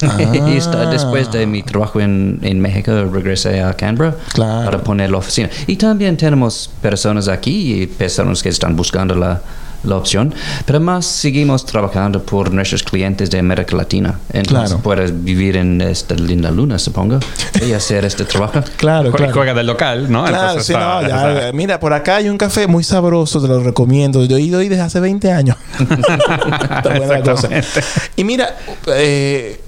y 0.48 0.56
está- 0.56 0.88
después 0.88 1.32
de 1.32 1.44
mi 1.46 1.64
trabajo 1.64 2.00
en, 2.00 2.38
en 2.42 2.60
México 2.60 2.92
regresé 3.12 3.60
a 3.62 3.74
Canberra 3.74 4.14
Claro. 4.32 4.64
para 4.64 4.78
poner 4.84 5.10
la 5.10 5.18
oficina. 5.18 5.50
Y 5.66 5.74
también 5.74 6.16
tenemos 6.16 6.70
personas 6.80 7.26
aquí 7.26 7.82
y 7.82 7.86
personas 7.88 8.40
que 8.42 8.48
están 8.48 8.76
buscando 8.76 9.16
la, 9.16 9.42
la 9.84 9.96
opción, 9.96 10.34
pero 10.66 10.80
más 10.80 11.06
seguimos 11.06 11.64
trabajando 11.64 12.22
por 12.22 12.52
nuestros 12.52 12.82
clientes 12.82 13.30
de 13.30 13.38
América 13.38 13.76
Latina. 13.76 14.18
Entonces 14.32 14.70
Claro. 14.70 14.82
puedes 14.82 15.24
vivir 15.24 15.56
en 15.56 15.80
esta 15.80 16.14
linda 16.14 16.50
luna, 16.50 16.78
supongo, 16.78 17.20
y 17.66 17.72
hacer 17.74 18.04
este 18.04 18.24
trabajo. 18.24 18.60
Claro, 18.76 19.12
Jue- 19.12 19.32
Juega 19.32 19.54
del 19.54 19.66
local, 19.66 20.10
¿no? 20.10 20.24
Claro, 20.24 20.60
sí, 20.60 20.72
está- 20.72 21.00
no, 21.02 21.08
ya, 21.08 21.32
está- 21.34 21.52
Mira, 21.52 21.78
por 21.80 21.92
acá 21.92 22.16
hay 22.16 22.28
un 22.28 22.38
café 22.38 22.66
muy 22.66 22.82
sabroso, 22.84 23.40
te 23.40 23.48
lo 23.48 23.60
recomiendo. 23.62 24.24
Yo 24.24 24.36
he 24.36 24.40
ido 24.40 24.58
ahí 24.58 24.68
desde 24.68 24.82
hace 24.82 25.00
20 25.00 25.30
años. 25.32 25.56
Está 25.78 26.82
buena 26.96 27.06
la 27.18 27.22
cosa. 27.22 27.48
Exactamente. 27.48 27.82
Y 28.16 28.24
mira, 28.24 28.56
eh, 28.94 29.60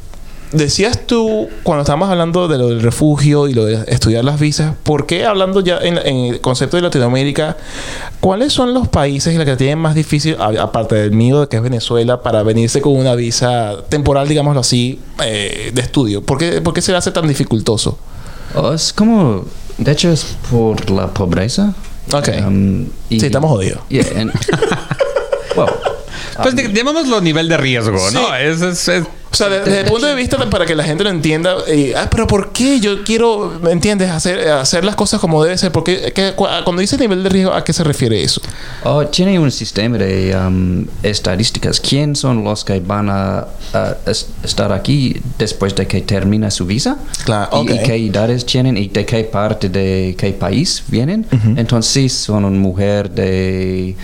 decías 0.52 1.06
tú, 1.06 1.48
cuando 1.62 1.82
estábamos 1.82 2.08
hablando 2.10 2.48
de 2.48 2.58
lo 2.58 2.68
del 2.68 2.82
refugio 2.82 3.46
y 3.48 3.54
lo 3.54 3.64
de 3.66 3.84
estudiar 3.86 4.24
las 4.24 4.40
visas, 4.40 4.74
¿por 4.82 5.06
qué 5.06 5.24
hablando 5.24 5.60
ya 5.60 5.78
en, 5.78 5.98
en 5.98 6.16
el 6.34 6.40
concepto 6.40 6.76
de 6.76 6.82
Latinoamérica, 6.82 7.56
cuáles 8.20 8.52
son 8.52 8.74
los 8.74 8.88
países 8.88 9.32
en 9.32 9.38
los 9.38 9.46
que 9.46 9.56
tienen 9.56 9.78
más 9.78 9.94
difícil, 9.94 10.36
a- 10.40 10.62
aparte 10.62 10.96
del 10.96 11.12
mío, 11.12 11.48
que 11.48 11.56
es 11.58 11.62
Venezuela, 11.62 12.22
para 12.22 12.42
venirse 12.42 12.80
con 12.80 12.96
una 12.96 13.14
visa 13.14 13.76
temporal, 13.88 14.26
digámoslo 14.28 14.60
así, 14.60 15.00
eh, 15.24 15.70
de 15.72 15.80
estudio? 15.82 16.22
¿Por 16.22 16.38
qué, 16.38 16.60
por 16.60 16.74
qué 16.74 16.82
se 16.82 16.92
le 16.92 16.98
hace 16.98 17.12
tan 17.12 17.28
dificultoso? 17.28 17.98
Oh, 18.54 18.72
es 18.72 18.92
como, 18.92 19.44
de 19.78 19.92
hecho 19.92 20.10
es 20.10 20.24
por 20.50 20.90
la 20.90 21.06
pobreza. 21.08 21.74
Ok. 22.12 22.28
Um, 22.44 22.86
y- 23.08 23.20
Sí, 23.20 23.26
estamos 23.26 23.50
jodidos. 23.50 23.80
Yeah, 23.88 24.04
and- 24.16 24.32
well, 25.56 25.68
Pues 26.42 26.56
de- 26.56 26.72
llamémoslo 26.72 27.20
nivel 27.20 27.48
de 27.48 27.56
riesgo, 27.56 27.92
¿no? 28.12 28.20
Sí. 28.20 28.26
Es, 28.40 28.60
es- 28.62 28.88
es- 28.88 29.04
O 29.32 29.36
sea, 29.36 29.48
de- 29.48 29.60
desde 29.60 29.80
el 29.80 29.86
punto 29.86 30.06
de 30.06 30.14
vista 30.16 30.36
de- 30.36 30.46
para 30.48 30.66
que 30.66 30.74
la 30.74 30.82
gente 30.82 31.04
lo 31.04 31.10
entienda, 31.10 31.54
eh, 31.68 31.94
ah, 31.96 32.08
pero 32.10 32.26
¿por 32.26 32.50
qué 32.52 32.80
yo 32.80 33.04
quiero, 33.04 33.60
¿me 33.62 33.70
entiendes? 33.70 34.10
Hacer, 34.10 34.48
hacer 34.48 34.84
las 34.84 34.96
cosas 34.96 35.20
como 35.20 35.42
debe 35.44 35.56
ser. 35.56 35.70
Porque 35.70 36.12
qué- 36.14 36.32
cu- 36.34 36.46
cuando 36.64 36.80
dice 36.80 36.98
nivel 36.98 37.22
de 37.22 37.28
riesgo, 37.28 37.52
¿a 37.54 37.62
qué 37.62 37.72
se 37.72 37.84
refiere 37.84 38.20
eso? 38.22 38.40
Oh, 38.82 39.06
tiene 39.06 39.38
un 39.38 39.50
sistema 39.52 39.98
de 39.98 40.36
um, 40.36 40.84
estadísticas. 41.04 41.78
¿Quién 41.80 42.16
son 42.16 42.42
los 42.42 42.64
que 42.64 42.80
van 42.80 43.08
a, 43.08 43.46
a 43.72 43.96
es- 44.06 44.26
estar 44.42 44.72
aquí 44.72 45.20
después 45.38 45.74
de 45.76 45.86
que 45.86 46.00
termina 46.00 46.50
su 46.50 46.66
visa? 46.66 46.96
Claro, 47.24 47.64
Y, 47.68 47.72
y 47.72 47.82
qué 47.84 47.94
edades 47.94 48.44
tienen 48.44 48.76
y 48.76 48.88
de 48.88 49.06
qué 49.06 49.22
parte 49.24 49.68
de 49.68 50.16
qué 50.18 50.32
país 50.32 50.82
vienen. 50.88 51.24
Entonces, 51.56 51.92
si 51.92 52.08
son 52.08 52.44
una 52.44 52.58
mujer 52.58 53.08
de 53.10 53.94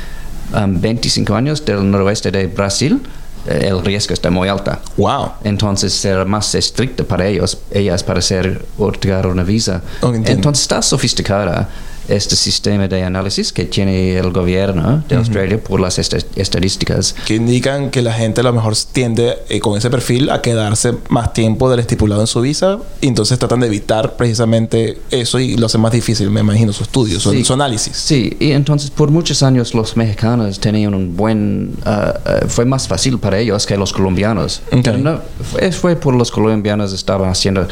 um, 0.55 0.81
25 0.81 1.35
años 1.35 1.65
del 1.65 1.91
noroeste 1.91 2.31
de 2.31 2.47
Brasil, 2.47 3.01
el 3.47 3.85
riesgo 3.85 4.15
está 4.15 4.31
muy 4.31 4.49
alto. 4.49 4.77
Wow. 4.97 5.33
Entonces 5.45 5.93
será 5.93 6.25
más 6.25 6.55
estricto 6.55 7.07
para 7.07 7.27
ellos, 7.27 7.59
ellas 7.71 8.03
para 8.03 8.19
hacer 8.19 8.65
otorgar 8.79 9.27
una 9.27 9.45
visa. 9.45 9.83
Oh. 10.01 10.13
Entonces 10.13 10.63
está 10.63 10.83
sofisticada 10.83 11.69
este 12.09 12.37
sistema 12.37 12.89
de 12.89 13.03
análisis 13.03 13.53
que 13.53 13.65
tiene 13.65 14.17
el 14.17 14.31
gobierno 14.33 15.03
de 15.09 15.17
Australia 15.17 15.59
por 15.63 15.81
las 15.81 15.99
est- 15.99 16.37
estadísticas. 16.37 17.15
Que 17.27 17.35
indican 17.37 17.91
que 17.91 18.03
la 18.03 18.13
gente 18.13 18.41
a 18.41 18.45
lo 18.45 18.53
mejor 18.53 18.75
tiende 18.93 19.39
eh, 19.49 19.61
con 19.61 19.77
ese 19.77 19.91
perfil 19.91 20.31
a 20.31 20.41
quedarse 20.43 20.95
más 21.09 21.33
tiempo 21.33 21.69
del 21.71 21.81
estipulado 21.81 22.21
en 22.21 22.27
su 22.27 22.41
visa 22.41 22.79
y 23.01 23.09
entonces 23.09 23.39
tratan 23.39 23.61
de 23.61 23.67
evitar 23.67 24.17
precisamente 24.17 24.99
eso 25.11 25.39
y 25.39 25.57
lo 25.57 25.67
hacen 25.67 25.81
más 25.81 25.93
difícil, 25.93 26.31
me 26.31 26.41
imagino, 26.41 26.73
su 26.73 26.83
estudio, 26.83 27.19
su, 27.21 27.31
Sí. 27.33 27.45
su 27.45 27.53
análisis. 27.53 27.97
Sí, 27.97 28.37
y 28.41 28.53
entonces 28.53 28.91
por 28.91 29.11
muchos 29.11 29.43
años 29.43 29.75
los 29.75 29.97
mexicanos 29.97 30.59
tenían 30.61 30.95
un 30.95 31.17
buen... 31.17 31.75
ah, 31.85 32.15
ah, 32.25 32.41
fue 32.49 32.65
más 32.65 32.87
fácil 32.89 33.19
para 33.19 33.39
ellos 33.39 33.67
que 33.67 33.77
los 33.77 33.93
colombianos. 33.93 34.63
Ok. 34.73 34.81
Pero 34.85 34.99
no, 34.99 35.21
fue, 35.53 35.73
fue 35.73 35.97
por 35.97 36.15
los 36.15 36.31
colombianos 36.31 36.93
estaban 36.93 37.31
haciendo 37.31 37.67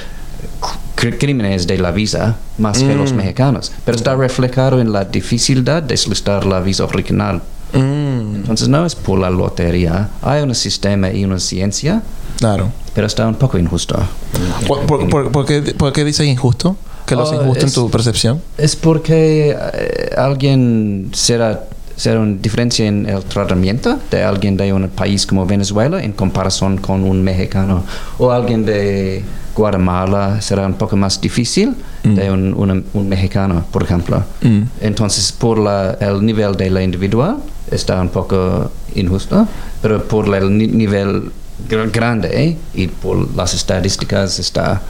crímenes 1.18 1.66
de 1.66 1.78
la 1.78 1.90
visa 1.90 2.36
más 2.58 2.78
que 2.78 2.94
los 2.94 3.12
mexicanos. 3.12 3.72
Pero 3.84 3.96
está 3.96 4.14
reflejado 4.16 4.80
en 4.80 4.92
la 4.92 5.04
dificultad 5.04 5.82
de 5.82 5.96
solicitar 5.96 6.46
la 6.46 6.60
visa 6.60 6.84
original. 6.84 7.42
Mm, 7.72 8.36
Entonces 8.36 8.68
no 8.68 8.86
es 8.86 8.94
por 8.94 9.18
la 9.18 9.30
lotería. 9.30 10.08
Hay 10.22 10.42
un 10.42 10.54
sistema 10.54 11.10
y 11.10 11.24
una 11.24 11.38
ciencia, 11.40 12.02
claro. 12.38 12.70
pero 12.94 13.06
está 13.06 13.26
un 13.26 13.34
poco 13.34 13.58
injusto. 13.58 13.96
¿Por, 14.66 14.80
por, 14.86 15.08
por- 15.08 15.32
por 15.32 15.44
qué, 15.44 15.60
por 15.76 15.92
qué 15.92 16.04
dices 16.04 16.26
injusto? 16.26 16.76
¿Qué 17.06 17.16
lo 17.16 17.22
hace 17.24 17.34
Oh, 17.36 17.42
injusto 17.42 17.66
en 17.66 17.72
tu 17.72 17.90
percepción? 17.90 18.40
Es 18.56 18.76
porque 18.76 19.50
eh, 19.74 20.10
alguien 20.16 21.10
será, 21.12 21.64
será 21.96 22.20
una 22.20 22.36
diferencia 22.40 22.86
en 22.86 23.06
el 23.06 23.22
tratamiento 23.24 23.98
de 24.10 24.22
alguien 24.22 24.56
de 24.56 24.72
un 24.72 24.88
país 24.88 25.26
como 25.26 25.44
Venezuela 25.44 26.02
en 26.02 26.12
comparación 26.12 26.78
con 26.78 27.04
un 27.04 27.22
mexicano. 27.22 27.82
O 28.18 28.30
alguien 28.30 28.64
de 28.64 29.22
Guatemala 29.54 30.40
será 30.40 30.66
un 30.66 30.74
poco 30.74 30.96
más 30.96 31.20
difícil 31.20 31.74
de 32.02 32.30
un, 32.30 32.52
una- 32.54 32.82
un 32.92 33.08
mexicano, 33.08 33.64
por 33.70 33.82
ejemplo. 33.82 34.22
Mm. 34.42 34.62
Entonces, 34.80 35.32
por 35.32 35.58
la- 35.58 35.92
el 36.00 36.24
nivel 36.24 36.54
de 36.56 36.68
la 36.70 36.82
individual 36.82 37.36
está 37.70 38.00
un 38.00 38.08
poco 38.10 38.70
injusto, 38.94 39.46
pero 39.80 40.02
por 40.06 40.32
el 40.34 40.56
ni- 40.58 40.66
nivel 40.66 41.30
gr- 41.68 41.90
grande 41.90 42.56
y 42.74 42.88
por 42.88 43.34
las 43.34 43.54
estadísticas 43.54 44.38
está 44.38 44.82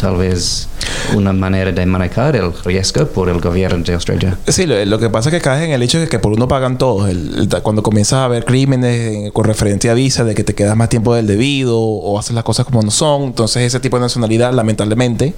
tal 0.00 0.16
vez 0.16 0.68
una 1.14 1.32
manera 1.32 1.70
de 1.72 1.86
manejar 1.86 2.36
el 2.36 2.52
riesgo 2.64 3.06
por 3.06 3.28
el 3.28 3.40
gobierno 3.40 3.82
de 3.84 3.94
Australia. 3.94 4.38
Sí, 4.48 4.66
lo, 4.66 4.82
lo 4.84 4.98
que 4.98 5.10
pasa 5.10 5.28
es 5.28 5.34
que 5.34 5.40
caes 5.40 5.64
en 5.64 5.72
el 5.72 5.82
hecho 5.82 5.98
de 6.00 6.08
que 6.08 6.18
por 6.18 6.32
uno 6.32 6.48
pagan 6.48 6.78
todos. 6.78 7.08
El- 7.08 7.48
el- 7.52 7.62
cuando 7.62 7.82
comienzas 7.82 8.20
a 8.20 8.28
ver 8.28 8.44
crímenes 8.44 9.30
con 9.32 9.44
referencia 9.44 9.92
a 9.92 9.94
visa, 9.94 10.24
de 10.24 10.34
que 10.34 10.44
te 10.44 10.54
quedas 10.54 10.76
más 10.76 10.88
tiempo 10.88 11.14
del 11.14 11.26
debido 11.26 11.78
o 11.78 12.18
haces 12.18 12.34
las 12.34 12.44
cosas 12.44 12.64
como 12.66 12.82
no 12.82 12.90
son, 12.90 13.22
entonces 13.24 13.62
ese 13.62 13.80
tipo 13.80 13.96
de 13.96 14.02
nacionalidad, 14.02 14.52
lamentablemente, 14.52 15.34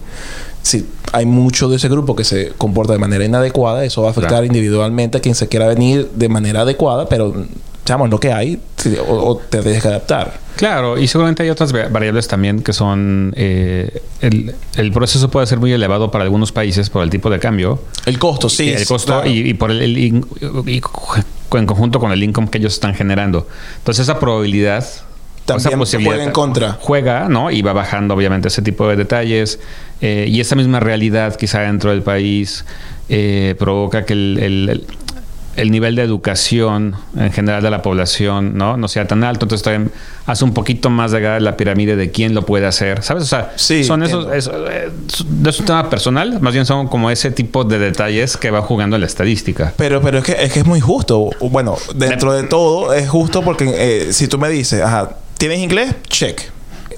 si 0.63 0.87
hay 1.13 1.27
mucho 1.27 1.69
de 1.69 1.77
ese 1.77 1.89
grupo 1.89 2.15
que 2.17 2.25
se 2.25 2.53
comporta 2.57 2.93
de 2.93 2.99
manera 2.99 3.25
inadecuada, 3.25 3.85
eso 3.85 4.03
va 4.03 4.09
a 4.09 4.11
afectar 4.13 4.31
Claro. 4.31 4.47
individualmente 4.47 5.19
a 5.19 5.21
quien 5.21 5.35
se 5.35 5.49
quiera 5.49 5.67
venir 5.67 6.11
de 6.15 6.29
manera 6.29 6.61
adecuada, 6.63 7.09
pero, 7.09 7.35
chamo, 7.85 8.07
lo 8.07 8.19
que 8.21 8.33
hay, 8.33 8.59
o, 9.09 9.13
o 9.31 9.37
te 9.39 9.61
tienes 9.63 9.83
que 9.83 9.89
adaptar. 9.89 10.41
Claro, 10.57 10.99
y 10.99 11.09
seguramente 11.09 11.43
hay 11.43 11.51
otras 11.51 11.75
va- 11.75 11.89
variables 11.89 12.29
también 12.29 12.63
que 12.63 12.73
son... 12.73 13.33
eh, 13.37 14.03
el, 14.21 14.55
el 14.77 14.93
proceso 14.93 15.31
puede 15.31 15.47
ser 15.47 15.59
muy 15.59 15.73
elevado 15.73 16.11
para 16.11 16.25
algunos 16.25 16.53
países 16.53 16.91
por 16.91 17.03
el 17.03 17.11
tipo 17.11 17.29
de 17.31 17.39
cambio. 17.39 17.81
El 18.07 18.19
costo, 18.19 18.49
sí. 18.49 18.71
el 18.71 18.87
costo 18.87 19.15
claro. 19.15 19.29
y, 19.29 19.49
y 19.51 19.55
por 19.55 19.71
el, 19.71 19.83
el 19.83 19.99
in- 19.99 20.27
y 20.67 20.81
en 21.57 21.67
conjunto 21.67 21.99
con 22.01 22.13
el 22.13 22.23
income 22.23 22.49
que 22.51 22.59
ellos 22.59 22.75
están 22.75 22.95
generando. 22.95 23.49
Entonces 23.79 24.03
esa 24.05 24.19
probabilidad... 24.21 24.85
o 25.49 25.57
esa 25.57 25.71
También 25.71 26.05
juega 26.05 26.25
en 26.25 26.31
contra. 26.31 26.79
Juega, 26.81 27.29
¿no? 27.29 27.51
Y 27.51 27.63
va 27.63 27.73
bajando 27.73 28.15
obviamente 28.15 28.49
ese 28.49 28.63
tipo 28.63 28.87
de 28.89 28.97
detalles. 28.97 29.59
eh, 30.01 30.27
y 30.29 30.41
esa 30.41 30.55
misma 30.55 30.79
realidad 30.81 31.35
quizá 31.37 31.61
dentro 31.63 31.91
del 31.91 32.03
país 32.03 32.65
eh, 33.09 33.55
provoca 33.59 34.05
que 34.05 34.13
el, 34.13 34.39
el- 34.41 34.87
el- 35.57 35.63
el 35.63 35.71
nivel 35.71 35.95
de 35.97 36.03
educación 36.03 36.95
en 37.17 37.33
general 37.33 37.63
de 37.63 37.71
la 37.71 37.83
población 37.83 38.57
no, 38.57 38.77
no 38.77 38.89
sea 38.89 39.07
tan 39.07 39.25
alto. 39.25 39.45
Entonces 39.45 39.63
también 39.65 39.91
hace 40.27 40.45
un 40.45 40.55
poquito 40.55 40.91
más 40.91 41.13
delgada 41.13 41.41
la 41.41 41.57
pirámide 41.57 41.97
de 41.97 42.11
quién 42.11 42.35
lo 42.35 42.43
puede 42.47 42.67
hacer. 42.67 43.03
¿Sabes? 43.03 43.25
O 43.25 43.27
sea, 43.27 43.53
Sí, 43.57 43.85
son 43.85 44.03
esos... 44.03 44.33
eso, 44.33 44.53
eh, 44.71 44.91
no 45.31 45.51
es 45.51 45.61
un 45.61 45.67
tema 45.67 45.89
personal, 45.91 46.41
más 46.41 46.53
bien 46.53 46.67
son 46.67 46.89
como 46.89 47.11
ese 47.11 47.31
tipo 47.31 47.65
de 47.65 47.79
detalles 47.79 48.37
que 48.37 48.51
va 48.51 48.63
jugando 48.63 48.99
la 48.99 49.07
estadística. 49.07 49.73
Pero, 49.77 50.01
pero 50.03 50.19
es, 50.19 50.25
que, 50.25 50.33
es 50.33 50.53
que 50.53 50.61
es 50.61 50.67
muy 50.67 50.81
justo. 50.81 51.31
Bueno, 51.41 51.77
dentro 51.95 52.33
de 52.33 52.45
todo 52.45 52.93
es 52.95 53.09
justo 53.09 53.43
porque 53.43 53.73
eh, 53.75 54.13
si 54.13 54.29
tú 54.29 54.39
me 54.39 54.49
dices, 54.49 54.81
ajá, 54.83 55.17
¿tienes 55.39 55.59
inglés? 55.61 55.95
Check. 56.09 56.41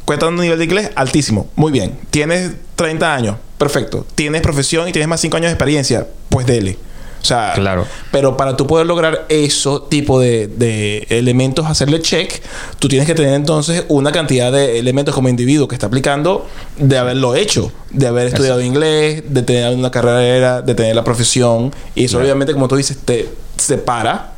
Cuentas 0.04 0.28
un 0.28 0.36
nivel 0.36 0.58
de 0.58 0.64
inglés 0.64 0.90
altísimo. 0.96 1.48
Muy 1.56 1.72
bien. 1.72 1.92
¿Tienes 2.10 2.52
30 2.76 3.14
años? 3.14 3.36
Perfecto. 3.56 4.06
¿Tienes 4.14 4.42
profesión 4.42 4.86
y 4.88 4.92
tienes 4.92 5.08
más 5.08 5.20
5 5.20 5.36
años 5.38 5.46
de 5.48 5.52
experiencia? 5.54 6.06
Pues 6.28 6.46
dele. 6.46 6.76
O 7.24 7.26
sea, 7.26 7.52
Claro. 7.54 7.86
pero 8.10 8.36
para 8.36 8.54
tú 8.54 8.66
poder 8.66 8.86
lograr 8.86 9.24
eso 9.30 9.80
tipo 9.80 10.20
de, 10.20 10.46
de 10.46 11.06
elementos, 11.08 11.64
hacerle 11.64 12.02
check, 12.02 12.42
tú 12.78 12.86
tienes 12.86 13.06
que 13.06 13.14
tener 13.14 13.32
entonces 13.32 13.86
una 13.88 14.12
cantidad 14.12 14.52
de 14.52 14.78
elementos 14.78 15.14
como 15.14 15.30
individuo 15.30 15.66
que 15.66 15.74
está 15.74 15.86
aplicando 15.86 16.46
de 16.76 16.98
haberlo 16.98 17.34
hecho, 17.34 17.72
de 17.90 18.06
haber 18.08 18.26
estudiado 18.26 18.60
inglés, 18.60 19.22
de 19.26 19.42
tener 19.42 19.74
una 19.74 19.90
carrera, 19.90 20.60
de 20.60 20.74
tener 20.74 20.94
la 20.94 21.02
profesión. 21.02 21.72
Y 21.94 22.04
eso 22.04 22.18
obviamente, 22.18 22.52
como 22.52 22.68
tú 22.68 22.76
dices, 22.76 22.98
te 23.02 23.30
separa 23.56 24.34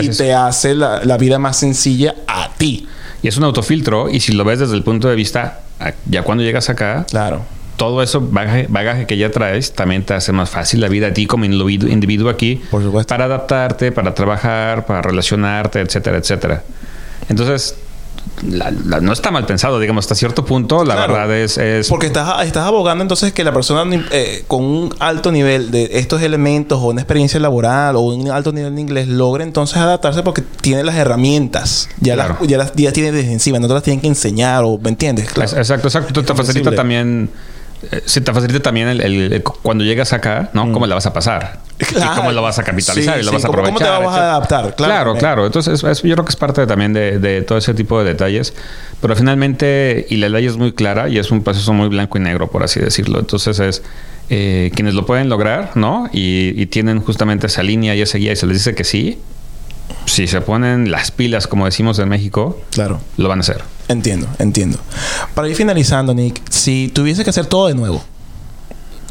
y 0.00 0.08
te 0.10 0.32
hace 0.32 0.76
la, 0.76 1.04
la 1.04 1.16
vida 1.18 1.40
más 1.40 1.56
sencilla 1.56 2.14
a 2.28 2.50
ti. 2.56 2.86
Y 3.22 3.26
es 3.28 3.36
un 3.38 3.42
autofiltro, 3.42 4.08
y 4.08 4.20
si 4.20 4.32
lo 4.34 4.44
ves 4.44 4.60
desde 4.60 4.76
el 4.76 4.84
punto 4.84 5.08
de 5.08 5.16
vista, 5.16 5.62
ya 6.08 6.22
cuando 6.22 6.44
llegas 6.44 6.70
acá, 6.70 7.04
Claro. 7.10 7.42
Todo 7.80 8.02
eso 8.02 8.20
bagaje, 8.20 8.66
bagaje 8.68 9.06
que 9.06 9.16
ya 9.16 9.30
traes 9.30 9.72
también 9.72 10.04
te 10.04 10.12
hace 10.12 10.32
más 10.32 10.50
fácil 10.50 10.82
la 10.82 10.88
vida 10.88 11.06
a 11.06 11.14
ti 11.14 11.24
como 11.24 11.46
individuo, 11.46 12.28
aquí 12.28 12.60
Por 12.70 12.82
supuesto. 12.82 13.08
para 13.08 13.24
adaptarte, 13.24 13.90
para 13.90 14.12
trabajar, 14.14 14.84
para 14.84 15.00
relacionarte, 15.00 15.80
etcétera, 15.80 16.18
etcétera. 16.18 16.62
Entonces, 17.30 17.74
la- 18.46 18.70
la- 18.84 19.00
no 19.00 19.14
está 19.14 19.30
mal 19.30 19.46
pensado, 19.46 19.80
digamos, 19.80 20.04
hasta 20.04 20.14
cierto 20.14 20.44
punto, 20.44 20.84
la 20.84 20.94
Claro. 20.94 21.14
verdad 21.14 21.34
es... 21.38 21.56
es 21.56 21.88
Porque 21.88 22.08
estás, 22.08 22.44
estás 22.44 22.66
abogando 22.66 23.00
entonces 23.02 23.32
que 23.32 23.44
la 23.44 23.52
persona 23.54 23.82
eh, 24.10 24.44
con 24.46 24.62
un 24.62 24.94
alto 24.98 25.32
nivel 25.32 25.70
de 25.70 25.88
estos 25.94 26.20
elementos 26.20 26.78
o 26.80 26.88
una 26.88 27.00
experiencia 27.00 27.40
laboral 27.40 27.96
o 27.96 28.00
un 28.00 28.30
alto 28.30 28.52
nivel 28.52 28.74
de 28.74 28.80
inglés 28.82 29.08
logre 29.08 29.42
entonces 29.44 29.78
adaptarse 29.78 30.22
porque 30.22 30.42
tiene 30.60 30.84
las 30.84 30.96
herramientas. 30.96 31.88
Ya, 32.00 32.12
Claro. 32.14 32.36
las, 32.40 32.46
ya 32.48 32.58
las 32.58 32.72
ya 32.74 32.92
tiene 32.92 33.10
desde 33.12 33.32
encima, 33.32 33.58
no 33.58 33.68
te 33.68 33.72
las 33.74 33.82
tienen 33.82 34.02
que 34.02 34.08
enseñar 34.08 34.64
o 34.64 34.76
¿me 34.76 34.90
entiendes? 34.90 35.32
Claro. 35.32 35.50
Es- 35.50 35.56
Exacto, 35.56 35.88
exacto. 35.88 36.22
Te 36.22 36.34
facilita 36.34 36.74
también... 36.74 37.30
eh, 37.92 38.02
Se 38.06 38.20
te 38.20 38.32
facilita 38.32 38.60
también 38.60 38.88
el, 38.88 39.00
el- 39.00 39.32
el- 39.32 39.42
cuando 39.42 39.84
llegas 39.84 40.12
acá, 40.12 40.50
¿no? 40.52 40.72
¿Cómo 40.72 40.86
la 40.86 40.94
vas 40.94 41.06
a 41.06 41.12
pasar? 41.12 41.58
Mm. 41.58 41.70
Claro. 41.84 42.12
Y 42.12 42.16
cómo 42.16 42.32
lo 42.32 42.42
vas 42.42 42.58
a 42.58 42.62
capitalizar 42.62 43.14
Sí, 43.14 43.20
y 43.20 43.24
lo 43.24 43.30
sí. 43.30 43.36
vas 43.36 43.44
a 43.44 43.48
¿Cómo- 43.48 43.60
aprovechar. 43.60 43.88
cómo 43.96 44.00
te 44.00 44.06
vas 44.06 44.16
a 44.18 44.30
adaptar? 44.36 44.60
Claro, 44.76 44.76
Claro, 44.76 45.14
claro. 45.14 45.46
Entonces, 45.46 45.82
es- 45.82 46.02
yo 46.02 46.14
creo 46.14 46.24
que 46.26 46.30
es 46.30 46.36
parte 46.36 46.66
también 46.66 46.92
de, 46.92 47.18
de 47.18 47.40
todo 47.42 47.56
ese 47.58 47.72
tipo 47.74 47.98
de 48.02 48.04
detalles. 48.10 48.52
Pero 49.00 49.16
finalmente, 49.16 50.06
y 50.10 50.16
la 50.16 50.28
ley 50.28 50.44
es 50.46 50.56
muy 50.58 50.72
clara 50.72 51.08
y 51.08 51.18
es 51.18 51.30
un 51.30 51.42
proceso 51.42 51.72
muy 51.72 51.88
blanco 51.88 52.18
y 52.18 52.20
negro, 52.20 52.48
por 52.50 52.62
así 52.62 52.80
decirlo. 52.80 53.18
Entonces, 53.18 53.58
es 53.60 53.82
eh, 54.28 54.70
quienes 54.74 54.94
lo 54.94 55.06
pueden 55.06 55.28
lograr, 55.30 55.72
¿no? 55.74 56.08
Y, 56.12 56.52
y 56.60 56.66
tienen 56.66 57.00
justamente 57.00 57.46
esa 57.46 57.62
línea 57.62 57.94
y 57.96 58.02
esa 58.02 58.18
guía 58.18 58.32
y 58.32 58.36
se 58.36 58.46
les 58.46 58.58
dice 58.58 58.74
que 58.74 58.84
sí. 58.84 59.18
Si 60.06 60.26
se 60.26 60.40
ponen 60.40 60.90
las 60.90 61.10
pilas, 61.10 61.46
como 61.46 61.64
decimos 61.66 61.98
en 61.98 62.08
México, 62.08 62.58
Claro. 62.70 63.00
lo 63.16 63.28
van 63.28 63.38
a 63.38 63.42
hacer. 63.42 63.62
Entiendo, 63.88 64.26
entiendo. 64.38 64.78
Para 65.34 65.48
ir 65.48 65.56
finalizando, 65.56 66.14
Nick, 66.14 66.40
si 66.50 66.88
tuviese 66.94 67.24
que 67.24 67.30
hacer 67.30 67.46
todo 67.46 67.68
de 67.68 67.74
nuevo, 67.74 68.02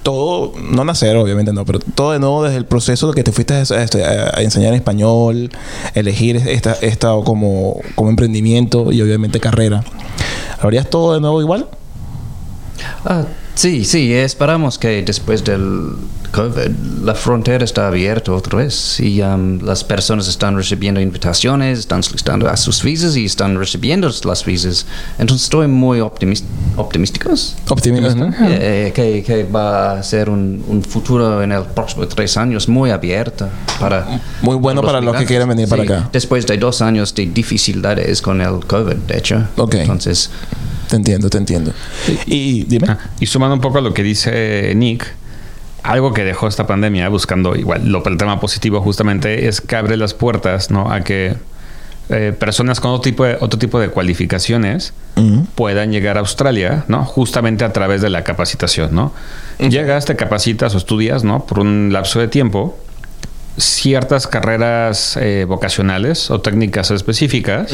todo, 0.04 0.54
no 0.72 0.86
nacer, 0.86 1.16
obviamente 1.18 1.52
no, 1.54 1.66
pero 1.66 1.80
todo 1.80 2.14
de 2.14 2.20
nuevo 2.20 2.44
desde 2.44 2.58
el 2.58 2.66
proceso 2.66 3.08
de 3.10 3.14
que 3.14 3.24
te 3.24 3.32
fuiste 3.32 3.54
a, 3.54 3.60
a- 3.62 4.38
a 4.40 4.42
enseñar 4.42 4.74
español, 4.74 5.50
elegir 5.94 6.38
esta, 6.38 6.74
esta 6.82 7.10
como, 7.26 7.80
como 7.96 8.10
emprendimiento 8.10 8.92
y 8.92 9.02
obviamente 9.02 9.40
carrera, 9.40 9.84
¿harías 10.62 10.90
todo 10.90 11.14
de 11.14 11.20
nuevo 11.22 11.42
igual? 11.42 11.68
Ah, 13.06 13.24
sí, 13.60 13.84
sí, 13.84 14.14
esperamos 14.14 14.78
que 14.78 15.02
después 15.04 15.44
del 15.44 15.96
COVID 16.32 17.04
la 17.04 17.16
frontera 17.16 17.66
está 17.66 17.88
abierta 17.88 18.32
otra 18.32 18.60
vez 18.60 19.00
y 19.00 19.22
um, 19.22 19.60
las 19.64 19.84
personas 19.84 20.28
están 20.28 20.56
recibiendo 20.56 21.02
invitaciones, 21.02 21.80
están 21.80 22.04
solicitando 22.04 22.48
a 22.48 22.56
sus 22.56 22.84
visas 22.84 23.16
y 23.18 23.26
están 23.26 23.58
recibiendo 23.58 24.10
las 24.24 24.46
visas. 24.46 24.86
Entonces 25.18 25.46
estoy 25.46 25.68
muy 25.68 26.00
optimis- 26.00 26.44
optimísticos 26.78 27.56
Optimista, 27.68 28.16
¿no? 28.16 28.32
eh, 28.42 28.92
que, 28.94 29.24
que 29.24 29.44
va 29.44 30.00
a 30.00 30.04
ser 30.04 30.30
un, 30.30 30.64
un 30.68 30.84
futuro 30.84 31.42
en 31.42 31.52
el 31.52 31.64
próximo 31.64 32.08
tres 32.08 32.38
años 32.38 32.70
muy 32.70 32.92
abierto 32.92 33.50
para 33.80 34.22
Muy 34.42 34.56
bueno 34.56 34.82
para 34.82 35.02
los 35.02 35.16
que 35.18 35.26
quieren 35.26 35.50
venir 35.50 35.68
para 35.68 35.84
acá. 35.84 36.10
Después 36.14 36.46
de 36.46 36.58
dos 36.58 36.82
años 36.82 37.14
de 37.16 37.26
dificultades 37.26 38.22
con 38.22 38.40
el 38.40 38.66
COVID, 38.66 38.96
de 39.08 39.18
hecho. 39.18 39.48
Ok. 39.58 39.76
Entonces, 39.76 40.30
Te 40.90 40.96
entiendo, 40.96 41.30
te 41.30 41.38
entiendo. 41.38 41.72
Y 42.26 42.64
dime. 42.64 42.88
Ah, 42.90 42.98
Y 43.20 43.28
sumando 43.28 43.54
un 43.56 43.62
poco 43.62 43.78
a 43.78 43.82
lo 43.82 43.94
que 43.94 44.02
dice 44.02 44.74
Nick, 44.76 45.06
algo 45.84 46.14
que 46.14 46.24
dejó 46.24 46.48
esta 46.48 46.66
pandemia, 46.66 47.08
buscando 47.10 47.56
igual 47.56 47.88
lo, 47.90 48.04
el 48.06 48.18
tema 48.18 48.40
positivo 48.40 48.82
justamente, 48.82 49.48
es 49.48 49.62
que 49.62 49.76
abre 49.76 49.98
las 49.98 50.14
puertas 50.14 50.72
¿no? 50.72 50.92
a 50.92 51.02
que 51.02 51.36
eh, 52.10 52.34
personas 52.38 52.80
con 52.80 52.90
otro 52.90 53.02
tipo 53.02 53.24
de, 53.24 53.38
otro 53.40 53.60
tipo 53.60 53.80
de 53.80 53.90
cualificaciones 53.90 54.94
puedan 55.54 55.92
llegar 55.92 56.16
a 56.18 56.22
Australia, 56.22 56.86
¿no? 56.88 57.04
Justamente 57.04 57.66
a 57.66 57.74
través 57.74 58.02
de 58.02 58.10
la 58.10 58.24
capacitación, 58.24 58.96
¿no? 58.96 59.12
Llegas, 59.60 60.06
te 60.06 60.16
capacitas 60.16 60.74
o 60.76 60.78
estudias, 60.78 61.26
¿no? 61.26 61.46
Por 61.46 61.60
un 61.60 61.92
lapso 61.92 62.20
de 62.20 62.30
tiempo 62.30 62.78
ciertas 63.58 64.28
carreras 64.28 65.18
eh, 65.22 65.46
vocacionales 65.48 66.32
o 66.32 66.40
técnicas 66.42 66.92
específicas. 66.92 67.74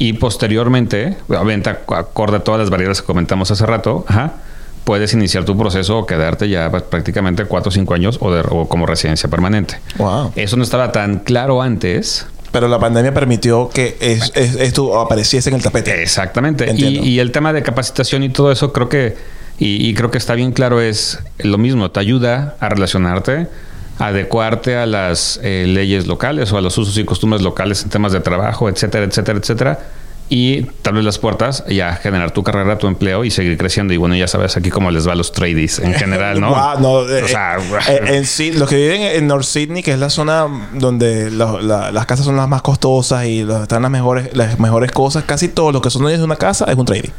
Y 0.00 0.14
posteriormente, 0.14 1.16
obviamente 1.28 1.68
ac- 1.70 1.96
acorde 1.98 2.38
a 2.38 2.40
todas 2.40 2.58
las 2.58 2.70
variables 2.70 3.00
que 3.02 3.06
comentamos 3.06 3.50
hace 3.50 3.66
rato, 3.66 4.04
ajá, 4.08 4.32
puedes 4.84 5.12
iniciar 5.12 5.44
tu 5.44 5.56
proceso 5.58 5.98
o 5.98 6.06
quedarte 6.06 6.48
ya 6.48 6.70
pues, 6.70 6.82
prácticamente 6.84 7.44
cuatro 7.44 7.68
o 7.68 7.72
cinco 7.72 7.92
años 7.94 8.16
o, 8.20 8.32
de- 8.34 8.42
o 8.48 8.66
como 8.66 8.86
residencia 8.86 9.28
permanente. 9.28 9.78
Wow. 9.98 10.32
Eso 10.36 10.56
no 10.56 10.62
estaba 10.62 10.90
tan 10.90 11.18
claro 11.18 11.60
antes. 11.60 12.26
Pero 12.50 12.66
la 12.66 12.78
pandemia 12.80 13.12
permitió 13.12 13.68
que 13.68 13.96
es- 14.00 14.32
es- 14.34 14.56
esto 14.56 14.98
apareciese 14.98 15.50
en 15.50 15.56
el 15.56 15.62
tapete. 15.62 16.02
Exactamente. 16.02 16.72
Y, 16.74 16.98
y 16.98 17.20
el 17.20 17.30
tema 17.30 17.52
de 17.52 17.62
capacitación 17.62 18.22
y 18.24 18.30
todo 18.30 18.50
eso, 18.50 18.72
creo 18.72 18.88
que, 18.88 19.16
y, 19.58 19.86
y 19.86 19.92
creo 19.94 20.10
que 20.10 20.16
está 20.18 20.34
bien 20.34 20.52
claro, 20.52 20.80
es 20.80 21.18
lo 21.38 21.58
mismo, 21.58 21.90
te 21.90 22.00
ayuda 22.00 22.56
a 22.58 22.68
relacionarte, 22.70 23.48
adecuarte 24.00 24.76
a 24.76 24.86
las 24.86 25.38
eh, 25.42 25.66
leyes 25.68 26.06
locales 26.06 26.52
o 26.52 26.58
a 26.58 26.60
los 26.60 26.76
usos 26.78 26.96
y 26.98 27.04
costumbres 27.04 27.42
locales 27.42 27.82
en 27.84 27.90
temas 27.90 28.12
de 28.12 28.20
trabajo, 28.20 28.68
etcétera, 28.68 29.04
etcétera, 29.04 29.38
etcétera. 29.38 29.78
Y 30.32 30.62
te 30.62 30.90
abre 30.90 31.02
las 31.02 31.18
puertas 31.18 31.64
y 31.68 31.80
a 31.80 31.96
generar 31.96 32.30
tu 32.30 32.44
carrera, 32.44 32.78
tu 32.78 32.86
empleo 32.86 33.24
y 33.24 33.32
seguir 33.32 33.58
creciendo. 33.58 33.92
Y 33.92 33.96
bueno, 33.96 34.14
ya 34.14 34.28
sabes 34.28 34.56
aquí 34.56 34.70
cómo 34.70 34.92
les 34.92 35.08
va 35.08 35.12
a 35.12 35.16
los 35.16 35.32
tradies 35.32 35.80
en 35.80 35.92
general, 35.92 36.40
¿no? 36.40 36.50
No, 36.80 37.08
eh, 37.08 37.24
o 37.24 37.28
sea, 37.28 37.56
eh, 37.88 38.00
en 38.16 38.24
sí, 38.26 38.52
los 38.52 38.68
que 38.68 38.76
viven 38.76 39.02
en 39.02 39.26
North 39.26 39.42
Sydney, 39.44 39.82
que 39.82 39.92
es 39.92 39.98
la 39.98 40.08
zona 40.08 40.46
donde 40.74 41.32
la- 41.32 41.60
la- 41.60 41.90
las 41.90 42.06
casas 42.06 42.26
son 42.26 42.36
las 42.36 42.46
más 42.48 42.62
costosas 42.62 43.24
y 43.26 43.42
los- 43.42 43.62
están 43.62 43.82
las 43.82 43.90
mejores, 43.90 44.30
las 44.36 44.60
mejores 44.60 44.92
cosas, 44.92 45.24
casi 45.24 45.48
todo 45.48 45.72
lo 45.72 45.82
que 45.82 45.90
son 45.90 46.02
dueños 46.02 46.20
de 46.20 46.24
una 46.26 46.36
casa 46.36 46.64
es 46.66 46.76
un 46.76 46.86
trading. 46.86 47.10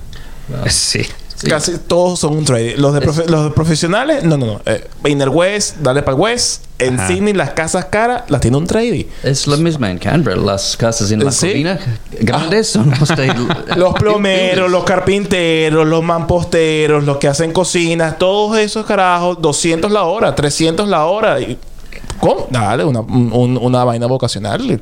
sí. 0.67 1.05
Sí. 1.41 1.47
Casi 1.49 1.77
todos 1.79 2.19
son 2.19 2.37
un 2.37 2.45
trading. 2.45 2.75
Los, 2.77 2.93
de 2.93 3.01
profe- 3.01 3.25
los 3.27 3.51
profesionales, 3.53 4.23
no, 4.23 4.37
no, 4.37 4.45
no. 4.45 4.61
Eh, 4.65 4.87
Inner 5.07 5.29
West, 5.29 5.77
dale 5.77 6.03
para 6.03 6.15
el 6.15 6.21
West. 6.21 6.65
En 6.77 6.99
Ajá. 6.99 7.07
Sydney, 7.07 7.33
las 7.33 7.51
casas 7.51 7.85
caras 7.85 8.23
las 8.27 8.41
tiene 8.41 8.57
un 8.57 8.65
trading. 8.67 9.05
Es 9.23 9.45
la 9.47 9.57
misma 9.57 9.89
en 9.91 9.97
Canberra. 9.99 10.39
Las 10.41 10.75
casas 10.77 11.11
en 11.11 11.23
la 11.23 11.31
¿Sí? 11.31 11.47
colina 11.47 11.79
grandes 12.19 12.69
son 12.69 12.91
los. 12.91 13.09
Los 13.77 13.93
plomeros, 13.95 14.69
los 14.71 14.83
carpinteros, 14.83 15.87
los 15.87 16.03
mamposteros, 16.03 17.03
los 17.03 17.17
que 17.17 17.27
hacen 17.27 17.51
cocinas, 17.53 18.17
todos 18.17 18.57
esos 18.57 18.85
carajos, 18.85 19.37
200 19.41 19.91
la 19.91 20.03
hora, 20.03 20.35
300 20.35 20.87
la 20.87 21.05
hora. 21.05 21.39
Y, 21.39 21.57
¿Cómo? 22.21 22.47
Dale, 22.49 22.85
una, 22.85 22.99
un- 23.01 23.57
una 23.61 23.83
vaina 23.83 24.05
vocacional. 24.05 24.79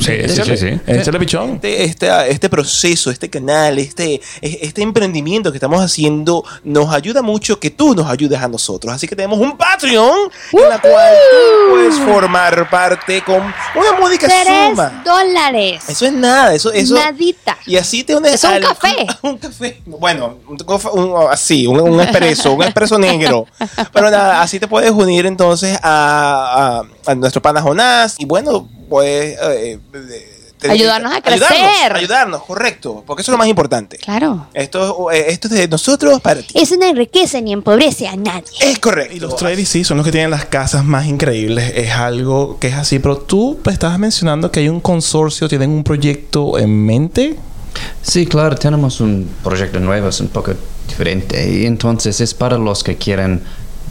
Sí, 0.00 0.28
sí, 0.28 0.42
sí, 0.44 0.56
sí. 0.56 0.80
Échale 0.86 1.18
pichón. 1.18 1.54
Este, 1.54 1.84
este, 1.84 2.30
este 2.30 2.48
proceso, 2.48 3.10
este 3.10 3.28
canal, 3.30 3.78
este, 3.78 4.20
este 4.42 4.82
emprendimiento 4.82 5.50
que 5.50 5.56
estamos 5.56 5.80
haciendo 5.82 6.44
nos 6.62 6.92
ayuda 6.92 7.22
mucho 7.22 7.58
que 7.58 7.70
tú 7.70 7.94
nos 7.94 8.06
ayudes 8.06 8.38
a 8.40 8.48
nosotros. 8.48 8.92
Así 8.94 9.08
que 9.08 9.16
tenemos 9.16 9.38
un 9.38 9.56
Patreon 9.56 10.30
en 10.52 10.68
la 10.68 10.78
cual 10.78 11.14
tú 11.30 11.70
puedes 11.72 11.94
formar 12.00 12.68
parte 12.70 13.22
con 13.22 13.36
una 13.40 13.98
módica 13.98 14.26
Tres 14.26 14.46
suma. 14.70 15.02
dólares. 15.04 15.82
Eso 15.88 16.04
es 16.06 16.12
nada, 16.12 16.54
eso, 16.54 16.70
eso. 16.72 16.94
Nadita. 16.94 17.56
Y 17.66 17.76
así 17.76 18.04
te 18.04 18.14
unes 18.14 18.34
Es 18.34 18.44
un 18.44 18.50
al- 18.50 18.60
café. 18.62 19.06
Un 19.22 19.38
café. 19.38 19.80
Bueno, 19.86 20.36
un, 20.46 20.58
cof- 20.58 20.92
un- 20.92 21.32
así, 21.32 21.66
un, 21.66 21.80
un 21.80 21.98
expreso, 22.00 22.52
un 22.52 22.62
expreso 22.62 22.98
negro. 22.98 23.46
Pero 23.92 24.10
nada, 24.10 24.42
así 24.42 24.60
te 24.60 24.68
puedes 24.68 24.90
unir 24.90 25.24
entonces 25.24 25.78
a, 25.82 26.73
a, 26.73 26.73
a 27.06 27.14
nuestro 27.14 27.42
pana 27.42 27.62
Jonás. 27.62 28.16
Y 28.18 28.24
bueno, 28.24 28.68
pues. 28.88 29.36
eh, 29.40 29.78
eh, 29.92 30.34
Ayudarnos 30.70 31.14
a 31.14 31.20
crecer. 31.20 31.42
Ayudarnos, 31.52 31.98
ayudarnos, 31.98 32.42
correcto. 32.44 33.04
Porque 33.06 33.22
eso 33.22 33.30
es 33.30 33.34
lo 33.34 33.38
más 33.38 33.48
importante. 33.48 33.98
Claro. 33.98 34.46
Esto, 34.54 35.10
eh, 35.10 35.26
esto 35.28 35.48
es 35.48 35.54
de 35.54 35.68
nosotros 35.68 36.20
para 36.20 36.40
ti. 36.40 36.54
Eso 36.54 36.76
no 36.76 36.86
enriquece 36.86 37.42
ni 37.42 37.52
empobrece 37.52 38.08
a 38.08 38.16
nadie. 38.16 38.44
Es 38.60 38.78
correcto. 38.78 39.14
Y 39.14 39.20
los 39.20 39.36
tradies 39.36 39.68
sí, 39.68 39.84
son 39.84 39.98
los 39.98 40.06
que 40.06 40.12
tienen 40.12 40.30
las 40.30 40.46
casas 40.46 40.84
más 40.84 41.06
increíbles. 41.06 41.72
Es 41.74 41.92
algo 41.92 42.58
que 42.58 42.68
es 42.68 42.74
así. 42.74 42.98
Pero 42.98 43.18
tú 43.18 43.58
estabas 43.70 43.98
mencionando 43.98 44.50
que 44.50 44.60
hay 44.60 44.68
un 44.68 44.80
consorcio, 44.80 45.48
tienen 45.48 45.70
un 45.70 45.84
proyecto 45.84 46.58
en 46.58 46.84
mente. 46.84 47.36
Sí, 48.02 48.26
claro, 48.26 48.54
tenemos 48.56 49.00
un 49.00 49.28
proyecto 49.42 49.80
nuevo, 49.80 50.08
es 50.08 50.20
un 50.20 50.28
poco 50.28 50.52
diferente. 50.88 51.50
Y 51.50 51.66
entonces 51.66 52.20
es 52.20 52.32
para 52.32 52.56
los 52.56 52.84
que 52.84 52.96
quieren 52.96 53.42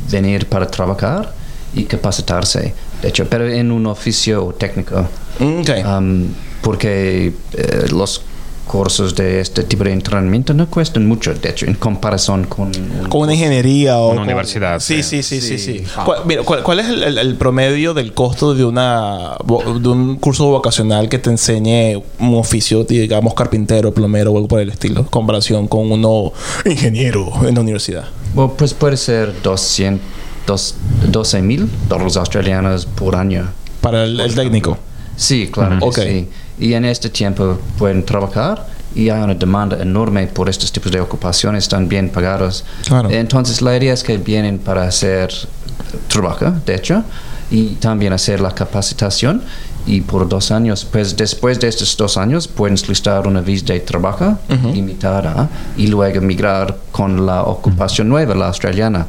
venir 0.09 0.47
para 0.47 0.67
trabajar 0.67 1.33
y 1.75 1.83
capacitarse. 1.85 2.73
De 3.01 3.09
hecho, 3.09 3.27
pero 3.29 3.47
en 3.47 3.71
un 3.71 3.85
oficio 3.87 4.55
técnico. 4.57 5.07
Mm, 5.39 5.59
Ok. 5.61 5.69
Um, 5.87 6.27
porque 6.61 7.33
eh, 7.53 7.85
los 7.91 8.21
cursos 8.65 9.13
de 9.15 9.41
este 9.41 9.63
tipo 9.63 9.83
de 9.83 9.91
entrenamiento 9.91 10.53
no 10.53 10.67
cuestan 10.69 11.05
mucho, 11.05 11.33
de 11.33 11.49
hecho, 11.49 11.65
en 11.65 11.73
comparación 11.73 12.45
con... 12.45 12.67
un- 12.67 13.09
con 13.09 13.21
una 13.23 13.33
ingeniería 13.33 13.97
o 13.99 14.07
Una 14.11 14.19
con- 14.19 14.23
universidad, 14.23 14.79
Sí, 14.79 15.03
sí. 15.03 15.21
sí, 15.21 15.41
sí, 15.41 15.57
sí, 15.57 15.79
sí. 15.79 15.83
¿Cuál, 16.05 16.19
mira, 16.25 16.43
¿cuál, 16.43 16.63
cuál 16.63 16.79
es 16.79 16.87
el, 16.87 17.17
el- 17.17 17.35
promedio 17.35 17.93
del 17.93 18.13
costo 18.13 18.53
de 18.55 18.63
una 18.63 19.35
de 19.81 19.89
un 19.89 20.15
curso 20.15 20.45
vocacional 20.47 21.09
que 21.09 21.19
te 21.19 21.29
enseñe 21.29 22.01
un 22.19 22.35
oficio, 22.35 22.85
digamos 22.85 23.33
carpintero, 23.33 23.93
plomero 23.93 24.31
o 24.31 24.37
algo 24.37 24.47
por 24.47 24.61
el 24.61 24.69
estilo, 24.69 25.01
en 25.01 25.05
comparación 25.07 25.67
con 25.67 25.91
uno 25.91 26.31
ingeniero 26.65 27.29
en 27.45 27.55
la 27.55 27.61
universidad? 27.61 28.05
Bueno, 28.33 28.53
pues 28.57 28.73
puede 28.73 28.95
ser 28.95 29.33
200, 29.43 29.99
dos- 30.47 30.75
12 31.09 31.41
mil 31.41 31.69
dólares 31.87 32.17
australianos 32.17 32.85
por 32.85 33.15
año. 33.15 33.49
Para 33.81 34.03
el, 34.05 34.19
el 34.19 34.33
técnico. 34.35 34.77
Sí, 35.15 35.49
claro. 35.51 35.77
que 35.79 35.85
Ok. 35.85 35.99
sí. 35.99 36.29
Y 36.59 36.73
en 36.73 36.85
este 36.85 37.09
tiempo 37.09 37.59
pueden 37.77 38.03
trabajar 38.05 38.67
y 38.95 39.09
hay 39.09 39.21
una 39.23 39.33
demanda 39.35 39.81
enorme 39.81 40.27
por 40.27 40.49
estos 40.49 40.71
tipos 40.71 40.91
de 40.91 40.99
ocupaciones, 41.01 41.63
están 41.65 41.87
bien 41.89 42.09
pagados. 42.09 42.63
Claro. 42.85 43.09
Entonces 43.09 43.61
la 43.61 43.75
idea 43.75 43.93
es 43.93 44.03
que 44.03 44.17
vienen 44.17 44.59
para 44.59 44.83
hacer 44.83 45.31
trabajo, 46.07 46.53
de 46.65 46.75
hecho, 46.75 47.03
y 47.51 47.75
también 47.75 48.13
hacer 48.13 48.39
la 48.39 48.51
capacitación. 48.53 49.41
Y 49.85 49.99
por 50.01 50.29
dos 50.29 50.51
años, 50.51 50.85
pues 50.89 51.17
después 51.17 51.59
de 51.59 51.67
estos 51.67 51.97
dos 51.97 52.15
años, 52.17 52.47
pueden 52.47 52.77
solicitar 52.77 53.27
una 53.27 53.41
visa 53.41 53.65
de 53.73 53.81
trabajo 53.81 54.37
limitada 54.73 55.49
y 55.75 55.87
luego 55.87 56.21
migrar 56.21 56.77
con 56.91 57.25
la 57.25 57.43
ocupación 57.43 58.07
nueva, 58.07 58.33
la 58.33 58.47
australiana. 58.47 59.07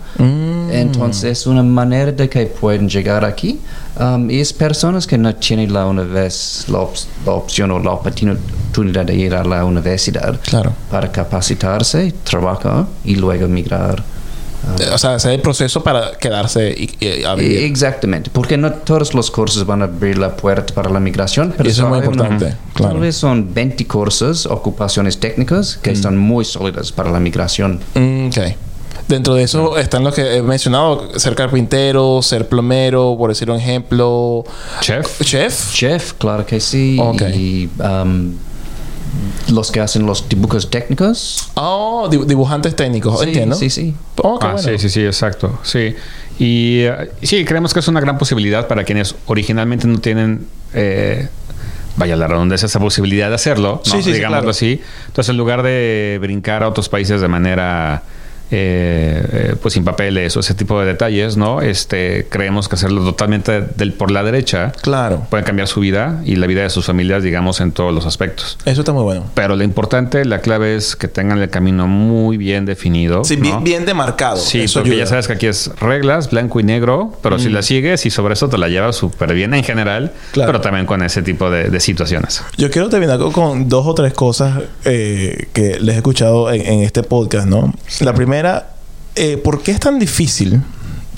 Entonces 0.71 1.39
es 1.41 1.47
una 1.47 1.63
manera 1.63 2.11
de 2.13 2.29
que 2.29 2.47
pueden 2.47 2.89
llegar 2.89 3.25
aquí. 3.25 3.61
Um, 4.01 4.29
y 4.29 4.41
es 4.41 4.53
personas 4.53 5.07
que 5.07 5.17
no 5.17 5.33
tienen 5.37 5.73
la, 5.73 5.85
la, 5.85 6.79
op- 6.81 6.97
la 7.25 7.33
opción 7.33 7.71
o 7.71 7.79
la 7.79 7.93
oportunidad 7.93 9.05
de 9.07 9.15
ir 9.15 9.35
a 9.37 9.45
la 9.45 9.65
universidad 9.65 10.41
Claro. 10.43 10.73
para 10.91 11.13
capacitarse, 11.13 12.13
trabajar 12.25 12.87
y 13.05 13.15
luego 13.15 13.47
migrar. 13.47 14.03
Eh, 14.81 14.91
O 14.93 14.99
sea, 14.99 15.15
hacer 15.15 15.33
el 15.33 15.41
proceso 15.41 15.83
para 15.83 16.13
quedarse 16.19 16.71
y, 16.77 16.91
y 17.05 17.25
a 17.25 17.35
vivir. 17.35 17.59
Exactamente, 17.65 18.31
porque 18.33 18.57
no 18.57 18.73
todos 18.73 19.15
los 19.15 19.31
cursos 19.31 19.65
van 19.67 19.83
a 19.83 19.85
abrir 19.87 20.19
la 20.19 20.37
puerta 20.37 20.75
para 20.75 20.91
la 20.91 21.01
migración. 21.01 21.55
Pero 21.57 21.69
Eso 21.69 21.83
es 21.83 21.89
muy 21.89 21.99
una- 21.99 22.07
importante, 22.07 22.57
claro. 22.75 22.93
Tal 22.95 23.01
vez 23.03 23.17
son 23.17 23.53
20 23.55 23.87
cursos, 23.87 24.47
ocupaciones 24.47 25.19
técnicas 25.19 25.77
que 25.83 25.91
están 25.91 26.17
muy 26.17 26.45
sólidas 26.45 26.93
para 26.93 27.11
la 27.11 27.21
migración. 27.21 27.81
Mm, 27.95 28.29
ok. 28.29 28.39
Dentro 29.09 29.35
de 29.35 29.43
eso 29.43 29.77
están 29.77 30.03
los 30.03 30.15
que 30.15 30.37
he 30.37 30.43
mencionado, 30.43 31.19
ser 31.19 31.35
carpintero, 31.35 32.23
ser 32.23 32.49
plomero, 32.49 33.15
por 33.19 33.29
decir 33.29 33.51
un 33.51 33.59
ejemplo. 33.59 34.45
Chef. 34.81 35.21
Chef. 35.23 35.73
Chef, 35.75 36.13
claro 36.15 36.47
que 36.47 36.59
sí. 36.59 36.97
Ok. 36.99 37.21
Y 37.35 37.69
um, 37.81 38.33
los 39.53 39.71
que 39.71 39.81
hacen 39.81 40.07
los 40.07 40.29
dibujos 40.29 40.71
técnicos. 40.71 41.51
Oh, 41.55 42.09
dibu- 42.11 42.25
dibujantes 42.27 42.75
técnicos, 42.77 43.21
Sí, 43.21 43.27
entiendo. 43.27 43.57
Sí, 43.57 43.71
sí. 43.71 43.95
Oh, 44.23 44.39
qué 44.39 44.47
Ah, 44.47 44.53
bueno. 44.53 44.69
sí, 44.69 44.79
sí, 44.79 44.89
sí, 44.89 45.05
exacto. 45.05 45.59
Sí. 45.63 45.95
Y 46.39 46.81
eh, 46.81 47.11
sí, 47.23 47.45
creemos 47.45 47.73
que 47.73 47.81
es 47.81 47.89
una 47.89 48.01
gran 48.01 48.19
posibilidad 48.19 48.67
para 48.67 48.85
quienes 48.85 49.15
originalmente 49.27 49.87
no 49.87 49.99
tienen, 49.99 50.47
eh, 50.73 51.29
vaya 51.97 52.17
la 52.17 52.27
redundancia, 52.27 52.67
esa 52.67 52.81
posibilidad 52.81 53.29
de 53.29 53.37
hacerlo, 53.37 53.83
¿no? 53.87 53.91
Sí, 53.93 53.99
sí, 53.99 54.03
sí, 54.05 54.13
digámoslo 54.15 54.41
claro. 54.41 54.51
así. 54.51 54.81
Entonces, 55.07 55.31
en 55.31 55.37
lugar 55.37 55.63
de 55.63 56.19
brincar 56.21 56.63
a 56.65 56.69
otros 56.69 56.89
países 56.89 57.21
de 57.21 57.29
manera 57.29 58.03
eh, 58.51 59.27
eh, 59.33 59.57
pues 59.61 59.75
sin 59.75 59.85
papeles 59.85 60.37
o 60.37 60.41
ese 60.41 60.55
tipo 60.55 60.79
de 60.81 60.87
detalles, 60.87 61.37
¿no? 61.37 61.61
Este, 61.61 62.27
creemos 62.31 62.69
que 62.69 62.77
hacerlo 62.77 63.03
totalmente 63.05 63.63
del, 63.63 63.93
por 63.93 64.11
la 64.11 64.23
derecha 64.23 64.73
Claro. 64.83 65.27
puede 65.31 65.45
cambiar 65.45 65.69
su 65.69 65.81
vida 65.81 66.21
y 66.25 66.37
la 66.37 66.47
vida 66.47 66.63
de 66.63 66.71
sus 66.71 66.85
familias, 66.87 67.23
digamos, 67.23 67.61
en 67.61 67.73
todos 67.73 67.93
los 67.95 68.07
aspectos. 68.07 68.59
Eso 68.65 68.83
está 68.83 68.93
muy 68.93 69.03
bueno. 69.03 69.25
Pero 69.35 69.57
lo 69.57 69.65
importante, 69.65 70.25
la 70.25 70.41
clave 70.41 70.77
es 70.77 70.97
que 70.97 71.09
tengan 71.09 71.39
el 71.39 71.51
camino 71.51 71.87
muy 71.87 72.37
bien 72.37 72.65
definido. 72.67 73.25
Sí, 73.25 73.37
¿no? 73.37 73.43
bien, 73.43 73.65
bien 73.65 73.87
demarcado. 73.87 74.37
Sí, 74.37 74.63
Eso 74.63 74.81
porque 74.81 74.91
ayuda. 74.93 75.05
ya 75.05 75.09
sabes 75.11 75.27
que 75.27 75.33
aquí 75.35 75.47
es 75.47 75.71
reglas, 75.81 76.31
blanco 76.31 76.61
y 76.61 76.63
negro, 76.65 77.17
pero 77.23 77.39
si 77.39 77.49
la 77.49 77.63
sigues 77.63 78.07
y 78.07 78.11
sobre 78.11 78.35
eso 78.35 78.49
te 78.49 78.59
la 78.59 78.69
llevas 78.69 78.97
súper 78.97 79.33
bien 79.35 79.55
en 79.55 79.65
general, 79.65 80.13
Claro. 80.33 80.49
pero 80.53 80.61
también 80.61 80.87
con 80.87 81.03
ese 81.03 81.23
tipo 81.23 81.51
de, 81.51 81.71
de 81.71 81.81
situaciones. 81.81 82.43
Yo 82.57 82.71
quiero 82.71 82.89
terminar 82.89 83.19
con, 83.33 83.69
dos 83.69 83.87
o 83.87 83.95
tres 83.95 84.13
cosas 84.13 84.63
eh, 84.85 85.49
que 85.53 85.79
les 85.81 85.95
he 85.95 85.99
escuchado 85.99 86.51
en, 86.53 86.61
en 86.61 86.81
este 86.81 87.03
podcast, 87.03 87.47
¿no? 87.47 87.73
La 88.01 88.13
primera, 88.15 88.34
eh, 89.15 89.37
¿por 89.37 89.63
qué 89.63 89.71
es 89.73 89.81
tan 89.81 89.99
difícil 89.99 90.61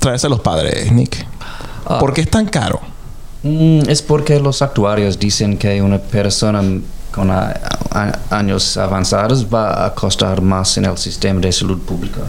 traerse 0.00 0.26
a 0.26 0.30
los 0.30 0.40
padres, 0.40 0.90
Nick? 0.92 1.26
Ah. 1.86 1.98
¿Por 1.98 2.12
qué 2.12 2.20
es 2.22 2.30
tan 2.30 2.46
caro? 2.46 2.80
Mm, 3.42 3.88
es 3.88 4.02
porque 4.02 4.38
los 4.40 4.60
actuarios 4.62 5.18
dicen 5.18 5.56
que 5.56 5.80
una 5.80 5.98
persona 5.98 6.62
con 7.12 7.30
a- 7.30 7.54
a- 7.90 8.18
años 8.30 8.76
avanzados 8.76 9.46
va 9.46 9.86
a 9.86 9.94
costar 9.94 10.42
más 10.42 10.76
en 10.78 10.84
el 10.84 10.98
sistema 10.98 11.40
de 11.40 11.52
salud 11.52 11.78
pública. 11.80 12.20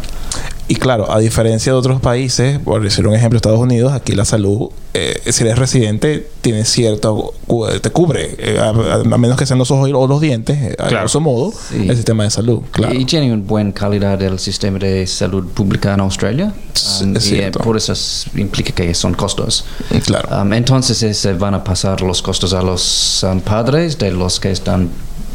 Y 0.70 0.76
claro, 0.76 1.10
a 1.10 1.20
diferencia 1.20 1.72
de 1.72 1.78
otros 1.78 2.02
países, 2.02 2.60
por 2.60 2.84
decir 2.84 3.08
un 3.08 3.16
ejemplo, 3.16 3.38
Estados 3.38 3.60
Unidos, 3.60 3.94
aquí 3.94 4.12
la 4.14 4.26
salud, 4.26 4.70
eh, 4.94 5.22
si 5.32 5.44
eres 5.46 5.58
residente, 5.58 6.28
tiene 6.42 6.66
cierto, 6.66 7.34
cu- 7.48 7.68
te 7.82 7.90
cubre, 7.90 8.36
eh, 8.38 8.60
a, 8.60 8.66
a- 8.72 8.96
a 9.02 9.18
menos 9.18 9.38
que 9.38 9.46
sean 9.46 9.60
los 9.60 9.72
ojos 9.72 9.90
o 9.94 10.08
los 10.08 10.20
dientes, 10.20 10.58
eh, 10.62 10.74
a 10.74 10.88
Claro. 10.88 11.00
grosso 11.04 11.22
modo, 11.22 11.54
Sí. 11.70 11.88
el 11.88 11.96
sistema 11.96 12.26
de 12.26 12.32
salud, 12.32 12.64
claro. 12.72 12.94
Y 12.94 13.06
tiene 13.06 13.32
una 13.32 13.42
buena 13.44 13.74
calidad 13.74 14.18
del 14.18 14.40
sistema 14.40 14.78
de 14.78 15.08
salud 15.08 15.46
pública 15.54 15.94
en 15.94 16.02
Australia. 16.02 16.54
Sí, 16.74 17.06
Um, 17.06 17.16
es 17.16 17.26
y 17.32 17.36
eh, 17.36 17.38
cierto. 17.38 17.60
por 17.60 17.78
eso 17.78 17.94
es- 17.94 18.26
implica 18.36 18.74
que 18.74 18.94
son 18.94 19.14
costos. 19.14 19.64
Claro. 20.06 20.42
Um, 20.42 20.52
entonces 20.52 21.02
eh, 21.04 21.14
se 21.14 21.32
van 21.34 21.54
a 21.54 21.64
pasar 21.64 22.02
los 22.02 22.22
costos 22.22 22.54
a 22.54 22.62
los 22.62 23.24
um, 23.24 23.40
padres 23.40 23.98
de 23.98 24.12
los 24.12 24.42
que 24.42 24.52
están 24.52 24.90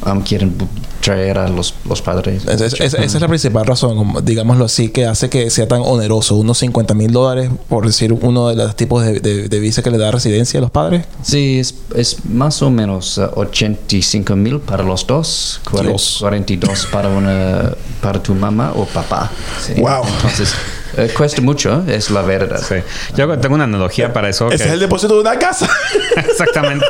um, 0.07 0.21
quieren 0.23 0.55
traer 1.01 1.39
a 1.39 1.49
los, 1.49 1.75
los 1.89 2.01
padres. 2.03 2.45
Esa 2.47 2.67
es, 2.67 2.75
esa- 2.81 3.03
es 3.03 3.15
la 3.21 3.29
principal 3.29 3.67
razón, 3.67 4.15
digámoslo 4.25 4.65
así, 4.67 4.91
que 4.91 5.07
hace 5.07 5.29
que 5.29 5.51
sea 5.51 5.67
tan 5.67 5.83
oneroso. 5.83 6.37
Unos 6.37 6.59
50 6.59 6.95
mil 6.95 7.11
dólares, 7.13 7.51
por 7.69 7.87
decir 7.87 8.13
uno 8.13 8.49
de 8.49 8.57
los 8.57 8.77
tipos 8.77 9.05
de, 9.05 9.21
de- 9.21 9.49
de 9.49 9.59
visa 9.61 9.83
que 9.83 9.91
le 9.91 9.99
da 9.99 10.11
residencia 10.11 10.59
a 10.59 10.61
los 10.63 10.71
padres. 10.71 11.05
Sí, 11.23 11.59
es, 11.59 11.75
es 11.97 12.25
más 12.27 12.63
o 12.63 12.71
menos 12.71 13.19
uh, 13.19 13.29
85 13.35 14.37
mil 14.37 14.61
para 14.61 14.85
los 14.85 15.07
dos, 15.07 15.61
cuare- 15.71 15.89
Dios. 15.89 16.17
42 16.21 16.87
para 16.93 17.09
una 17.09 17.73
para 18.01 18.23
tu 18.23 18.35
mamá 18.35 18.73
o 18.77 18.85
papá. 18.87 19.31
Sí. 19.65 19.75
Wow. 19.81 20.05
Entonces 20.07 20.53
eh, 20.97 21.11
cuesta 21.17 21.41
mucho, 21.41 21.83
es 21.89 22.11
la 22.11 22.23
verdad. 22.23 22.61
Sí. 22.61 22.77
Yo 23.17 23.39
tengo 23.39 23.55
una 23.55 23.65
analogía 23.65 24.13
para 24.13 24.29
eso. 24.29 24.49
Ese 24.49 24.59
que- 24.59 24.65
es 24.69 24.73
el 24.75 24.81
depósito 24.81 25.15
de 25.15 25.21
una 25.21 25.39
casa. 25.39 25.69
Exactamente. 26.17 26.85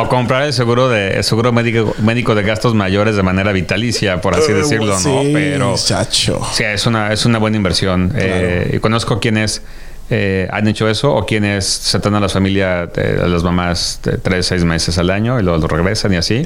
O 0.00 0.08
comprar 0.08 0.44
el 0.44 0.52
seguro 0.52 0.88
de 0.88 1.16
el 1.18 1.24
seguro 1.24 1.52
médico, 1.52 1.94
médico 1.98 2.34
de 2.34 2.42
gastos 2.42 2.74
mayores 2.74 3.16
de 3.16 3.22
manera 3.22 3.52
vitalicia, 3.52 4.20
por 4.20 4.34
así 4.34 4.52
decirlo, 4.52 4.94
¿no? 4.94 4.98
Sí, 5.22 5.30
Pero 5.32 5.74
chacho. 5.76 6.40
sí, 6.52 6.64
es 6.64 6.86
una, 6.86 7.12
es 7.12 7.24
una 7.26 7.38
buena 7.38 7.56
inversión. 7.56 8.12
Eh, 8.16 8.72
y 8.74 8.78
conozco 8.78 9.18
quienes 9.20 9.62
eh, 10.10 10.48
han 10.50 10.66
hecho 10.68 10.88
eso 10.88 11.14
o 11.14 11.26
quienes 11.26 11.66
se 11.66 11.98
dan 11.98 12.14
a 12.14 12.20
la 12.20 12.28
familia, 12.30 12.86
de- 12.86 13.20
a 13.22 13.26
las 13.26 13.42
mamás, 13.42 14.00
de 14.02 14.16
tres, 14.16 14.46
seis 14.46 14.64
meses 14.64 14.96
al 14.98 15.10
año 15.10 15.38
y 15.38 15.42
luego 15.42 15.58
lo 15.58 15.68
regresan 15.68 16.14
y 16.14 16.16
así. 16.16 16.42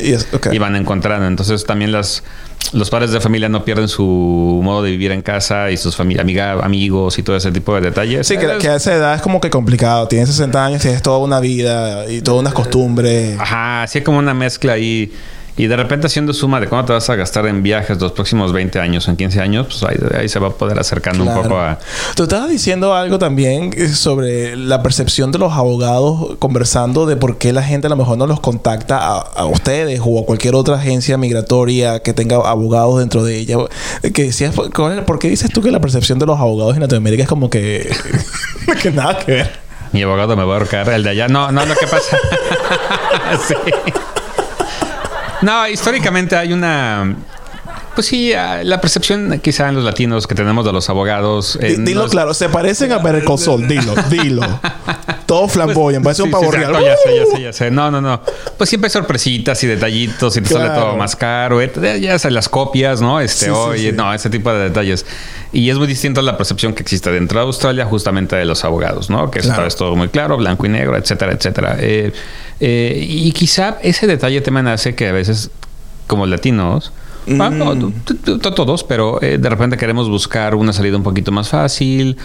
Y 0.50 0.58
van 0.58 0.74
encontrando. 0.74 1.26
Entonces 1.28 1.64
también 1.64 1.92
las 1.92 2.24
los 2.72 2.88
padres 2.90 3.10
de 3.12 3.20
familia 3.20 3.48
no 3.48 3.64
pierden 3.64 3.88
su 3.88 4.60
modo 4.62 4.82
de 4.82 4.90
vivir 4.90 5.10
en 5.12 5.20
casa 5.22 5.70
y 5.70 5.76
sus 5.76 5.94
familia, 5.96 6.22
amiga, 6.22 6.52
amigos 6.64 7.18
y 7.18 7.22
todo 7.22 7.36
ese 7.36 7.52
tipo 7.52 7.74
de 7.74 7.82
detalles. 7.82 8.26
Sí, 8.26 8.38
que, 8.38 8.46
Es- 8.46 8.58
que 8.58 8.68
a 8.68 8.76
esa 8.76 8.94
edad 8.94 9.14
es 9.14 9.20
como 9.22 9.40
que 9.40 9.50
complicado. 9.50 10.08
Tienes 10.08 10.28
60 10.30 10.64
años, 10.64 10.80
tienes 10.82 11.02
toda 11.02 11.18
una 11.18 11.38
vida 11.40 12.10
y 12.10 12.22
todas 12.22 12.40
unas 12.40 12.54
costumbres. 12.54 13.38
Ajá, 13.38 13.82
así 13.82 14.00
como 14.00 14.18
una 14.18 14.32
mezcla 14.34 14.72
ahí. 14.74 15.12
Y 15.12 15.41
de 15.56 15.76
repente 15.76 16.06
haciendo 16.06 16.32
suma 16.32 16.60
de 16.60 16.66
cuánto 16.68 16.86
te 16.88 16.92
vas 16.94 17.08
a 17.10 17.14
gastar 17.14 17.46
en 17.46 17.62
viajes 17.62 18.00
los 18.00 18.12
próximos 18.12 18.52
20 18.52 18.78
años, 18.80 19.06
en 19.08 19.16
15 19.16 19.40
años, 19.40 19.66
pues 19.68 19.82
ahí, 19.84 19.96
ahí 20.20 20.28
se 20.28 20.38
va 20.38 20.48
a 20.48 20.50
poder 20.50 20.78
acercando 20.78 21.22
un 21.24 21.28
Claro. 21.28 21.42
poco 21.42 21.58
a... 21.60 21.78
Tú 22.16 22.22
estabas 22.24 22.48
diciendo 22.48 22.94
algo 22.94 23.18
también 23.18 23.70
eh, 23.76 23.88
sobre 23.88 24.56
la 24.56 24.82
percepción 24.82 25.30
de 25.30 25.38
los 25.38 25.52
abogados 25.52 26.36
conversando 26.38 27.04
de 27.06 27.16
por 27.16 27.36
qué 27.38 27.52
la 27.52 27.62
gente 27.62 27.86
a 27.86 27.90
lo 27.90 27.96
mejor 27.96 28.16
no 28.18 28.26
los 28.26 28.40
contacta 28.40 28.96
a, 28.98 29.18
a 29.20 29.44
ustedes 29.46 30.00
o 30.04 30.20
a 30.20 30.24
cualquier 30.26 30.54
otra 30.54 30.76
agencia 30.76 31.18
migratoria 31.18 32.00
que 32.00 32.12
tenga 32.14 32.36
abogados 32.36 32.98
dentro 33.00 33.22
de 33.22 33.36
ella. 33.38 33.56
Que 34.14 34.24
decías, 34.24 34.54
¿cuál 34.74 34.98
es- 34.98 35.04
¿por 35.04 35.18
qué 35.18 35.28
dices 35.28 35.50
tú 35.52 35.60
que 35.60 35.70
la 35.70 35.80
percepción 35.80 36.18
de 36.18 36.26
los 36.26 36.40
abogados 36.40 36.74
en 36.74 36.80
Latinoamérica 36.80 37.24
es 37.24 37.28
como 37.28 37.50
que, 37.50 37.94
que 38.82 38.90
nada 38.90 39.18
que 39.18 39.32
ver? 39.32 39.60
Mi 39.92 40.02
abogado 40.02 40.34
me 40.36 40.44
va 40.44 40.54
a 40.54 40.56
ahorcar, 40.56 40.88
el 40.88 41.02
de 41.02 41.10
allá. 41.10 41.28
No, 41.28 41.52
no, 41.52 41.66
lo 41.66 41.74
que 41.74 41.86
pasa... 41.86 42.16
sí. 43.46 43.54
No, 45.42 45.68
históricamente 45.68 46.36
hay 46.36 46.52
una... 46.52 47.14
Pues 47.94 48.06
sí, 48.06 48.32
ah, 48.32 48.60
la 48.64 48.80
percepción 48.80 49.38
quizá 49.42 49.68
en 49.68 49.74
los 49.74 49.84
latinos 49.84 50.26
que 50.26 50.34
tenemos 50.34 50.64
de 50.64 50.72
los 50.72 50.88
abogados... 50.88 51.58
eh, 51.60 51.76
Di- 51.76 51.84
dilo 51.84 52.08
claro, 52.08 52.32
se 52.32 52.48
parecen 52.48 52.90
a 52.92 52.98
Better 52.98 53.22
Saul, 53.38 53.68
dilo, 53.68 53.94
dilo. 54.08 54.42
Todo 55.26 55.46
flamboyan, 55.48 56.02
parece 56.02 56.22
un 56.22 56.28
Sí, 56.28 56.32
pavo 56.32 56.50
sí, 56.50 56.56
real. 56.58 56.70
exacto, 56.74 56.86
ya 56.86 56.96
sé, 56.96 57.16
ya 57.16 57.36
sé, 57.36 57.42
ya 57.42 57.52
sé. 57.52 57.70
No, 57.70 57.90
no, 57.90 58.00
no. 58.00 58.20
Pues 58.58 58.68
siempre 58.70 58.86
hay 58.88 58.90
sorpresitas 58.92 59.62
y 59.64 59.66
detallitos 59.66 60.36
y 60.36 60.40
te 60.42 60.48
sale 60.48 60.68
todo 60.70 60.96
más 60.96 61.16
caro. 61.16 61.60
Ya 61.62 62.18
sabes, 62.18 62.34
las 62.34 62.48
copias, 62.48 63.00
¿no? 63.00 63.20
Este, 63.20 63.46
Sí, 63.46 63.50
sí, 63.50 63.50
oye, 63.50 63.90
sí. 63.90 63.96
no, 63.96 64.12
ese 64.12 64.28
tipo 64.30 64.52
de 64.52 64.64
detalles. 64.64 65.06
Y 65.52 65.70
es 65.70 65.78
muy 65.78 65.86
distinto 65.86 66.20
a 66.20 66.22
la 66.22 66.36
percepción 66.36 66.74
que 66.74 66.82
existe 66.82 67.10
dentro 67.10 67.40
de 67.40 67.46
Australia 67.46 67.84
justamente 67.86 68.36
de 68.36 68.44
los 68.44 68.64
abogados, 68.64 69.08
¿no? 69.10 69.30
Que 69.30 69.40
Claro. 69.40 69.66
es 69.66 69.76
todo 69.76 69.96
muy 69.96 70.08
claro, 70.08 70.36
blanco 70.36 70.66
y 70.66 70.68
negro, 70.70 70.96
etcétera, 70.96 71.32
etcétera. 71.32 71.76
Eh, 71.78 72.12
eh, 72.60 72.98
y 73.06 73.32
quizá 73.32 73.78
ese 73.82 74.06
detalle 74.06 74.40
también 74.42 74.66
hace 74.68 74.94
que 74.94 75.08
a 75.08 75.12
veces, 75.12 75.50
como 76.06 76.26
latinos, 76.26 76.92
no, 77.26 77.76
t- 77.76 78.50
todos, 78.52 78.84
pero 78.84 79.22
eh, 79.22 79.38
de 79.38 79.48
repente 79.48 79.76
queremos 79.76 80.08
buscar 80.08 80.54
una 80.54 80.72
salida 80.72 80.96
un 80.96 81.02
poquito 81.02 81.30
más 81.32 81.48
fácil, 81.48 82.16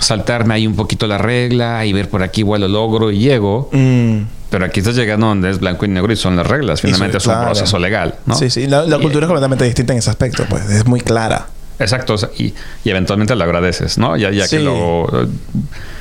saltarme 0.00 0.54
ahí 0.54 0.66
un 0.66 0.76
poquito 0.76 1.06
la 1.06 1.18
regla 1.18 1.84
y 1.86 1.92
ver 1.92 2.08
por 2.08 2.22
aquí 2.22 2.40
igual 2.40 2.62
lo 2.62 2.68
logro 2.68 3.10
y 3.10 3.18
llego. 3.18 3.68
Mm. 3.72 4.18
Pero 4.48 4.64
aquí 4.64 4.80
estás 4.80 4.94
llegando 4.96 5.26
donde 5.26 5.50
es 5.50 5.58
blanco 5.58 5.84
y 5.84 5.88
negro 5.88 6.12
y 6.12 6.16
son 6.16 6.36
las 6.36 6.46
reglas. 6.46 6.80
Finalmente 6.80 7.18
es 7.18 7.26
un 7.26 7.32
claro. 7.32 7.46
proceso 7.46 7.78
legal, 7.78 8.14
¿no? 8.26 8.36
Sí, 8.36 8.48
sí. 8.48 8.66
La, 8.68 8.82
la 8.86 8.96
Y- 8.96 9.00
cultura 9.00 9.24
es 9.24 9.28
completamente 9.28 9.64
distinta 9.64 9.92
en 9.92 9.98
ese 9.98 10.10
aspecto, 10.10 10.44
pues. 10.48 10.70
Es 10.70 10.86
muy 10.86 11.00
clara. 11.00 11.48
Exacto. 11.78 12.14
o 12.14 12.18
sea, 12.18 12.30
y, 12.38 12.54
y 12.84 12.90
eventualmente 12.90 13.34
lo 13.34 13.44
agradeces, 13.44 13.98
¿no? 13.98 14.16
Ya, 14.16 14.30
ya 14.30 14.46
Sí. 14.46 14.56
que 14.56 14.62
lo... 14.62 15.06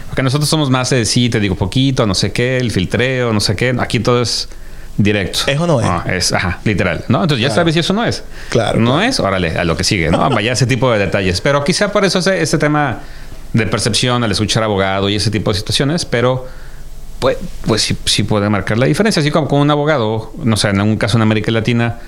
Porque 0.08 0.24
nosotros 0.24 0.48
somos 0.48 0.70
más 0.70 0.92
de 0.92 1.04
sí, 1.06 1.30
te 1.30 1.40
digo 1.42 1.56
poquito, 1.56 2.06
no 2.06 2.16
sé 2.16 2.32
qué, 2.32 2.58
el 2.58 2.72
filtreo, 2.72 3.34
no 3.34 3.42
sé 3.42 3.56
qué. 3.56 3.76
Aquí 3.80 4.00
todo 4.00 4.22
es 4.22 4.48
directo. 4.98 5.40
¿Es 5.48 5.60
o 5.60 5.68
no 5.68 5.82
es? 5.82 6.14
es, 6.14 6.34
ajá, 6.34 6.60
literal, 6.64 7.04
¿no? 7.10 7.22
Entonces 7.24 7.42
ya 7.42 7.48
Claro. 7.50 7.62
sabes 7.62 7.74
si 7.74 7.80
eso 7.82 7.94
no 7.94 8.06
es. 8.06 8.24
Claro, 8.50 8.80
No 8.80 8.94
claro. 8.96 9.10
es, 9.10 9.20
órale, 9.20 9.58
a 9.58 9.64
lo 9.64 9.76
que 9.76 9.84
sigue, 9.84 10.10
¿no? 10.10 10.30
Vaya 10.30 10.54
ese 10.54 10.66
tipo 10.66 10.92
de 10.92 11.00
detalles. 11.00 11.42
Pero 11.42 11.64
quizá 11.64 11.92
por 11.92 12.06
eso 12.06 12.20
ese, 12.20 12.42
ese 12.42 12.58
tema 12.58 13.00
de 13.54 13.68
percepción 13.68 14.24
al 14.24 14.32
escuchar 14.32 14.64
abogado 14.64 15.10
y 15.10 15.16
ese 15.16 15.32
tipo 15.32 15.52
de 15.52 15.58
situaciones, 15.58 16.06
pero 16.06 16.48
pues, 17.20 17.38
pues 17.66 17.82
sí, 17.82 17.98
sí 18.06 18.24
puede 18.24 18.50
marcar 18.50 18.78
la 18.78 18.86
diferencia. 18.86 19.20
Así 19.22 19.32
como 19.32 19.48
con 19.48 19.60
un 19.60 19.72
abogado, 19.72 20.34
no 20.44 20.58
sé, 20.58 20.70
en 20.70 20.80
algún 20.80 20.98
caso 20.98 21.18
en 21.18 21.22
América 21.24 21.52
Latina, 21.52 22.00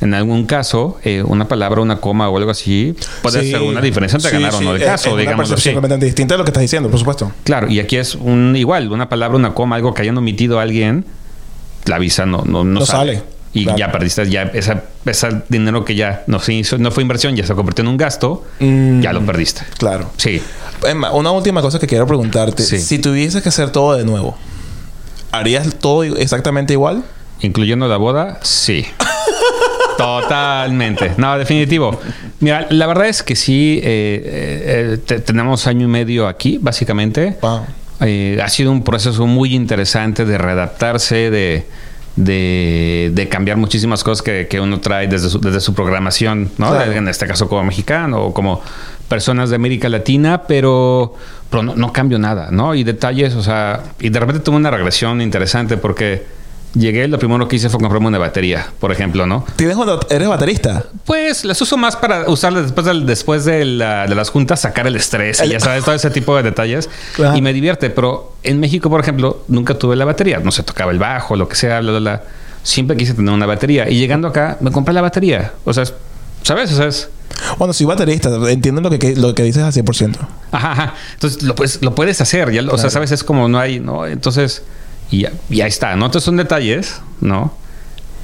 en 0.00 0.12
algún 0.12 0.44
caso, 0.44 0.98
eh, 1.04 1.22
una 1.24 1.48
palabra, 1.48 1.80
una 1.80 1.96
coma 2.00 2.28
o 2.28 2.36
algo 2.36 2.50
así 2.50 2.94
puede 3.22 3.40
Sí. 3.42 3.50
ser 3.52 3.62
una 3.62 3.80
diferencia 3.80 4.16
entre 4.18 4.30
Sí, 4.30 4.36
ganar 4.36 4.54
o 4.54 4.60
no 4.60 4.74
el 4.74 4.82
Es- 4.82 4.86
caso, 4.88 5.08
es 5.08 5.12
una 5.14 5.20
digamos 5.22 5.50
así. 5.50 5.70
completamente 5.72 6.04
distinta 6.06 6.34
de 6.34 6.38
lo 6.38 6.44
que 6.44 6.50
estás 6.50 6.60
diciendo, 6.60 6.90
por 6.90 6.98
supuesto. 6.98 7.32
Claro, 7.44 7.70
y 7.70 7.80
aquí 7.80 7.96
es 7.96 8.14
un 8.14 8.54
igual, 8.56 8.92
una 8.92 9.08
palabra, 9.08 9.36
una 9.38 9.54
coma, 9.54 9.76
algo 9.76 9.94
que 9.94 10.02
hayan 10.02 10.18
omitido 10.18 10.58
a 10.58 10.62
alguien, 10.62 11.06
la 11.86 11.98
visa 11.98 12.26
no, 12.26 12.42
no, 12.44 12.64
no 12.64 12.80
No 12.80 12.86
sale. 12.86 13.14
sale. 13.16 13.36
Y 13.52 13.62
Claro. 13.64 13.78
ya 13.78 13.90
perdiste 13.92 14.28
ya 14.28 14.42
esa, 14.42 14.82
ese 15.06 15.28
dinero 15.48 15.82
que 15.84 15.94
ya 15.94 16.24
no, 16.26 16.40
se 16.40 16.52
hizo, 16.52 16.76
no 16.76 16.90
fue 16.90 17.02
inversión, 17.02 17.34
ya 17.36 17.46
se 17.46 17.54
convirtió 17.54 17.82
en 17.82 17.88
un 17.88 17.96
gasto, 17.96 18.44
Mm. 18.60 19.00
ya 19.00 19.14
lo 19.14 19.24
perdiste. 19.24 19.62
Claro. 19.78 20.10
Sí. 20.18 20.42
Emma, 20.86 21.10
una 21.12 21.30
última 21.30 21.62
cosa 21.62 21.78
que 21.78 21.86
quiero 21.86 22.06
preguntarte. 22.06 22.62
Sí. 22.62 22.78
Si 22.78 22.98
tuvieses 22.98 23.42
que 23.42 23.48
hacer 23.48 23.70
todo 23.70 23.96
de 23.96 24.04
nuevo, 24.04 24.36
¿harías 25.32 25.74
todo 25.76 26.04
exactamente 26.04 26.74
igual? 26.74 27.02
Incluyendo 27.40 27.88
la 27.88 27.96
boda, 27.96 28.40
sí. 28.42 28.84
Totalmente. 29.96 31.12
No, 31.16 31.38
definitivo. 31.38 31.98
Mira, 32.40 32.66
la 32.70 32.86
verdad 32.86 33.06
es 33.08 33.22
que 33.22 33.34
sí, 33.36 33.80
eh, 33.82 34.92
eh, 34.94 34.98
te- 34.98 35.20
tenemos 35.20 35.66
año 35.66 35.86
y 35.86 35.88
medio 35.90 36.28
aquí, 36.28 36.58
básicamente. 36.60 37.36
Wow. 37.40 37.62
Eh, 38.00 38.38
ha 38.42 38.48
sido 38.48 38.72
un 38.72 38.82
proceso 38.82 39.26
muy 39.26 39.54
interesante 39.54 40.24
de 40.24 40.36
readaptarse, 40.38 41.30
de, 41.30 41.66
de, 42.16 43.10
de 43.14 43.28
cambiar 43.28 43.56
muchísimas 43.56 44.04
cosas 44.04 44.22
que, 44.22 44.48
que 44.48 44.60
uno 44.60 44.80
trae 44.80 45.06
desde 45.08 45.30
su, 45.30 45.40
desde 45.40 45.60
su 45.60 45.74
programación, 45.74 46.50
¿no? 46.58 46.70
Claro. 46.70 46.92
En 46.92 47.08
este 47.08 47.26
caso 47.26 47.48
como 47.48 47.64
mexicano 47.64 48.22
o 48.22 48.34
como 48.34 48.60
personas 49.08 49.50
de 49.50 49.56
América 49.56 49.88
Latina, 49.88 50.42
pero, 50.46 51.14
pero 51.48 51.62
no, 51.62 51.76
no 51.76 51.92
cambio 51.92 52.18
nada, 52.18 52.48
¿no? 52.50 52.74
Y 52.74 52.84
detalles, 52.84 53.34
o 53.34 53.42
sea, 53.42 53.82
y 54.00 54.10
de 54.10 54.20
repente 54.20 54.40
tuve 54.40 54.56
una 54.56 54.70
regresión 54.70 55.20
interesante 55.20 55.76
porque 55.76 56.35
llegué, 56.76 57.08
lo 57.08 57.18
primero 57.18 57.48
que 57.48 57.56
hice 57.56 57.68
fue 57.68 57.80
comprarme 57.80 58.08
una 58.08 58.18
batería, 58.18 58.66
por 58.78 58.92
ejemplo, 58.92 59.26
¿no? 59.26 59.44
¿Tienes 59.56 59.76
cuando 59.76 60.00
eres 60.10 60.28
baterista? 60.28 60.84
Pues 61.04 61.44
las 61.44 61.60
uso 61.62 61.76
más 61.76 61.96
para 61.96 62.28
usarlas 62.28 62.64
después, 62.64 62.86
del- 62.86 63.06
después 63.06 63.44
de, 63.44 63.64
la- 63.64 64.06
de 64.06 64.14
las 64.14 64.30
juntas, 64.30 64.60
sacar 64.60 64.86
el 64.86 64.96
estrés 64.96 65.42
y 65.44 65.48
ya 65.48 65.60
sabes, 65.60 65.84
todo 65.84 65.94
ese 65.94 66.10
tipo 66.10 66.36
de 66.36 66.42
detalles. 66.42 66.88
Claro. 67.14 67.36
Y 67.36 67.42
me 67.42 67.52
divierte. 67.52 67.90
Pero 67.90 68.34
en 68.42 68.60
México, 68.60 68.90
por 68.90 69.00
ejemplo, 69.00 69.44
nunca 69.48 69.74
tuve 69.74 69.96
la 69.96 70.04
batería. 70.04 70.38
No 70.38 70.50
se 70.52 70.62
tocaba 70.62 70.92
el 70.92 70.98
bajo, 70.98 71.36
lo 71.36 71.48
que 71.48 71.56
sea, 71.56 71.80
bla, 71.80 71.90
bla, 71.92 72.00
bla. 72.00 72.22
Siempre 72.62 72.96
quise 72.96 73.14
tener 73.14 73.32
una 73.32 73.46
batería. 73.46 73.88
Y 73.88 73.98
llegando 73.98 74.28
acá, 74.28 74.56
me 74.60 74.70
compré 74.72 74.92
la 74.92 75.00
batería. 75.02 75.52
O 75.64 75.72
sea, 75.72 75.84
¿sabes? 76.42 76.72
O 76.72 76.76
sea, 76.76 76.86
es... 76.86 77.08
Bueno, 77.58 77.72
soy 77.72 77.86
baterista. 77.86 78.30
Entiendo 78.48 78.80
lo 78.80 78.90
que, 78.90 79.14
lo 79.14 79.34
que 79.34 79.42
dices 79.42 79.62
al 79.62 79.72
100%. 79.72 80.16
Ajá, 80.52 80.72
ajá. 80.72 80.94
Entonces 81.14 81.42
lo 81.42 81.54
puedes, 81.54 81.82
lo 81.82 81.94
puedes 81.94 82.20
hacer. 82.20 82.50
Ya, 82.52 82.62
O 82.70 82.78
sea, 82.78 82.90
sabes, 82.90 83.12
es 83.12 83.22
como 83.24 83.48
no 83.48 83.58
hay, 83.58 83.78
¿no? 83.78 84.06
Entonces, 84.06 84.62
y 85.10 85.22
ya, 85.22 85.32
y 85.50 85.60
ahí 85.60 85.68
está, 85.68 85.94
¿no? 85.96 86.06
Entonces 86.06 86.24
son 86.24 86.36
detalles, 86.36 87.00
¿no? 87.20 87.52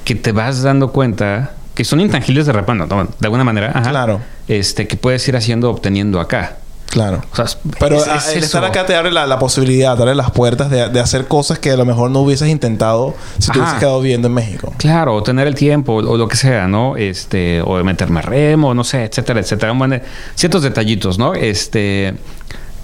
Que 0.03 0.15
te 0.15 0.31
vas 0.31 0.61
dando 0.63 0.91
cuenta 0.91 1.53
que 1.73 1.83
son 1.85 1.99
intangibles 2.01 2.45
de 2.45 2.51
repente, 2.53 2.85
¿no? 2.87 3.03
de 3.05 3.25
alguna 3.27 3.43
manera. 3.43 3.71
Ajá. 3.73 3.89
Claro. 3.89 4.21
Este, 4.47 4.87
que 4.87 4.95
puedes 4.97 5.27
ir 5.27 5.35
haciendo, 5.35 5.69
obteniendo 5.71 6.19
acá. 6.19 6.57
Claro. 6.87 7.23
O 7.31 7.35
sea, 7.35 7.45
Pero 7.79 7.95
es- 7.95 8.05
es 8.27 8.35
el 8.35 8.43
estar 8.43 8.63
acá 8.63 8.85
te 8.85 8.95
abre 8.95 9.11
la, 9.11 9.25
la 9.25 9.39
posibilidad, 9.39 9.95
te 9.95 10.03
abre 10.03 10.13
las 10.13 10.29
puertas 10.29 10.69
de, 10.69 10.89
de 10.89 10.99
hacer 10.99 11.27
cosas 11.27 11.57
que 11.57 11.71
a 11.71 11.75
lo 11.77 11.85
mejor 11.85 12.11
no 12.11 12.19
hubieses 12.19 12.47
intentado 12.49 13.15
si 13.39 13.47
te 13.47 13.51
Ajá. 13.53 13.59
hubieses 13.61 13.79
quedado 13.79 14.01
viviendo 14.01 14.27
en 14.27 14.35
México. 14.35 14.71
Claro, 14.77 15.15
o 15.15 15.23
tener 15.23 15.47
el 15.47 15.55
tiempo 15.55 15.93
o 15.95 16.17
lo 16.17 16.27
que 16.27 16.35
sea, 16.35 16.67
¿no? 16.67 16.95
Este, 16.95 17.63
o 17.65 17.77
de 17.77 17.83
meterme 17.83 18.19
a 18.19 18.21
remo, 18.21 18.75
no 18.75 18.83
sé, 18.83 19.05
etcétera, 19.05 19.39
etcétera. 19.39 19.71
Bueno, 19.71 19.99
ciertos 20.35 20.61
detallitos, 20.61 21.17
¿no? 21.17 21.33
Este, 21.33 22.13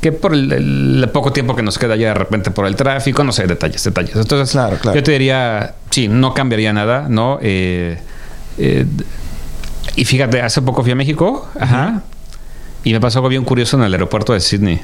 que 0.01 0.11
por 0.11 0.33
el, 0.33 0.51
el 0.51 1.09
poco 1.11 1.33
tiempo 1.33 1.55
que 1.55 1.61
nos 1.61 1.77
queda 1.77 1.95
ya 1.95 2.09
de 2.09 2.13
repente 2.13 2.51
por 2.51 2.65
el 2.65 2.75
tráfico, 2.75 3.23
no 3.23 3.31
sé, 3.31 3.47
detalles, 3.47 3.83
detalles. 3.83 4.15
Entonces, 4.15 4.51
Claro, 4.51 4.77
claro. 4.77 4.95
yo 4.97 5.03
te 5.03 5.11
diría, 5.11 5.75
sí, 5.89 6.07
no 6.07 6.33
cambiaría 6.33 6.71
nada, 6.73 7.07
¿no? 7.09 7.37
Eh, 7.41 7.99
eh, 8.57 8.85
y 9.95 10.05
fíjate, 10.05 10.41
hace 10.41 10.61
poco 10.61 10.83
fui 10.83 10.91
a 10.91 10.95
México, 10.95 11.49
ajá, 11.59 12.03
y 12.83 12.93
me 12.93 13.01
pasó 13.01 13.19
algo 13.19 13.27
bien 13.29 13.43
curioso 13.43 13.75
en 13.77 13.83
el 13.83 13.93
aeropuerto 13.93 14.31
de 14.33 14.39
Sydney. 14.39 14.81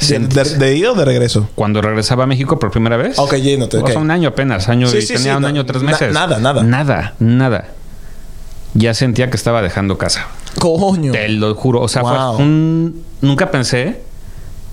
¿De, 0.00 0.18
de, 0.18 0.44
de 0.44 0.76
ida 0.76 0.92
o 0.92 0.94
de 0.94 1.04
regreso? 1.04 1.48
Cuando 1.54 1.80
regresaba 1.82 2.24
a 2.24 2.26
México 2.26 2.58
por 2.58 2.70
primera 2.70 2.96
vez. 2.96 3.18
Ok, 3.18 3.34
yéndote, 3.36 3.78
O 3.78 3.86
sea, 3.86 3.98
un 3.98 4.10
año 4.10 4.30
apenas, 4.30 4.68
año 4.68 4.86
Sí, 4.88 4.98
y 4.98 5.02
sí, 5.02 5.14
tenía 5.14 5.32
sí, 5.32 5.36
un 5.36 5.42
no, 5.42 5.48
año, 5.48 5.66
tres 5.66 5.82
na- 5.82 5.90
meses. 5.92 6.12
nada, 6.12 6.38
nada. 6.38 6.62
Nada, 6.62 7.14
nada. 7.20 7.66
Ya 8.74 8.94
sentía 8.94 9.28
que 9.30 9.36
estaba 9.36 9.60
dejando 9.62 9.98
casa. 9.98 10.26
Coño. 10.58 11.12
Te 11.12 11.28
lo 11.28 11.54
juro. 11.54 11.80
O 11.82 11.88
sea, 11.88 12.02
Wow. 12.02 12.36
fue 12.36 12.44
un... 12.44 13.02
Nunca 13.20 13.50
pensé 13.50 14.00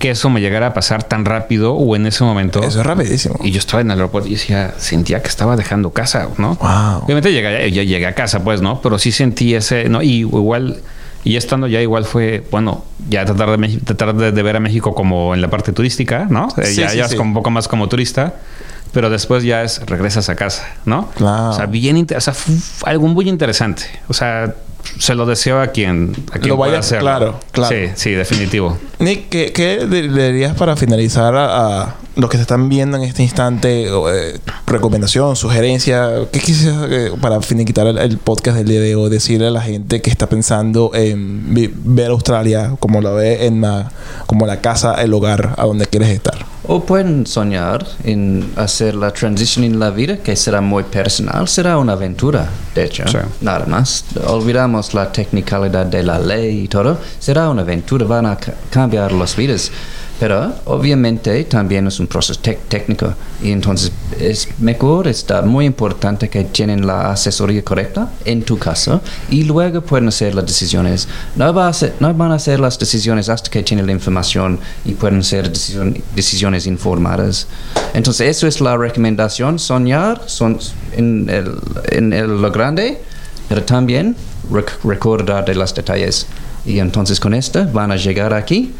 que 0.00 0.10
eso 0.10 0.30
me 0.30 0.40
llegara 0.40 0.68
a 0.68 0.74
pasar 0.74 1.04
tan 1.04 1.26
rápido 1.26 1.74
o 1.74 1.94
en 1.94 2.06
ese 2.06 2.24
momento. 2.24 2.60
Eso 2.64 2.80
es 2.80 2.86
rapidísimo. 2.86 3.36
Y 3.44 3.50
yo 3.50 3.58
estaba 3.58 3.82
en 3.82 3.90
el 3.90 3.98
aeropuerto 3.98 4.28
y 4.28 4.32
decía, 4.32 4.74
sentía 4.78 5.22
que 5.22 5.28
estaba 5.28 5.56
dejando 5.56 5.90
casa, 5.90 6.28
¿no? 6.38 6.54
Wow. 6.54 7.04
Obviamente 7.04 7.30
llegué, 7.30 7.70
ya 7.70 7.82
llegué 7.82 8.06
a 8.06 8.14
casa, 8.14 8.42
pues, 8.42 8.62
¿no? 8.62 8.80
Pero 8.80 8.98
sí 8.98 9.12
sentí 9.12 9.54
ese, 9.54 9.90
¿no? 9.90 10.00
Y 10.02 10.20
igual, 10.20 10.80
y 11.22 11.36
estando 11.36 11.66
ya 11.66 11.82
igual 11.82 12.06
fue, 12.06 12.42
bueno, 12.50 12.82
ya 13.10 13.26
tratar 13.26 13.58
de, 13.60 13.76
tratar 13.84 14.14
de, 14.16 14.32
de 14.32 14.42
ver 14.42 14.56
a 14.56 14.60
México 14.60 14.94
como 14.94 15.34
en 15.34 15.42
la 15.42 15.48
parte 15.50 15.72
turística, 15.72 16.26
¿no? 16.30 16.48
Eh, 16.56 16.64
Sí, 16.64 16.80
ya 16.80 16.88
sí, 16.88 16.96
ya 16.96 17.06
sí. 17.06 17.14
es 17.16 17.20
un 17.20 17.34
poco 17.34 17.50
más 17.50 17.68
como 17.68 17.86
turista. 17.88 18.34
Pero 18.92 19.08
después 19.10 19.44
ya 19.44 19.62
es 19.62 19.86
regresas 19.86 20.30
a 20.30 20.34
casa, 20.34 20.66
¿no? 20.84 21.10
Claro. 21.14 21.50
O 21.50 21.52
sea, 21.52 21.66
bien, 21.66 22.06
o 22.16 22.20
sea, 22.20 22.34
fue 22.34 22.90
algo 22.90 23.06
muy 23.06 23.28
interesante. 23.28 23.84
O 24.08 24.14
sea, 24.14 24.52
se 24.98 25.14
lo 25.14 25.26
deseo 25.26 25.60
a 25.60 25.68
quien, 25.68 26.14
a 26.32 26.38
quien 26.38 26.48
Lo 26.48 26.56
vaya- 26.56 26.78
hacerlo. 26.78 27.02
claro, 27.04 27.40
claro. 27.52 27.74
Sí, 27.74 27.92
sí, 27.94 28.10
definitivo. 28.12 28.76
Nick, 28.98 29.28
¿qué, 29.28 29.52
qué 29.52 29.86
dirías 29.86 30.54
para 30.56 30.76
finalizar 30.76 31.34
a, 31.34 31.82
a 31.82 31.94
los 32.16 32.28
que 32.28 32.36
te 32.36 32.42
están 32.42 32.68
viendo 32.68 32.96
en 32.96 33.04
este 33.04 33.22
instante? 33.22 33.86
Eh, 33.88 34.38
recomendación, 34.66 35.36
sugerencia. 35.36 36.10
¿Qué 36.32 36.40
quisieras 36.40 36.86
eh, 36.90 37.12
para 37.20 37.40
finiquitar 37.40 37.86
el, 37.86 37.98
el 37.98 38.18
podcast 38.18 38.56
del 38.58 38.66
día 38.68 38.80
de 38.80 38.94
hoy? 38.96 39.08
Decirle 39.10 39.46
a 39.46 39.50
la 39.50 39.62
gente 39.62 40.02
que 40.02 40.10
está 40.10 40.28
pensando 40.28 40.90
en 40.94 41.54
ver 41.84 42.10
Australia 42.10 42.74
como 42.78 43.00
la 43.00 43.10
ve 43.10 43.46
en 43.46 43.60
la, 43.62 43.90
como 44.26 44.46
la 44.46 44.60
casa, 44.60 44.94
el 45.02 45.14
hogar 45.14 45.54
a 45.56 45.64
donde 45.66 45.86
quieres 45.86 46.10
estar. 46.10 46.36
O 46.72 46.84
pueden 46.84 47.26
soñar 47.26 47.84
en 48.04 48.52
hacer 48.54 48.94
la 48.94 49.10
transición 49.10 49.64
en 49.64 49.80
la 49.80 49.90
vida, 49.90 50.18
que 50.18 50.36
será 50.36 50.60
muy 50.60 50.84
personal, 50.84 51.48
será 51.48 51.76
una 51.78 51.94
aventura, 51.94 52.48
de 52.76 52.84
hecho. 52.84 53.02
Sí. 53.08 53.18
Nada 53.40 53.66
más. 53.66 54.04
Olvidamos 54.28 54.94
la 54.94 55.10
technicalidad 55.10 55.86
de 55.86 56.04
la 56.04 56.20
ley 56.20 56.60
y 56.64 56.68
todo. 56.68 56.96
Será 57.18 57.50
una 57.50 57.62
aventura, 57.62 58.06
van 58.06 58.26
a 58.26 58.36
ca- 58.36 58.54
cambiar 58.70 59.10
las 59.10 59.34
vidas. 59.34 59.72
Pero 60.20 60.52
obviamente 60.66 61.42
también 61.44 61.86
es 61.86 61.98
un 61.98 62.06
proceso 62.06 62.38
técnico 62.68 63.14
y 63.42 63.52
entonces 63.52 63.90
es 64.20 64.48
mejor, 64.58 65.08
está 65.08 65.40
muy 65.40 65.64
importante 65.64 66.28
que 66.28 66.44
tienen 66.44 66.86
la 66.86 67.10
asesoría 67.12 67.64
correcta 67.64 68.10
en 68.26 68.42
tu 68.42 68.58
caso 68.58 69.00
y 69.30 69.44
luego 69.44 69.80
pueden 69.80 70.08
hacer 70.08 70.34
las 70.34 70.44
decisiones. 70.44 71.08
No, 71.36 71.54
va 71.54 71.68
a 71.68 71.72
ser- 71.72 71.94
no 72.00 72.12
van 72.12 72.32
a 72.32 72.34
hacer 72.34 72.60
las 72.60 72.78
decisiones 72.78 73.30
hasta 73.30 73.48
que 73.50 73.62
tienen 73.62 73.86
la 73.86 73.92
información 73.92 74.58
y 74.84 74.92
pueden 74.92 75.24
ser 75.24 75.50
decisión- 75.50 75.96
decisiones 76.14 76.66
informadas. 76.66 77.46
Entonces 77.94 78.28
eso 78.36 78.46
es 78.46 78.60
la 78.60 78.76
recomendación, 78.76 79.58
soñar 79.58 80.20
son 80.26 80.58
en, 80.98 81.30
el, 81.30 81.54
en 81.92 82.12
el- 82.12 82.42
lo 82.42 82.52
grande, 82.52 83.00
pero 83.48 83.62
también 83.62 84.14
rec- 84.52 84.78
recordar 84.84 85.46
de 85.46 85.54
los 85.54 85.74
detalles. 85.74 86.26
Y 86.66 86.78
entonces 86.78 87.18
con 87.18 87.32
esto 87.32 87.66
van 87.72 87.90
a 87.90 87.96
llegar 87.96 88.34
aquí. 88.34 88.74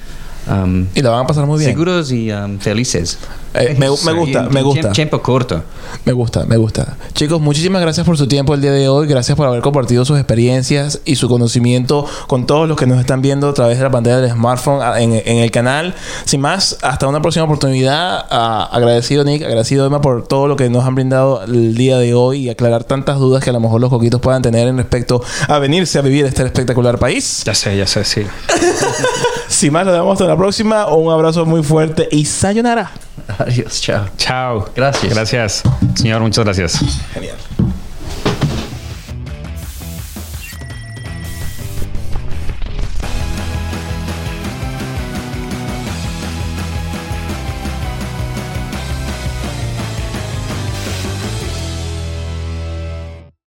Um, 0.51 0.87
Y 0.95 1.03
la 1.03 1.11
van 1.11 1.25
a 1.25 1.27
pasar 1.27 1.47
muy 1.47 1.59
bien. 1.59 1.71
Seguros 1.71 2.11
y 2.13 2.31
um, 2.33 2.59
felices. 2.59 3.19
Eh, 3.53 3.75
me, 3.79 3.81
me 3.81 3.89
gusta, 3.89 4.43
me 4.49 4.63
gusta. 4.63 4.81
tiemp- 4.91 4.93
Tiempo 4.95 5.23
corto. 5.23 5.63
Me 6.05 6.13
gusta, 6.13 6.45
me 6.45 6.57
gusta. 6.57 6.97
Chicos, 7.15 7.41
muchísimas 7.41 7.83
gracias 7.83 8.07
por 8.07 8.17
su 8.17 8.29
tiempo 8.29 8.55
el 8.55 8.61
día 8.61 8.71
de 8.71 8.89
hoy. 8.89 9.09
Gracias 9.09 9.37
por 9.37 9.47
haber 9.49 9.61
compartido 9.61 10.05
sus 10.05 10.19
experiencias 10.19 11.01
y 11.05 11.17
su 11.17 11.29
conocimiento 11.29 12.07
con 12.29 12.47
todos 12.47 12.69
los 12.69 12.77
que 12.77 12.87
nos 12.87 13.01
están 13.01 13.23
viendo 13.23 13.49
a 13.49 13.55
través 13.55 13.79
de 13.79 13.83
la 13.85 13.91
pantalla 13.91 14.21
del 14.21 14.31
smartphone 14.31 14.81
en, 15.03 15.15
en 15.25 15.39
el 15.39 15.51
canal. 15.51 15.95
Sin 16.27 16.41
más, 16.41 16.79
hasta 16.83 17.09
una 17.09 17.21
próxima 17.21 17.45
oportunidad. 17.45 18.25
Ah, 18.31 18.69
agradecido, 18.71 19.25
Nick. 19.25 19.43
Agradecido, 19.43 19.85
Emma, 19.85 20.01
por 20.01 20.25
todo 20.29 20.47
lo 20.47 20.55
que 20.55 20.71
nos 20.71 20.85
han 20.85 20.95
brindado 20.95 21.43
el 21.43 21.75
día 21.75 21.99
de 21.99 22.15
hoy 22.15 22.43
y 22.47 22.51
aclarar 22.51 22.85
tantas 22.85 23.19
dudas 23.19 23.43
que 23.43 23.51
a 23.51 23.53
lo 23.53 23.59
mejor 23.61 23.81
los 23.81 23.91
coquitos 23.91 24.21
puedan 24.21 24.43
tener 24.43 24.69
en 24.69 24.77
respecto 24.77 25.23
a 25.49 25.59
venirse 25.59 25.99
a 25.99 26.03
vivir 26.03 26.25
este 26.25 26.45
espectacular 26.45 26.99
país. 27.01 27.43
Ya 27.45 27.55
sé, 27.57 27.77
ya 27.77 27.87
sé, 27.89 28.05
sí. 28.05 28.23
Sin 29.49 29.73
más, 29.73 29.85
nos 29.85 29.95
vemos 29.95 30.13
hasta 30.13 30.27
la 30.27 30.37
próxima. 30.41 30.87
Un 30.87 31.13
abrazo 31.13 31.45
muy 31.45 31.63
fuerte 31.63 32.09
y 32.11 32.25
sayonara. 32.25 32.91
Adiós, 33.39 33.79
chao. 33.83 34.07
Chao. 34.17 34.71
Gracias. 34.75 35.13
Gracias. 35.13 35.63
Señor, 35.95 36.23
muchas 36.23 36.45
gracias. 36.45 36.81
Genial. 37.13 37.37